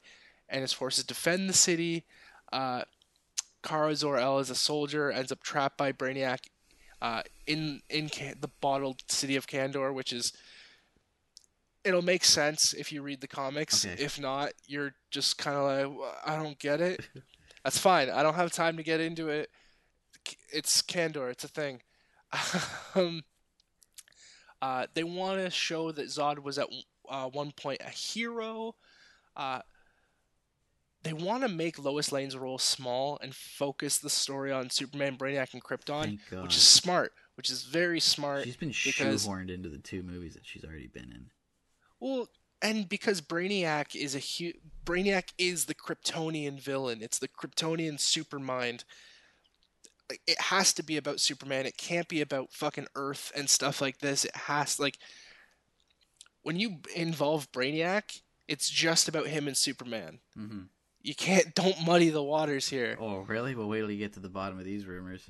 and 0.50 0.62
his 0.62 0.74
forces 0.74 1.04
defend 1.04 1.50
the 1.50 1.54
city. 1.54 2.04
Uh, 2.52 2.84
Kara 3.64 3.96
Zor-El 3.96 4.40
as 4.40 4.50
a 4.50 4.56
soldier 4.56 5.12
ends 5.12 5.32
up 5.32 5.44
trapped 5.44 5.78
by 5.78 5.92
Brainiac 5.92 6.40
uh, 7.02 7.24
in 7.48 7.82
in 7.90 8.10
Can- 8.10 8.38
the 8.40 8.50
bottled 8.62 9.02
city 9.08 9.36
of 9.36 9.48
Kandor, 9.48 9.94
which 9.94 10.14
is 10.14 10.34
it'll 11.84 12.02
make 12.02 12.24
sense 12.24 12.74
if 12.74 12.92
you 12.92 13.02
read 13.02 13.22
the 13.22 13.28
comics. 13.28 13.86
Okay. 13.86 14.02
If 14.02 14.20
not, 14.20 14.52
you're 14.68 14.94
just 15.10 15.38
kind 15.38 15.58
of 15.58 15.64
like, 15.64 16.00
"Well, 16.00 16.16
I 16.26 16.36
don't 16.36 16.60
get 16.60 16.82
it. 16.82 17.02
That's 17.64 17.78
fine. 17.78 18.10
I 18.10 18.24
don't 18.24 18.36
have 18.36 18.52
time 18.52 18.78
to 18.78 18.84
get 18.84 19.00
into 19.00 19.30
it. 19.30 19.50
It's 20.52 20.82
Kandor. 20.82 21.30
It's 21.32 21.44
a 21.44 21.48
thing. 21.48 21.82
um, 22.96 23.24
uh, 24.62 24.88
they 24.94 25.04
want 25.04 25.40
to 25.40 25.50
show 25.50 25.92
that 25.92 26.08
Zod 26.08 26.40
was 26.40 26.58
at 26.58 26.68
uh, 27.10 27.28
one 27.28 27.52
point 27.52 27.82
a 27.86 27.90
hero. 27.90 28.76
Uh, 29.36 29.62
they 31.04 31.14
want 31.14 31.44
to 31.44 31.50
make 31.50 31.80
Lois 31.80 32.12
Lane's 32.12 32.38
role 32.38 32.58
small 32.60 33.18
and 33.22 33.34
focus 33.36 33.98
the 33.98 34.10
story 34.10 34.52
on 34.52 34.70
Superman, 34.70 35.18
Brainiac, 35.18 35.54
and 35.54 35.64
Krypton, 35.64 36.20
which 36.44 36.56
is 36.56 36.62
smart. 36.68 37.14
which 37.36 37.50
is 37.50 37.64
very 37.64 38.00
smart. 38.00 38.44
She's 38.44 38.56
been 38.58 38.70
because- 38.70 39.26
shoehorned 39.26 39.50
into 39.50 39.70
the 39.70 39.80
two 39.80 40.04
movies 40.04 40.34
that 40.36 40.46
she's 40.46 40.64
already 40.64 40.88
been 40.88 41.12
in. 41.12 41.32
Well, 42.00 42.28
and 42.62 42.88
because 42.88 43.22
Brainiac 43.22 43.96
is 43.96 44.14
a 44.14 44.20
hu- 44.20 44.60
Brainiac 44.86 45.30
is 45.40 45.66
the 45.66 45.74
Kryptonian 45.74 46.60
villain. 46.60 47.02
It's 47.02 47.18
the 47.18 47.28
Kryptonian 47.28 47.94
supermind. 47.96 48.84
It 50.28 50.40
has 50.42 50.74
to 50.74 50.84
be 50.84 50.98
about 50.98 51.20
Superman. 51.22 51.66
It 51.66 51.78
can't 51.78 52.08
be 52.08 52.22
about 52.22 52.54
fucking 52.54 52.88
Earth 52.96 53.32
and 53.36 53.50
stuff 53.50 53.82
like 53.82 54.00
this. 54.00 54.26
It 54.26 54.36
has 54.36 54.80
like 54.80 54.98
when 56.44 56.58
you 56.60 56.82
involve 56.96 57.52
Brainiac, 57.52 58.22
it's 58.48 58.70
just 58.70 59.08
about 59.08 59.28
him 59.28 59.48
and 59.48 59.58
Superman. 59.58 60.20
hmm 60.36 60.64
You 61.02 61.16
can't 61.16 61.54
don't 61.56 61.86
muddy 61.86 62.10
the 62.10 62.24
waters 62.24 62.68
here. 62.70 62.98
Oh, 63.00 63.20
really? 63.20 63.56
Well, 63.56 63.68
wait 63.68 63.80
till 63.80 63.92
you 63.92 63.98
get 63.98 64.14
to 64.14 64.20
the 64.20 64.30
bottom 64.30 64.60
of 64.60 64.66
these 64.66 64.86
rumors. 64.86 65.30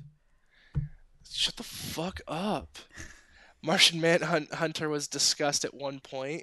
Shut 1.28 1.56
the 1.56 1.62
fuck 1.62 2.20
up. 2.28 2.78
Martian 3.62 4.00
Manhunt 4.00 4.54
Hunter 4.54 4.88
was 4.88 5.06
discussed 5.06 5.64
at 5.64 5.72
one 5.72 6.00
point, 6.00 6.42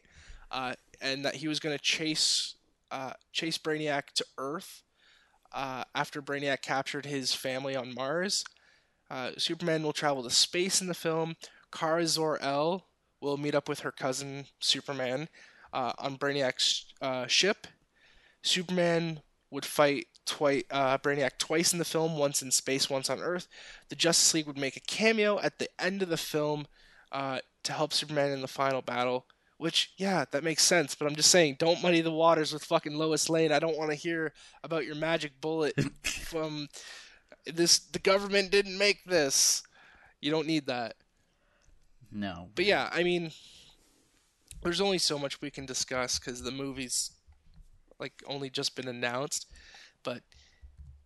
uh, 0.52 0.74
and 1.02 1.26
that 1.26 1.36
he 1.36 1.48
was 1.50 1.60
going 1.60 1.78
to 1.78 1.84
chase 1.84 2.56
uh, 2.92 3.12
chase 3.34 3.58
Brainiac 3.58 4.12
to 4.16 4.26
Earth 4.38 4.84
uh, 5.54 5.84
after 5.94 6.22
Brainiac 6.22 6.62
captured 6.62 7.06
his 7.06 7.34
family 7.34 7.76
on 7.76 7.94
Mars. 7.94 8.44
Uh, 9.10 9.32
Superman 9.38 9.84
will 9.84 9.94
travel 9.94 10.24
to 10.24 10.30
space 10.30 10.82
in 10.82 10.88
the 10.88 10.94
film. 10.94 11.36
Kara 11.72 12.08
Zor-El 12.08 12.86
will 13.22 13.38
meet 13.38 13.56
up 13.56 13.68
with 13.68 13.82
her 13.82 13.92
cousin 13.92 14.46
Superman 14.60 15.30
uh, 15.74 15.94
on 16.00 16.18
Brainiac's 16.18 16.86
uh, 17.02 17.28
ship. 17.28 17.68
Superman 18.42 19.22
would 19.52 19.66
fight 19.66 20.08
twi- 20.26 20.64
uh, 20.70 20.98
Brainiac 21.00 21.38
twice 21.38 21.74
in 21.74 21.80
the 21.80 21.86
film, 21.86 22.18
once 22.18 22.42
in 22.42 22.52
space, 22.52 22.90
once 22.90 23.10
on 23.10 23.20
Earth. 23.20 23.48
The 23.90 23.96
Justice 23.96 24.34
League 24.34 24.48
would 24.48 24.58
make 24.58 24.78
a 24.78 24.82
cameo 24.82 25.40
at 25.40 25.60
the 25.60 25.70
end 25.80 26.02
of 26.02 26.10
the 26.10 26.18
film 26.18 26.68
uh, 27.12 27.40
to 27.64 27.74
help 27.74 27.94
Superman 27.94 28.32
in 28.32 28.42
the 28.42 28.48
final 28.48 28.82
battle. 28.82 29.26
Which, 29.58 29.92
yeah, 29.98 30.24
that 30.32 30.44
makes 30.44 30.64
sense. 30.64 30.96
But 30.96 31.08
I'm 31.08 31.16
just 31.16 31.32
saying, 31.32 31.58
don't 31.60 31.82
muddy 31.82 32.00
the 32.00 32.12
waters 32.12 32.54
with 32.54 32.64
fucking 32.64 32.96
Lois 32.96 33.30
Lane. 33.30 33.52
I 33.52 33.60
don't 33.60 33.78
want 33.78 33.90
to 33.90 33.96
hear 33.96 34.32
about 34.64 34.86
your 34.86 34.96
magic 34.96 35.42
bullet 35.42 35.74
from 36.04 36.70
this. 37.46 37.80
The 37.80 38.00
government 38.00 38.52
didn't 38.52 38.78
make 38.78 39.04
this. 39.04 39.64
You 40.22 40.32
don't 40.32 40.48
need 40.48 40.68
that. 40.68 40.96
No. 42.12 42.50
But 42.56 42.66
yeah, 42.66 42.90
I 42.94 43.04
mean, 43.04 43.32
there's 44.64 44.82
only 44.82 44.98
so 44.98 45.20
much 45.20 45.42
we 45.42 45.52
can 45.52 45.66
discuss 45.66 46.20
because 46.20 46.42
the 46.42 46.52
movie's 46.52 47.12
like 48.00 48.14
only 48.28 48.50
just 48.50 48.76
been 48.76 48.88
announced. 48.88 49.48
But 50.04 50.22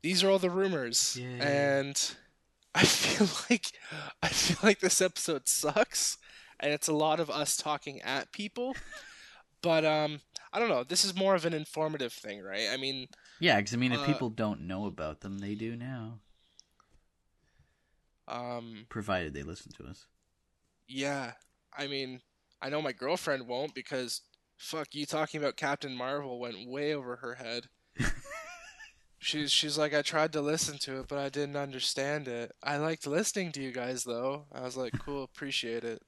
these 0.01 0.23
are 0.23 0.29
all 0.29 0.39
the 0.39 0.49
rumors, 0.49 1.17
Yay. 1.19 1.39
and 1.39 2.15
I 2.75 2.83
feel 2.85 3.27
like 3.49 3.67
I 4.21 4.29
feel 4.29 4.57
like 4.63 4.79
this 4.79 5.01
episode 5.01 5.47
sucks, 5.47 6.17
and 6.59 6.71
it's 6.73 6.87
a 6.87 6.93
lot 6.93 7.19
of 7.19 7.29
us 7.29 7.57
talking 7.57 8.01
at 8.01 8.31
people. 8.31 8.75
But 9.61 9.85
um, 9.85 10.19
I 10.51 10.59
don't 10.59 10.69
know. 10.69 10.83
This 10.83 11.05
is 11.05 11.15
more 11.15 11.35
of 11.35 11.45
an 11.45 11.53
informative 11.53 12.11
thing, 12.13 12.41
right? 12.41 12.67
I 12.71 12.77
mean, 12.77 13.07
Yeah, 13.39 13.57
because 13.57 13.73
I 13.73 13.77
mean, 13.77 13.93
if 13.93 14.01
Uh, 14.01 14.05
people 14.05 14.29
don't 14.29 14.61
know 14.67 14.85
about 14.85 15.21
them, 15.21 15.39
they 15.39 15.55
do 15.55 15.75
now, 15.75 16.19
um, 18.27 18.85
provided 18.89 19.33
they 19.33 19.43
listen 19.43 19.71
to 19.73 19.85
us. 19.85 20.05
Yeah, 20.87 21.33
I 21.77 21.87
mean, 21.87 22.21
I 22.61 22.69
know 22.69 22.81
my 22.81 22.91
girlfriend 22.91 23.47
won't 23.47 23.73
because 23.73 24.21
fuck 24.57 24.93
you 24.93 25.05
talking 25.05 25.39
about 25.41 25.57
Captain 25.57 25.95
Marvel 25.95 26.39
went 26.39 26.67
way 26.67 26.93
over 26.93 27.17
her 27.17 27.35
head. 27.35 27.65
she's 29.19 29.51
she's 29.51 29.77
like 29.77 29.93
I 29.93 30.01
tried 30.01 30.33
to 30.33 30.41
listen 30.41 30.77
to 30.79 30.99
it 30.99 31.07
but 31.07 31.17
I 31.17 31.29
didn't 31.29 31.57
understand 31.57 32.27
it. 32.27 32.51
I 32.63 32.77
liked 32.77 33.07
listening 33.07 33.51
to 33.53 33.61
you 33.61 33.71
guys 33.71 34.03
though. 34.03 34.45
I 34.51 34.61
was 34.61 34.77
like, 34.77 34.93
cool, 34.99 35.23
appreciate 35.23 35.83
it. 35.83 36.01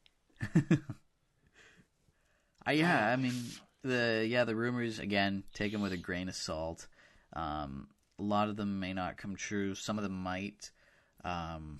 Uh, 2.67 2.71
yeah, 2.71 3.09
I 3.09 3.15
mean 3.15 3.33
the 3.83 4.25
yeah 4.27 4.43
the 4.43 4.55
rumors 4.55 4.99
again 4.99 5.43
take 5.53 5.71
them 5.71 5.81
with 5.81 5.93
a 5.93 5.97
grain 5.97 6.27
of 6.27 6.35
salt. 6.35 6.87
Um, 7.33 7.87
a 8.17 8.23
lot 8.23 8.49
of 8.49 8.55
them 8.55 8.79
may 8.79 8.93
not 8.93 9.17
come 9.17 9.35
true. 9.35 9.75
Some 9.75 9.97
of 9.97 10.03
them 10.03 10.17
might. 10.23 10.71
Um, 11.23 11.79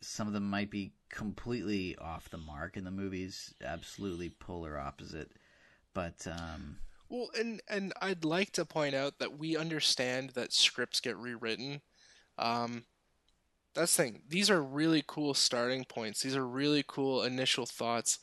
some 0.00 0.26
of 0.26 0.32
them 0.32 0.48
might 0.48 0.70
be 0.70 0.92
completely 1.08 1.96
off 1.96 2.30
the 2.30 2.38
mark, 2.38 2.76
and 2.76 2.86
the 2.86 2.90
movie's 2.90 3.54
absolutely 3.64 4.30
polar 4.30 4.78
opposite. 4.78 5.32
But 5.94 6.26
um, 6.26 6.76
Well, 7.08 7.28
and 7.38 7.60
and 7.68 7.92
I'd 8.00 8.24
like 8.24 8.52
to 8.52 8.64
point 8.64 8.94
out 8.94 9.18
that 9.18 9.38
we 9.38 9.56
understand 9.56 10.30
that 10.30 10.52
scripts 10.52 11.00
get 11.00 11.16
rewritten. 11.16 11.80
Um, 12.38 12.84
that's 13.74 13.96
the 13.96 14.02
thing. 14.04 14.22
These 14.28 14.50
are 14.50 14.62
really 14.62 15.04
cool 15.06 15.34
starting 15.34 15.84
points. 15.84 16.22
These 16.22 16.36
are 16.36 16.46
really 16.46 16.84
cool 16.86 17.22
initial 17.22 17.66
thoughts. 17.66 18.18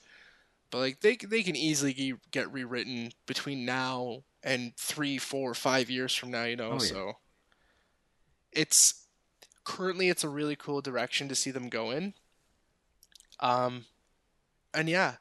But 0.72 0.80
like 0.80 0.99
they 1.01 1.15
they 1.15 1.43
can 1.43 1.55
easily 1.55 2.15
get 2.32 2.51
rewritten 2.51 3.11
between 3.26 3.65
now 3.65 4.24
and 4.43 4.74
three, 4.78 5.18
four, 5.18 5.53
five 5.53 5.89
years 5.89 6.13
from 6.15 6.32
now. 6.32 6.43
You 6.43 6.55
know, 6.57 6.72
Oh, 6.72 6.74
yeah. 6.74 6.80
so 6.80 7.13
it's 8.51 9.05
currently 9.63 10.09
it's 10.09 10.24
a 10.24 10.30
really 10.30 10.55
cool 10.55 10.82
direction 10.82 11.28
to 11.30 11.36
see 11.36 11.51
them 11.51 11.70
go 11.70 11.91
in. 11.91 12.13
Um, 13.39 13.86
and 14.74 14.89
yeah, 14.89 15.15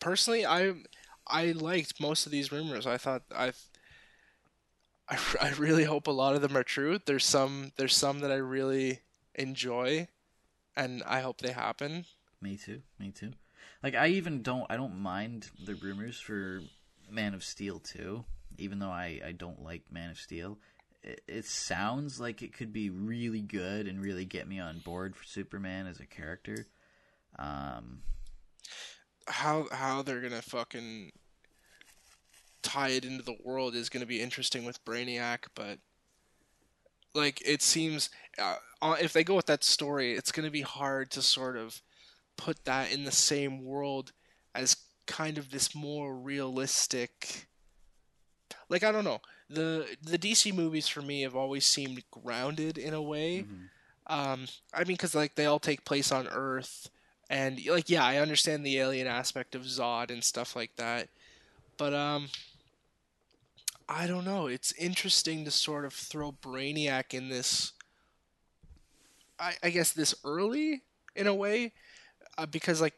personally, 0.00 0.46
I 0.46 0.72
I 1.26 1.52
liked 1.52 2.00
most 2.00 2.26
of 2.26 2.32
these 2.32 2.52
rumors. 2.52 2.86
I 2.86 2.98
thought 2.98 3.22
I've 3.34 3.60
I, 5.08 5.18
I 5.40 5.50
really 5.58 5.84
hope 5.84 6.06
a 6.06 6.12
lot 6.12 6.34
of 6.34 6.42
them 6.42 6.56
are 6.56 6.64
true. 6.64 6.98
There's 7.04 7.24
some 7.24 7.72
there's 7.76 7.96
some 7.96 8.20
that 8.20 8.30
I 8.30 8.36
really 8.36 9.00
enjoy, 9.34 10.08
and 10.76 11.02
I 11.06 11.20
hope 11.20 11.40
they 11.40 11.52
happen. 11.52 12.04
me 12.40 12.56
too, 12.56 12.82
me 12.98 13.10
too. 13.10 13.32
Like 13.82 13.94
I 13.94 14.08
even 14.08 14.42
don't 14.42 14.66
I 14.70 14.76
don't 14.76 14.98
mind 15.00 15.50
the 15.62 15.74
rumors 15.74 16.20
for 16.20 16.62
Man 17.10 17.34
of 17.34 17.44
Steel 17.44 17.78
too, 17.80 18.24
even 18.58 18.78
though 18.78 18.90
I 18.90 19.20
I 19.26 19.32
don't 19.32 19.62
like 19.62 19.82
Man 19.90 20.10
of 20.10 20.18
Steel. 20.18 20.58
It, 21.02 21.20
it 21.28 21.44
sounds 21.44 22.18
like 22.18 22.42
it 22.42 22.54
could 22.54 22.72
be 22.72 22.88
really 22.88 23.42
good 23.42 23.86
and 23.86 24.02
really 24.02 24.24
get 24.24 24.48
me 24.48 24.58
on 24.58 24.78
board 24.78 25.14
for 25.14 25.24
Superman 25.24 25.86
as 25.86 26.00
a 26.00 26.06
character. 26.06 26.66
Um, 27.38 28.00
How 29.26 29.66
how 29.72 30.02
they're 30.02 30.20
gonna 30.20 30.42
fucking 30.42 31.12
tie 32.62 32.88
it 32.90 33.04
into 33.04 33.22
the 33.22 33.36
world 33.42 33.74
is 33.74 33.88
gonna 33.88 34.06
be 34.06 34.20
interesting 34.20 34.64
with 34.64 34.84
Brainiac, 34.84 35.46
but 35.54 35.78
like 37.14 37.40
it 37.46 37.62
seems 37.62 38.10
uh, 38.38 38.56
if 39.00 39.12
they 39.12 39.24
go 39.24 39.36
with 39.36 39.46
that 39.46 39.64
story, 39.64 40.12
it's 40.14 40.32
gonna 40.32 40.50
be 40.50 40.62
hard 40.62 41.10
to 41.12 41.22
sort 41.22 41.56
of 41.56 41.80
put 42.36 42.64
that 42.64 42.92
in 42.92 43.04
the 43.04 43.12
same 43.12 43.64
world 43.64 44.12
as 44.54 44.76
kind 45.06 45.38
of 45.38 45.50
this 45.50 45.74
more 45.74 46.14
realistic 46.14 47.46
like 48.68 48.82
I 48.82 48.92
don't 48.92 49.04
know. 49.04 49.20
The 49.48 49.96
the 50.02 50.18
DC 50.18 50.52
movies 50.52 50.88
for 50.88 51.02
me 51.02 51.22
have 51.22 51.36
always 51.36 51.66
seemed 51.66 52.02
grounded 52.10 52.78
in 52.78 52.94
a 52.94 53.02
way. 53.02 53.44
mhm. 53.48 53.68
Um 54.06 54.46
I 54.72 54.84
mean 54.84 54.96
cuz 54.96 55.14
like 55.14 55.34
they 55.34 55.46
all 55.46 55.58
take 55.60 55.84
place 55.84 56.10
on 56.12 56.28
Earth 56.28 56.90
and 57.30 57.64
like 57.66 57.90
yeah, 57.90 58.04
I 58.04 58.18
understand 58.18 58.64
the 58.64 58.78
alien 58.78 59.06
aspect 59.06 59.54
of 59.54 59.62
Zod 59.62 60.10
and 60.10 60.22
stuff 60.22 60.54
like 60.54 60.76
that. 60.76 61.08
But 61.76 61.94
um 61.94 62.28
I 63.88 64.06
don't 64.06 64.24
know. 64.24 64.46
It's 64.46 64.72
interesting 64.72 65.44
to 65.44 65.50
sort 65.50 65.84
of 65.84 65.92
throw 65.92 66.32
Brainiac 66.32 67.14
in 67.14 67.28
this 67.28 67.72
I, 69.38 69.54
I 69.62 69.70
guess 69.70 69.92
this 69.92 70.14
early 70.24 70.82
in 71.16 71.26
a 71.26 71.34
way 71.34 71.72
uh, 72.38 72.46
because 72.46 72.80
like 72.80 72.94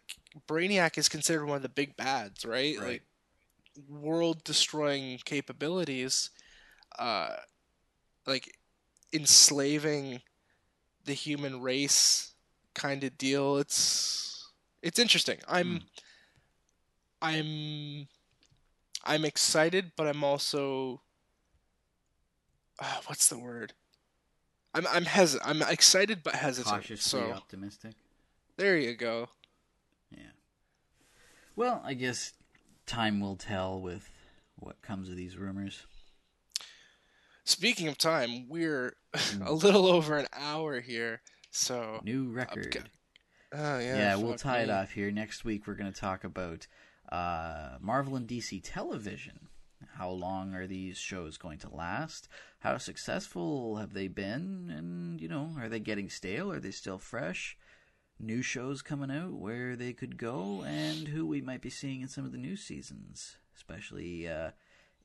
Brainiac 0.49 0.99
is 0.99 1.09
considered 1.09 1.47
one 1.47 1.57
of 1.57 1.62
the 1.62 1.68
big 1.68 1.97
bads, 1.97 2.45
right? 2.45 2.79
Right. 2.79 2.87
Like 2.87 3.03
world 3.91 4.43
destroying 4.43 5.18
capabilities 5.27 6.31
uh 6.99 7.29
like 8.27 8.57
enslaving 9.12 10.22
the 11.05 11.12
human 11.12 11.61
race 11.61 12.33
kind 12.77 13.03
of 13.03 13.18
deal. 13.18 13.57
It's 13.57 14.53
it's 14.83 14.99
interesting. 14.99 15.39
I'm 15.49 15.81
I'm 17.20 18.07
I'm 19.05 19.24
excited, 19.24 19.93
but 19.97 20.07
I'm 20.07 20.22
also 20.22 21.01
uh, 22.79 23.01
what's 23.07 23.29
the 23.29 23.39
word? 23.39 23.72
I'm 24.74 24.87
I'm 24.89 25.07
hes 25.07 25.37
I'm 25.45 25.62
excited 25.62 26.22
but 26.22 26.35
hesitant. 26.35 26.74
cautiously 26.74 27.20
so 27.20 27.33
optimistic. 27.33 27.95
there 28.59 28.77
you 28.77 28.95
go. 28.95 29.29
Yeah. 30.11 30.35
Well, 31.57 31.83
I 31.85 31.95
guess 31.95 32.35
time 32.85 33.20
will 33.20 33.37
tell 33.37 33.81
with 33.81 34.09
what 34.57 34.83
comes 34.83 35.09
of 35.09 35.16
these 35.16 35.37
rumors. 35.37 35.85
Speaking 37.45 37.87
of 37.89 37.97
time, 37.97 38.49
we're 38.49 38.97
a 39.45 39.53
little 39.53 39.87
over 39.87 40.18
an 40.18 40.27
hour 40.33 40.81
here. 40.81 41.22
So 41.57 42.01
New 42.05 42.31
record. 42.31 42.77
Okay. 42.77 42.87
oh 43.53 43.79
yeah, 43.79 43.97
yeah, 43.97 44.17
we'll 44.17 44.33
fuck 44.33 44.41
tie 44.41 44.61
it 44.61 44.71
off 44.71 44.93
here. 44.93 45.11
Next 45.11 45.45
week, 45.45 45.67
we're 45.67 45.75
going 45.75 45.93
to 45.93 46.01
talk 46.01 46.25
about 46.25 46.67
uh, 47.11 47.79
Marvel 47.81 48.17
and 48.17 48.29
DC 48.29 48.61
television. 48.63 49.49
How 49.95 50.11
long 50.11 50.55
are 50.55 50.67
these 50.67 50.99
shows 50.99 51.37
going 51.39 51.59
to 51.59 51.75
last? 51.75 52.29
How 52.61 52.77
successful 52.79 53.77
have 53.77 53.95
they 53.95 54.09
been? 54.09 54.73
And, 54.75 55.21
you 55.21 55.29
know, 55.29 55.51
are 55.59 55.69
they 55.69 55.81
getting 55.81 56.09
stale? 56.09 56.51
Are 56.51 56.61
they 56.61 56.71
still 56.71 56.99
fresh? 56.99 57.57
new 58.19 58.43
shows 58.43 58.83
coming 58.83 59.11
out, 59.11 59.33
where 59.33 59.77
they 59.77 59.93
could 59.93 60.17
go, 60.17 60.63
and 60.67 61.09
who 61.09 61.27
we 61.27 61.41
might 61.41 61.61
be 61.61 61.71
seeing 61.71 62.01
in 62.01 62.09
some 62.09 62.25
of 62.25 62.33
the 62.33 62.39
new 62.39 62.57
seasons, 62.57 63.37
especially 63.55 64.29
uh, 64.29 64.51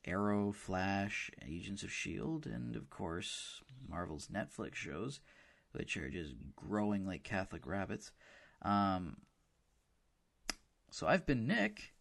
Arrow, 0.05 0.51
Flash, 0.51 1.29
Agents 1.47 1.83
of 1.83 1.89
S.H.I.E.L.D., 1.89 2.49
and 2.49 2.75
of 2.75 2.89
course, 2.89 3.61
Marvel's 3.87 4.27
Netflix 4.27 4.75
shows, 4.75 5.19
which 5.73 5.97
are 5.97 6.09
just 6.09 6.33
growing 6.55 7.05
like 7.05 7.23
Catholic 7.23 7.65
rabbits. 7.65 8.11
Um, 8.61 9.17
so 10.89 11.07
I've 11.07 11.25
been 11.25 11.47
Nick. 11.47 11.91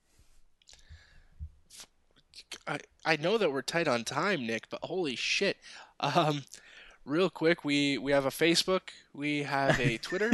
I, 2.66 2.78
I 3.04 3.16
know 3.16 3.38
that 3.38 3.52
we're 3.52 3.62
tight 3.62 3.88
on 3.88 4.04
time, 4.04 4.46
Nick, 4.46 4.68
but 4.70 4.80
holy 4.82 5.16
shit. 5.16 5.56
Um, 6.00 6.42
real 7.04 7.30
quick, 7.30 7.64
we, 7.64 7.98
we 7.98 8.12
have 8.12 8.26
a 8.26 8.30
Facebook, 8.30 8.90
we 9.12 9.42
have 9.44 9.78
a 9.78 9.98
Twitter. 10.02 10.32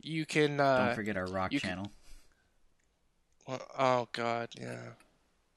you 0.00 0.24
can 0.26 0.60
uh, 0.60 0.86
Don't 0.86 0.94
forget 0.94 1.16
our 1.16 1.26
rock 1.26 1.52
you 1.52 1.60
can- 1.60 1.70
channel. 1.70 1.90
well, 3.46 3.62
oh 3.78 4.08
god, 4.12 4.48
yeah. 4.58 4.80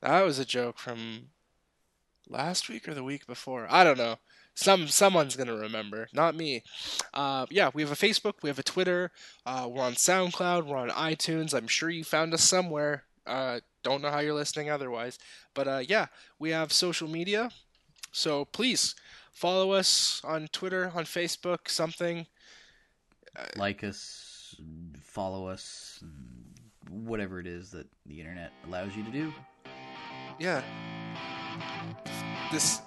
That 0.01 0.21
was 0.23 0.37
a 0.39 0.45
joke 0.45 0.77
from 0.77 1.29
last 2.27 2.69
week 2.69 2.87
or 2.87 2.93
the 2.93 3.03
week 3.03 3.25
before. 3.25 3.67
I 3.69 3.83
don't 3.83 3.97
know. 3.97 4.17
Some 4.57 4.87
someone's 4.87 5.35
gonna 5.35 5.55
remember, 5.55 6.07
not 6.13 6.33
me. 6.33 6.63
Uh, 7.13 7.45
yeah, 7.51 7.69
we 7.75 7.83
have 7.83 7.91
a 7.91 7.95
Facebook, 7.95 8.41
we 8.41 8.49
have 8.49 8.57
a 8.57 8.63
Twitter, 8.63 9.11
uh, 9.45 9.69
we're 9.69 9.83
on 9.83 9.93
SoundCloud, 9.93 10.65
we're 10.65 10.77
on 10.77 10.89
iTunes. 10.89 11.53
I'm 11.53 11.67
sure 11.67 11.91
you 11.91 12.03
found 12.03 12.33
us 12.33 12.41
somewhere. 12.41 13.03
Uh, 13.27 13.59
don't 13.83 14.01
know 14.01 14.09
how 14.09 14.17
you're 14.17 14.33
listening 14.33 14.71
otherwise, 14.71 15.19
but 15.53 15.67
uh, 15.67 15.81
yeah, 15.87 16.07
we 16.39 16.49
have 16.49 16.73
social 16.73 17.07
media. 17.07 17.51
So 18.11 18.45
please 18.45 18.95
follow 19.31 19.73
us 19.73 20.21
on 20.23 20.47
Twitter, 20.47 20.91
on 20.95 21.05
Facebook, 21.05 21.69
something. 21.69 22.25
like 23.55 23.83
us, 23.83 24.55
follow 24.99 25.45
us, 25.45 26.03
whatever 26.89 27.39
it 27.39 27.45
is 27.45 27.69
that 27.71 27.85
the 28.07 28.19
internet 28.19 28.53
allows 28.65 28.95
you 28.95 29.03
to 29.03 29.11
do. 29.11 29.31
yeah 30.39 30.63
this 32.51 32.81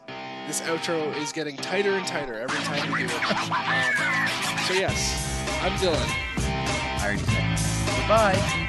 this 0.46 0.60
outro 0.62 1.14
is 1.16 1.32
getting 1.32 1.56
tighter 1.56 1.94
and 1.94 2.06
tighter 2.06 2.38
every 2.38 2.58
time 2.60 2.92
we 2.92 3.00
do 3.00 3.04
it 3.06 3.50
um, 3.50 4.62
so 4.66 4.74
yes 4.74 5.44
i'm 5.62 5.72
dylan 5.78 6.30
I 7.00 7.04
already 7.04 7.22
said. 7.22 7.96
Goodbye. 7.96 8.66